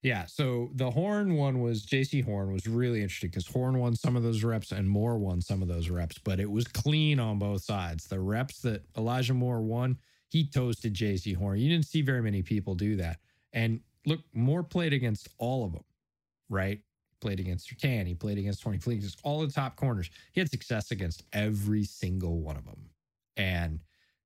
[0.02, 0.26] Yeah.
[0.26, 4.22] So the Horn one was Jaycee Horn was really interesting because Horn won some of
[4.22, 7.62] those reps and Moore won some of those reps, but it was clean on both
[7.62, 8.06] sides.
[8.06, 11.58] The reps that Elijah Moore won, he toasted Jaycee Horn.
[11.58, 13.18] You didn't see very many people do that.
[13.52, 15.84] And look, Moore played against all of them,
[16.48, 16.80] right?
[17.20, 20.10] Played against Surtain, he played against Horn, he against all the top corners.
[20.32, 22.90] He had success against every single one of them.
[23.36, 23.80] And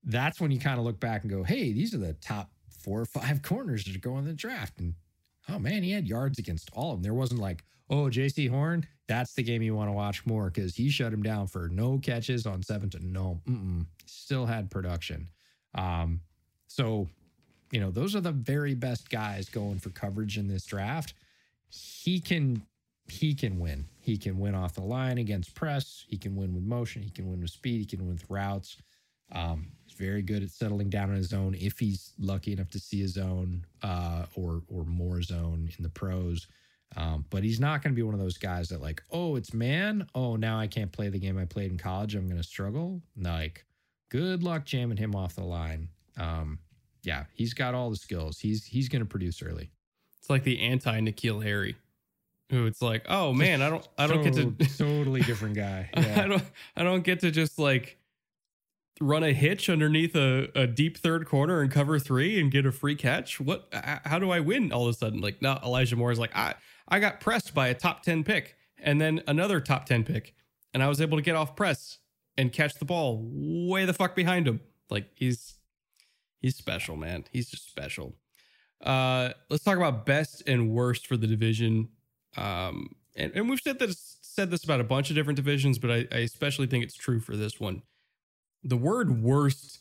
[0.04, 3.00] that's when you kind of look back and go, hey, these are the top four
[3.00, 4.78] or five corners that going in the draft.
[4.78, 4.94] And
[5.48, 7.02] oh man, he had yards against all of them.
[7.02, 10.74] There wasn't like, oh, Jaycee Horn, that's the game you want to watch more because
[10.74, 13.40] he shut him down for no catches on seven to no.
[13.48, 13.86] Mm-mm.
[14.06, 15.28] Still had production.
[15.74, 16.20] Um,
[16.66, 17.08] so,
[17.70, 21.14] you know, those are the very best guys going for coverage in this draft.
[21.68, 22.62] He can
[23.08, 23.86] he can win.
[24.00, 26.04] He can win off the line against press.
[26.08, 27.02] He can win with motion.
[27.02, 27.80] He can win with speed.
[27.80, 28.78] He can win with routes.
[29.32, 32.78] Um, he's very good at settling down on his zone if he's lucky enough to
[32.78, 36.46] see a zone uh, or or more zone in the pros.
[36.96, 39.54] Um, but he's not going to be one of those guys that like, oh, it's
[39.54, 40.06] man.
[40.14, 42.14] Oh, now I can't play the game I played in college.
[42.14, 43.00] I'm going to struggle.
[43.16, 43.64] Like,
[44.12, 45.88] good luck jamming him off the line.
[46.18, 46.58] Um,
[47.02, 48.38] yeah, he's got all the skills.
[48.38, 49.70] He's he's going to produce early.
[50.18, 51.76] It's like the anti N'Keal Harry,
[52.50, 55.88] who it's like, oh man, I don't, I don't get to, To- totally different guy.
[55.94, 56.44] I don't,
[56.76, 57.96] I don't get to just like
[59.00, 62.70] run a hitch underneath a, a deep third corner and cover three and get a
[62.70, 63.40] free catch.
[63.40, 63.66] What?
[63.72, 65.22] How do I win all of a sudden?
[65.22, 66.54] Like now, Elijah Moore is like, I,
[66.86, 70.34] I got pressed by a top ten pick and then another top ten pick,
[70.74, 71.98] and I was able to get off press
[72.36, 74.60] and catch the ball way the fuck behind him.
[74.90, 75.54] Like he's,
[76.40, 77.24] he's special, man.
[77.32, 78.14] He's just special.
[78.82, 81.88] Uh, let's talk about best and worst for the division.
[82.36, 85.90] Um, and, and we've said this said this about a bunch of different divisions, but
[85.90, 87.82] I, I especially think it's true for this one.
[88.64, 89.80] The word worst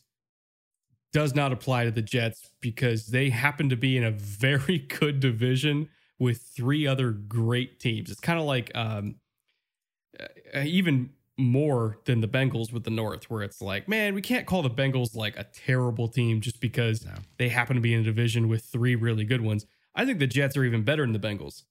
[1.14, 5.20] does not apply to the Jets because they happen to be in a very good
[5.20, 5.90] division
[6.20, 8.12] with three other great teams.
[8.12, 9.16] It's kind of like um,
[10.20, 14.45] uh, even more than the Bengals with the North, where it's like, man, we can't
[14.45, 17.14] call the Bengals like a terrible team just because No.
[17.38, 19.66] they happen to be in a division with three really good ones.
[19.95, 21.64] I think the Jets are even better than the Bengals.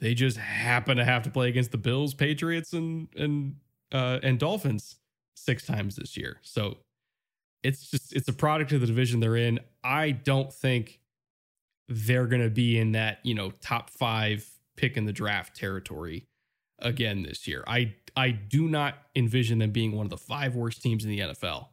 [0.00, 3.56] They just happen to have to play against the Bills, Patriots, and and
[3.92, 4.96] uh, and Dolphins
[5.34, 6.38] six times this year.
[6.42, 6.78] So
[7.62, 9.60] it's just it's a product of the division they're in.
[9.84, 10.98] I don't think
[11.88, 16.26] they're going to be in that, you know, top 5 pick in the draft territory
[16.78, 17.62] again this year.
[17.66, 21.20] I I do not envision them being one of the five worst teams in the
[21.20, 21.68] NFL.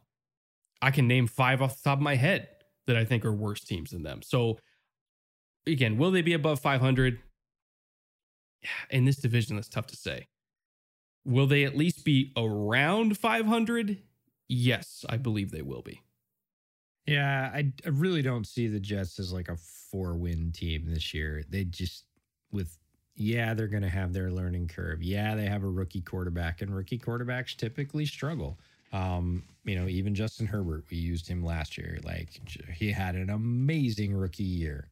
[0.82, 2.48] I can name five off the top of my head
[2.86, 4.22] that I think are worse teams than them.
[4.22, 4.58] So
[5.66, 7.18] again, will they be above 500?
[8.90, 10.28] In this division, that's tough to say.
[11.24, 13.98] Will they at least be around 500?
[14.48, 16.02] Yes, I believe they will be.
[17.06, 21.14] Yeah, I, I really don't see the Jets as like a four win team this
[21.14, 21.42] year.
[21.48, 22.04] They just,
[22.52, 22.76] with,
[23.20, 25.02] yeah, they're going to have their learning curve.
[25.02, 28.58] Yeah, they have a rookie quarterback, and rookie quarterbacks typically struggle.
[28.94, 31.98] Um, you know, even Justin Herbert, we used him last year.
[32.02, 32.40] Like
[32.74, 34.88] he had an amazing rookie year,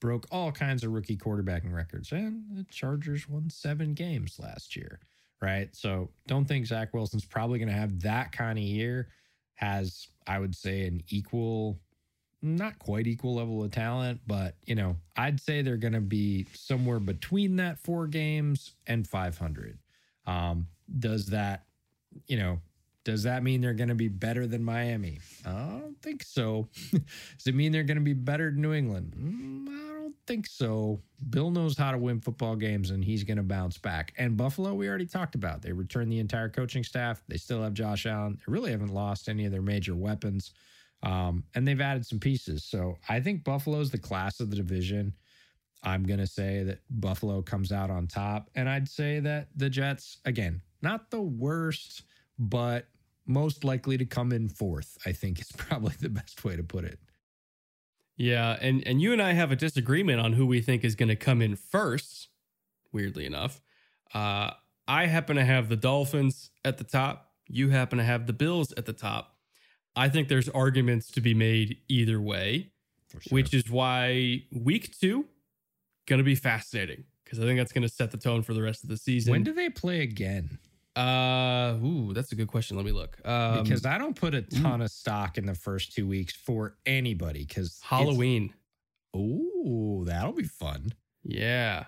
[0.00, 5.00] broke all kinds of rookie quarterbacking records, and the Chargers won seven games last year,
[5.40, 5.74] right?
[5.74, 9.08] So don't think Zach Wilson's probably going to have that kind of year.
[9.56, 11.80] Has I would say an equal,
[12.42, 16.46] not quite equal level of talent, but you know, I'd say they're going to be
[16.54, 19.78] somewhere between that four games and 500.
[20.26, 20.66] Um,
[20.98, 21.64] does that,
[22.26, 22.60] you know,
[23.04, 25.18] does that mean they're going to be better than Miami?
[25.44, 26.68] I don't think so.
[26.92, 29.16] Does it mean they're going to be better than New England?
[29.18, 31.00] Mm, I don't think so.
[31.30, 34.14] Bill knows how to win football games and he's going to bounce back.
[34.18, 35.62] And Buffalo, we already talked about.
[35.62, 37.22] They returned the entire coaching staff.
[37.26, 38.38] They still have Josh Allen.
[38.38, 40.52] They really haven't lost any of their major weapons.
[41.02, 42.64] Um, and they've added some pieces.
[42.64, 45.14] So I think Buffalo's the class of the division.
[45.82, 48.50] I'm going to say that Buffalo comes out on top.
[48.54, 52.02] And I'd say that the Jets, again, not the worst,
[52.38, 52.86] but
[53.26, 56.84] most likely to come in fourth, I think is probably the best way to put
[56.84, 56.98] it.
[58.16, 61.08] Yeah, and and you and I have a disagreement on who we think is going
[61.08, 62.28] to come in first.
[62.92, 63.60] Weirdly enough,
[64.12, 64.50] uh,
[64.86, 67.32] I happen to have the Dolphins at the top.
[67.48, 69.31] You happen to have the Bills at the top.
[69.94, 72.70] I think there's arguments to be made either way,
[73.10, 73.20] sure.
[73.30, 75.26] which is why week two
[76.06, 78.62] going to be fascinating because I think that's going to set the tone for the
[78.62, 79.32] rest of the season.
[79.32, 80.58] When do they play again?
[80.94, 82.76] Uh, ooh, that's a good question.
[82.76, 83.16] Let me look.
[83.26, 84.84] Um, because I don't put a ton ooh.
[84.84, 87.44] of stock in the first two weeks for anybody.
[87.46, 88.52] Because Halloween.
[89.14, 90.92] Oh, that'll be fun.
[91.22, 91.84] Yeah.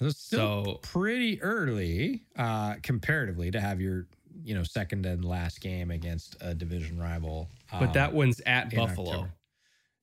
[0.00, 4.06] It's still so pretty early, uh, comparatively, to have your
[4.44, 7.48] you know second and last game against a division rival.
[7.72, 9.10] Um, but that one's at Buffalo.
[9.10, 9.34] October.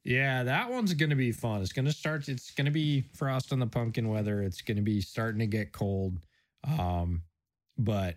[0.03, 1.61] Yeah, that one's going to be fun.
[1.61, 2.30] It's going to start.
[2.30, 4.41] It's going to be frost on the pumpkin weather.
[4.41, 6.19] It's going to be starting to get cold.
[6.80, 7.24] Um,
[7.77, 8.16] but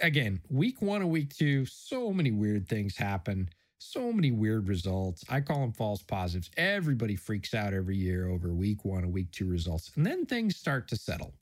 [0.00, 5.24] again, week one and week two, so many weird things happen, so many weird results.
[5.28, 6.50] I call them false positives.
[6.56, 9.92] Everybody freaks out every year over week one and week two results.
[9.96, 11.34] And then things start to settle.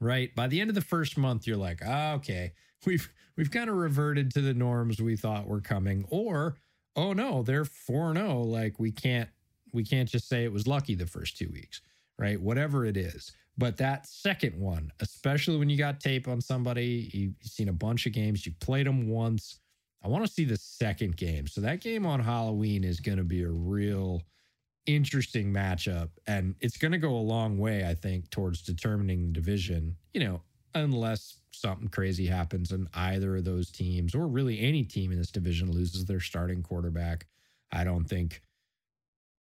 [0.00, 0.34] Right.
[0.34, 2.52] By the end of the first month, you're like, ah, okay,
[2.86, 6.04] we've we've kind of reverted to the norms we thought were coming.
[6.10, 6.56] Or,
[6.96, 8.46] oh no, they're 4-0.
[8.46, 9.28] Like we can't
[9.72, 11.80] we can't just say it was lucky the first two weeks,
[12.18, 12.40] right?
[12.40, 13.32] Whatever it is.
[13.58, 18.06] But that second one, especially when you got tape on somebody, you've seen a bunch
[18.06, 19.60] of games, you played them once.
[20.02, 21.46] I want to see the second game.
[21.46, 24.22] So that game on Halloween is going to be a real
[24.86, 26.08] interesting matchup.
[26.26, 30.24] And it's going to go a long way, I think, towards determining the division, you
[30.24, 30.40] know,
[30.74, 35.30] unless something crazy happens and either of those teams, or really any team in this
[35.30, 37.26] division, loses their starting quarterback.
[37.72, 38.42] I don't think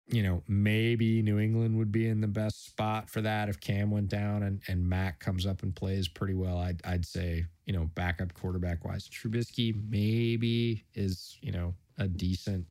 [0.08, 3.90] you know, maybe New England would be in the best spot for that if Cam
[3.90, 6.58] went down and, and Mac comes up and plays pretty well.
[6.58, 12.66] I'd, I'd say, you know, backup quarterback wise, Trubisky maybe is, you know, a decent,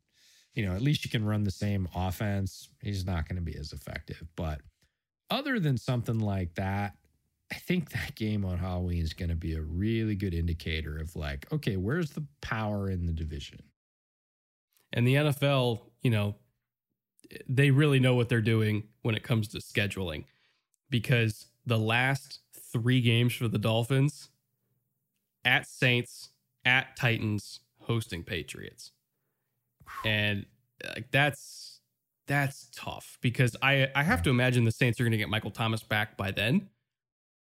[0.54, 2.68] you know, at least you can run the same offense.
[2.82, 4.22] He's not going to be as effective.
[4.36, 4.60] But
[5.30, 6.96] other than something like that,
[7.52, 11.14] I think that game on Halloween is going to be a really good indicator of
[11.14, 13.60] like, okay, where's the power in the division?
[14.94, 16.36] And the NFL, you know,
[17.46, 20.24] they really know what they're doing when it comes to scheduling
[20.88, 22.40] because the last
[22.72, 24.30] three games for the Dolphins
[25.44, 26.30] at Saints,
[26.64, 28.92] at Titans, hosting Patriots.
[30.06, 30.46] And
[30.96, 31.80] like that's
[32.26, 35.50] that's tough because I I have to imagine the Saints are going to get Michael
[35.50, 36.70] Thomas back by then,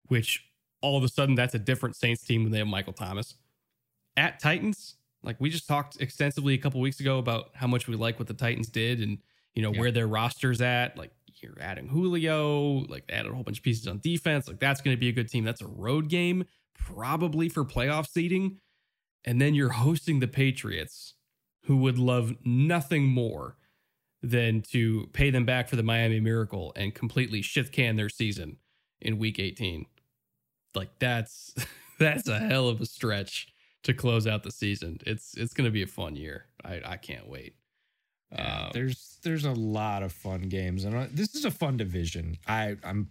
[0.09, 0.45] which
[0.81, 3.35] all of a sudden that's a different Saints team when they have Michael Thomas.
[4.17, 7.97] At Titans, like we just talked extensively a couple weeks ago about how much we
[7.97, 9.19] like what the Titans did and
[9.57, 9.81] you know, yeah.
[9.81, 10.97] where their roster's at.
[10.97, 11.11] Like
[11.41, 14.47] you're adding Julio, like they added a whole bunch of pieces on defense.
[14.47, 15.45] Like that's going to be a good team.
[15.45, 16.45] That's a road game,
[16.79, 18.59] probably for playoff seeding.
[19.25, 21.15] And then you're hosting the Patriots,
[21.65, 23.57] who would love nothing more
[24.23, 28.59] than to pay them back for the Miami Miracle and completely shit can their season
[29.01, 29.87] in week 18.
[30.77, 31.55] Like that's
[31.99, 33.49] that's a hell of a stretch
[33.85, 34.99] to close out the season.
[35.07, 36.47] It's it's going to be a fun year.
[36.65, 37.55] I, I can't wait.
[38.33, 41.77] Yeah, Um, there's there's a lot of fun games, and uh, this is a fun
[41.77, 42.37] division.
[42.47, 43.09] I I'm,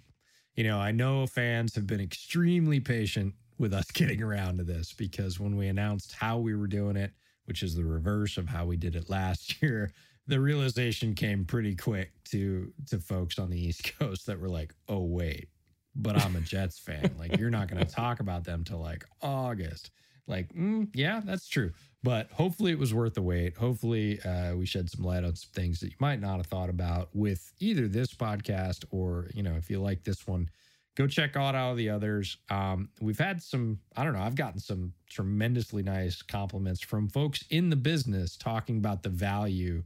[0.55, 4.93] you know, I know fans have been extremely patient with us getting around to this
[4.93, 7.11] because when we announced how we were doing it,
[7.45, 9.91] which is the reverse of how we did it last year,
[10.27, 14.73] the realization came pretty quick to to folks on the East Coast that were like,
[14.89, 15.47] "Oh wait,
[15.95, 17.15] but I'm a Jets fan.
[17.17, 19.91] Like you're not going to talk about them till like August."
[20.27, 21.71] Like, mm, yeah, that's true.
[22.03, 23.55] But hopefully it was worth the wait.
[23.57, 26.69] Hopefully uh, we shed some light on some things that you might not have thought
[26.69, 30.49] about with either this podcast or, you know, if you like this one,
[30.95, 32.37] go check out all the others.
[32.49, 37.43] Um, we've had some, I don't know, I've gotten some tremendously nice compliments from folks
[37.49, 39.83] in the business talking about the value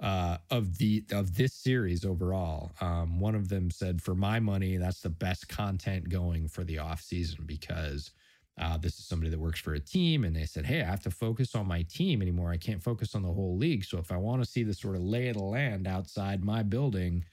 [0.00, 2.72] uh, of the of this series overall.
[2.80, 6.78] Um, one of them said, "For my money, that's the best content going for the
[6.78, 8.10] off season because
[8.58, 11.02] uh, this is somebody that works for a team." And they said, "Hey, I have
[11.04, 12.50] to focus on my team anymore.
[12.50, 13.84] I can't focus on the whole league.
[13.84, 16.62] So if I want to see the sort of lay of the land outside my
[16.62, 17.24] building,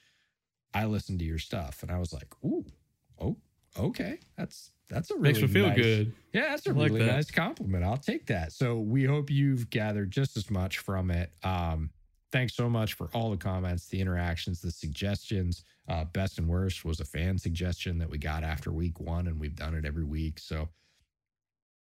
[0.74, 2.66] I listen to your stuff." And I was like, "Ooh,
[3.19, 3.35] oh,
[3.77, 6.14] okay, that's." That's a really makes me feel nice- good.
[6.33, 7.16] yeah, that's a I like really that.
[7.16, 7.83] nice compliment.
[7.83, 8.51] I'll take that.
[8.51, 11.32] So we hope you've gathered just as much from it.
[11.43, 11.90] Um,
[12.33, 15.63] thanks so much for all the comments, the interactions, the suggestions.
[15.87, 19.39] Uh, best and worst was a fan suggestion that we got after week one, and
[19.39, 20.39] we've done it every week.
[20.39, 20.67] So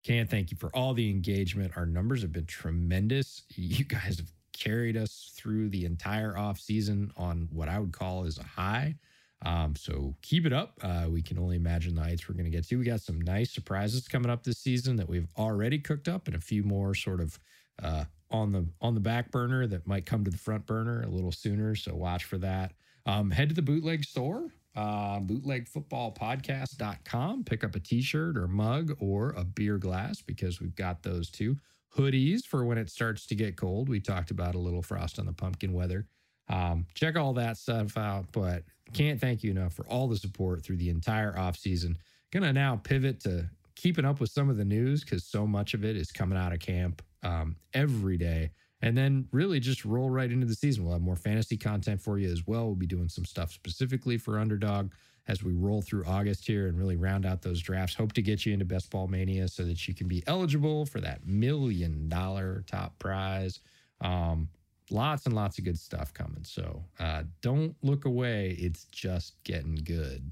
[0.03, 1.73] can't thank you for all the engagement.
[1.75, 3.41] Our numbers have been tremendous.
[3.55, 8.25] You guys have carried us through the entire off season on what I would call
[8.25, 8.95] is a high.
[9.43, 10.79] Um, so keep it up.
[10.81, 12.77] Uh, we can only imagine the heights we're going to get to.
[12.77, 16.35] We got some nice surprises coming up this season that we've already cooked up, and
[16.35, 17.39] a few more sort of
[17.81, 21.07] uh, on the on the back burner that might come to the front burner a
[21.07, 21.75] little sooner.
[21.75, 22.73] So watch for that.
[23.05, 27.43] Um, head to the bootleg store, uh, bootlegfootballpodcast.com.
[27.43, 31.55] Pick up a t-shirt or mug or a beer glass because we've got those too.
[31.95, 33.87] Hoodies for when it starts to get cold.
[33.87, 36.07] We talked about a little frost on the pumpkin weather.
[36.49, 38.31] Um, check all that stuff out.
[38.31, 38.63] But
[38.93, 41.99] can't thank you enough for all the support through the entire off season.
[42.31, 45.85] Gonna now pivot to keeping up with some of the news because so much of
[45.85, 48.51] it is coming out of camp um, every day.
[48.81, 50.83] And then really just roll right into the season.
[50.83, 52.65] We'll have more fantasy content for you as well.
[52.65, 54.91] We'll be doing some stuff specifically for Underdog
[55.27, 57.95] as we roll through August here and really round out those drafts.
[57.95, 60.99] Hope to get you into Best Ball Mania so that you can be eligible for
[60.99, 63.61] that million dollar top prize.
[64.01, 64.49] Um,
[64.91, 66.43] lots and lots of good stuff coming.
[66.43, 68.57] So uh, don't look away.
[68.59, 70.31] It's just getting good.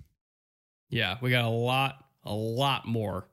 [0.90, 3.28] Yeah, we got a lot, a lot more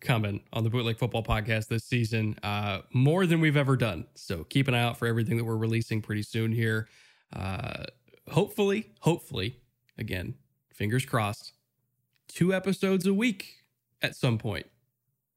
[0.00, 2.38] coming on the Bootleg Football Podcast this season.
[2.42, 4.06] Uh, more than we've ever done.
[4.14, 6.88] So keep an eye out for everything that we're releasing pretty soon here.
[7.32, 7.84] Uh,
[8.28, 9.56] hopefully, hopefully,
[9.98, 10.34] again,
[10.72, 11.52] fingers crossed,
[12.28, 13.64] two episodes a week
[14.02, 14.66] at some point.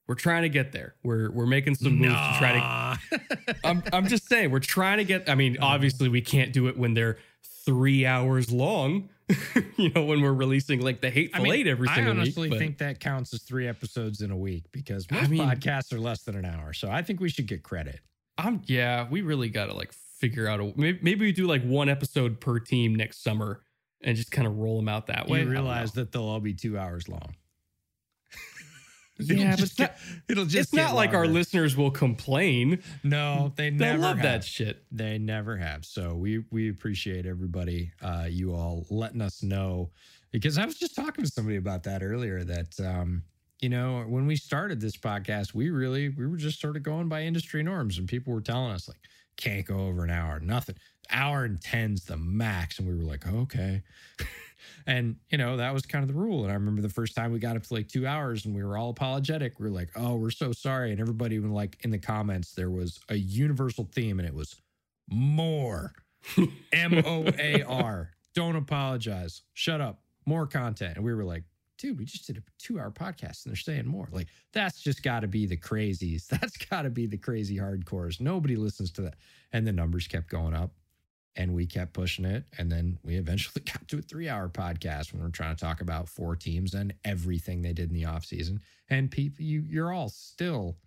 [0.07, 0.95] We're trying to get there.
[1.03, 5.03] We're we're making some moves to try to I'm I'm just saying we're trying to
[5.03, 5.29] get.
[5.29, 9.09] I mean, obviously we can't do it when they're three hours long.
[9.77, 12.51] you know, when we're releasing like the hateful eight every I single honestly week.
[12.51, 15.93] but- think that counts as three episodes in a week because I most mean- podcasts
[15.93, 16.73] are less than an hour.
[16.73, 17.99] So I think we should get credit.
[18.37, 21.63] I'm yeah, we really got to like figure out a maybe, maybe we do like
[21.63, 23.61] one episode per team next summer
[24.01, 25.41] and just kind of roll them out that way.
[25.41, 27.35] You I realize that they'll all be two hours long.
[29.19, 29.95] Yeah, but just it's not,
[30.29, 32.81] it'll just it's not like our listeners will complain.
[33.03, 34.23] No, they They never love have.
[34.23, 34.83] that shit.
[34.91, 35.85] They never have.
[35.85, 39.91] So we we appreciate everybody, uh, you all letting us know
[40.31, 42.43] because I was just talking to somebody about that earlier.
[42.43, 43.23] That um,
[43.61, 47.09] you know, when we started this podcast, we really we were just sort of going
[47.09, 48.99] by industry norms, and people were telling us like
[49.37, 50.75] can't go over an hour, nothing,
[51.11, 53.81] hour and ten's the max, and we were like okay.
[54.85, 56.43] And you know that was kind of the rule.
[56.43, 58.63] And I remember the first time we got up to like two hours, and we
[58.63, 59.59] were all apologetic.
[59.59, 62.69] We were like, "Oh, we're so sorry." And everybody, even like in the comments, there
[62.69, 64.55] was a universal theme, and it was
[65.09, 65.93] more.
[66.73, 68.11] M O A R.
[68.35, 69.41] Don't apologize.
[69.53, 70.01] Shut up.
[70.25, 70.97] More content.
[70.97, 71.43] And we were like,
[71.79, 74.07] dude, we just did a two hour podcast and they're saying more.
[74.11, 76.27] Like, that's just got to be the crazies.
[76.39, 78.19] That's got to be the crazy hardcores.
[78.19, 79.15] Nobody listens to that.
[79.53, 80.71] And the numbers kept going up
[81.35, 82.43] and we kept pushing it.
[82.57, 85.81] And then we eventually got to a three hour podcast when we're trying to talk
[85.81, 88.59] about four teams and everything they did in the offseason.
[88.89, 90.77] And people, you, you're all still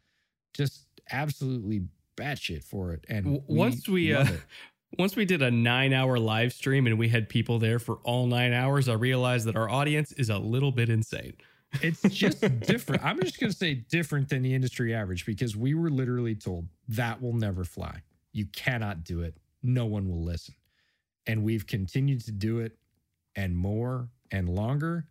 [0.54, 1.82] just absolutely
[2.16, 3.04] batshit for it.
[3.08, 4.36] And once we, love uh.
[4.98, 8.26] Once we did a nine hour live stream and we had people there for all
[8.26, 11.34] nine hours, I realized that our audience is a little bit insane.
[11.80, 13.02] It's just different.
[13.02, 16.68] I'm just going to say different than the industry average because we were literally told
[16.88, 18.02] that will never fly.
[18.34, 19.38] You cannot do it.
[19.62, 20.54] No one will listen.
[21.26, 22.76] And we've continued to do it
[23.36, 25.06] and more and longer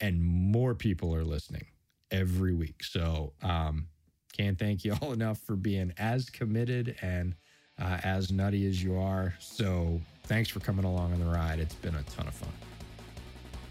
[0.00, 1.66] and more people are listening
[2.10, 2.82] every week.
[2.84, 3.86] So, um
[4.32, 7.34] can't thank you all enough for being as committed and
[7.80, 9.34] uh, as nutty as you are.
[9.38, 11.58] So thanks for coming along on the ride.
[11.58, 12.52] It's been a ton of fun.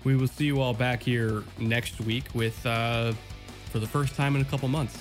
[0.03, 3.13] We will see you all back here next week with, uh,
[3.71, 4.97] for the first time in a couple months,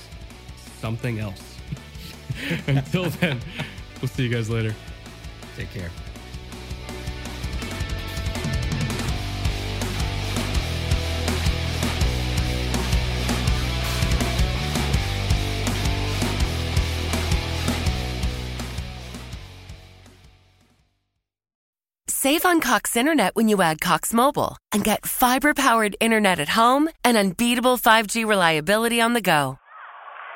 [0.81, 1.57] something else.
[2.67, 3.41] Until then,
[4.01, 4.75] we'll see you guys later.
[5.57, 5.91] Take care.
[22.09, 26.49] Save on Cox Internet when you add Cox Mobile and get fiber powered internet at
[26.51, 29.59] home and unbeatable 5G reliability on the go.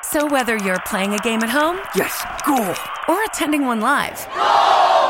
[0.02, 2.74] So, whether you're playing a game at home, Yes, goal.
[3.08, 4.26] or attending one live,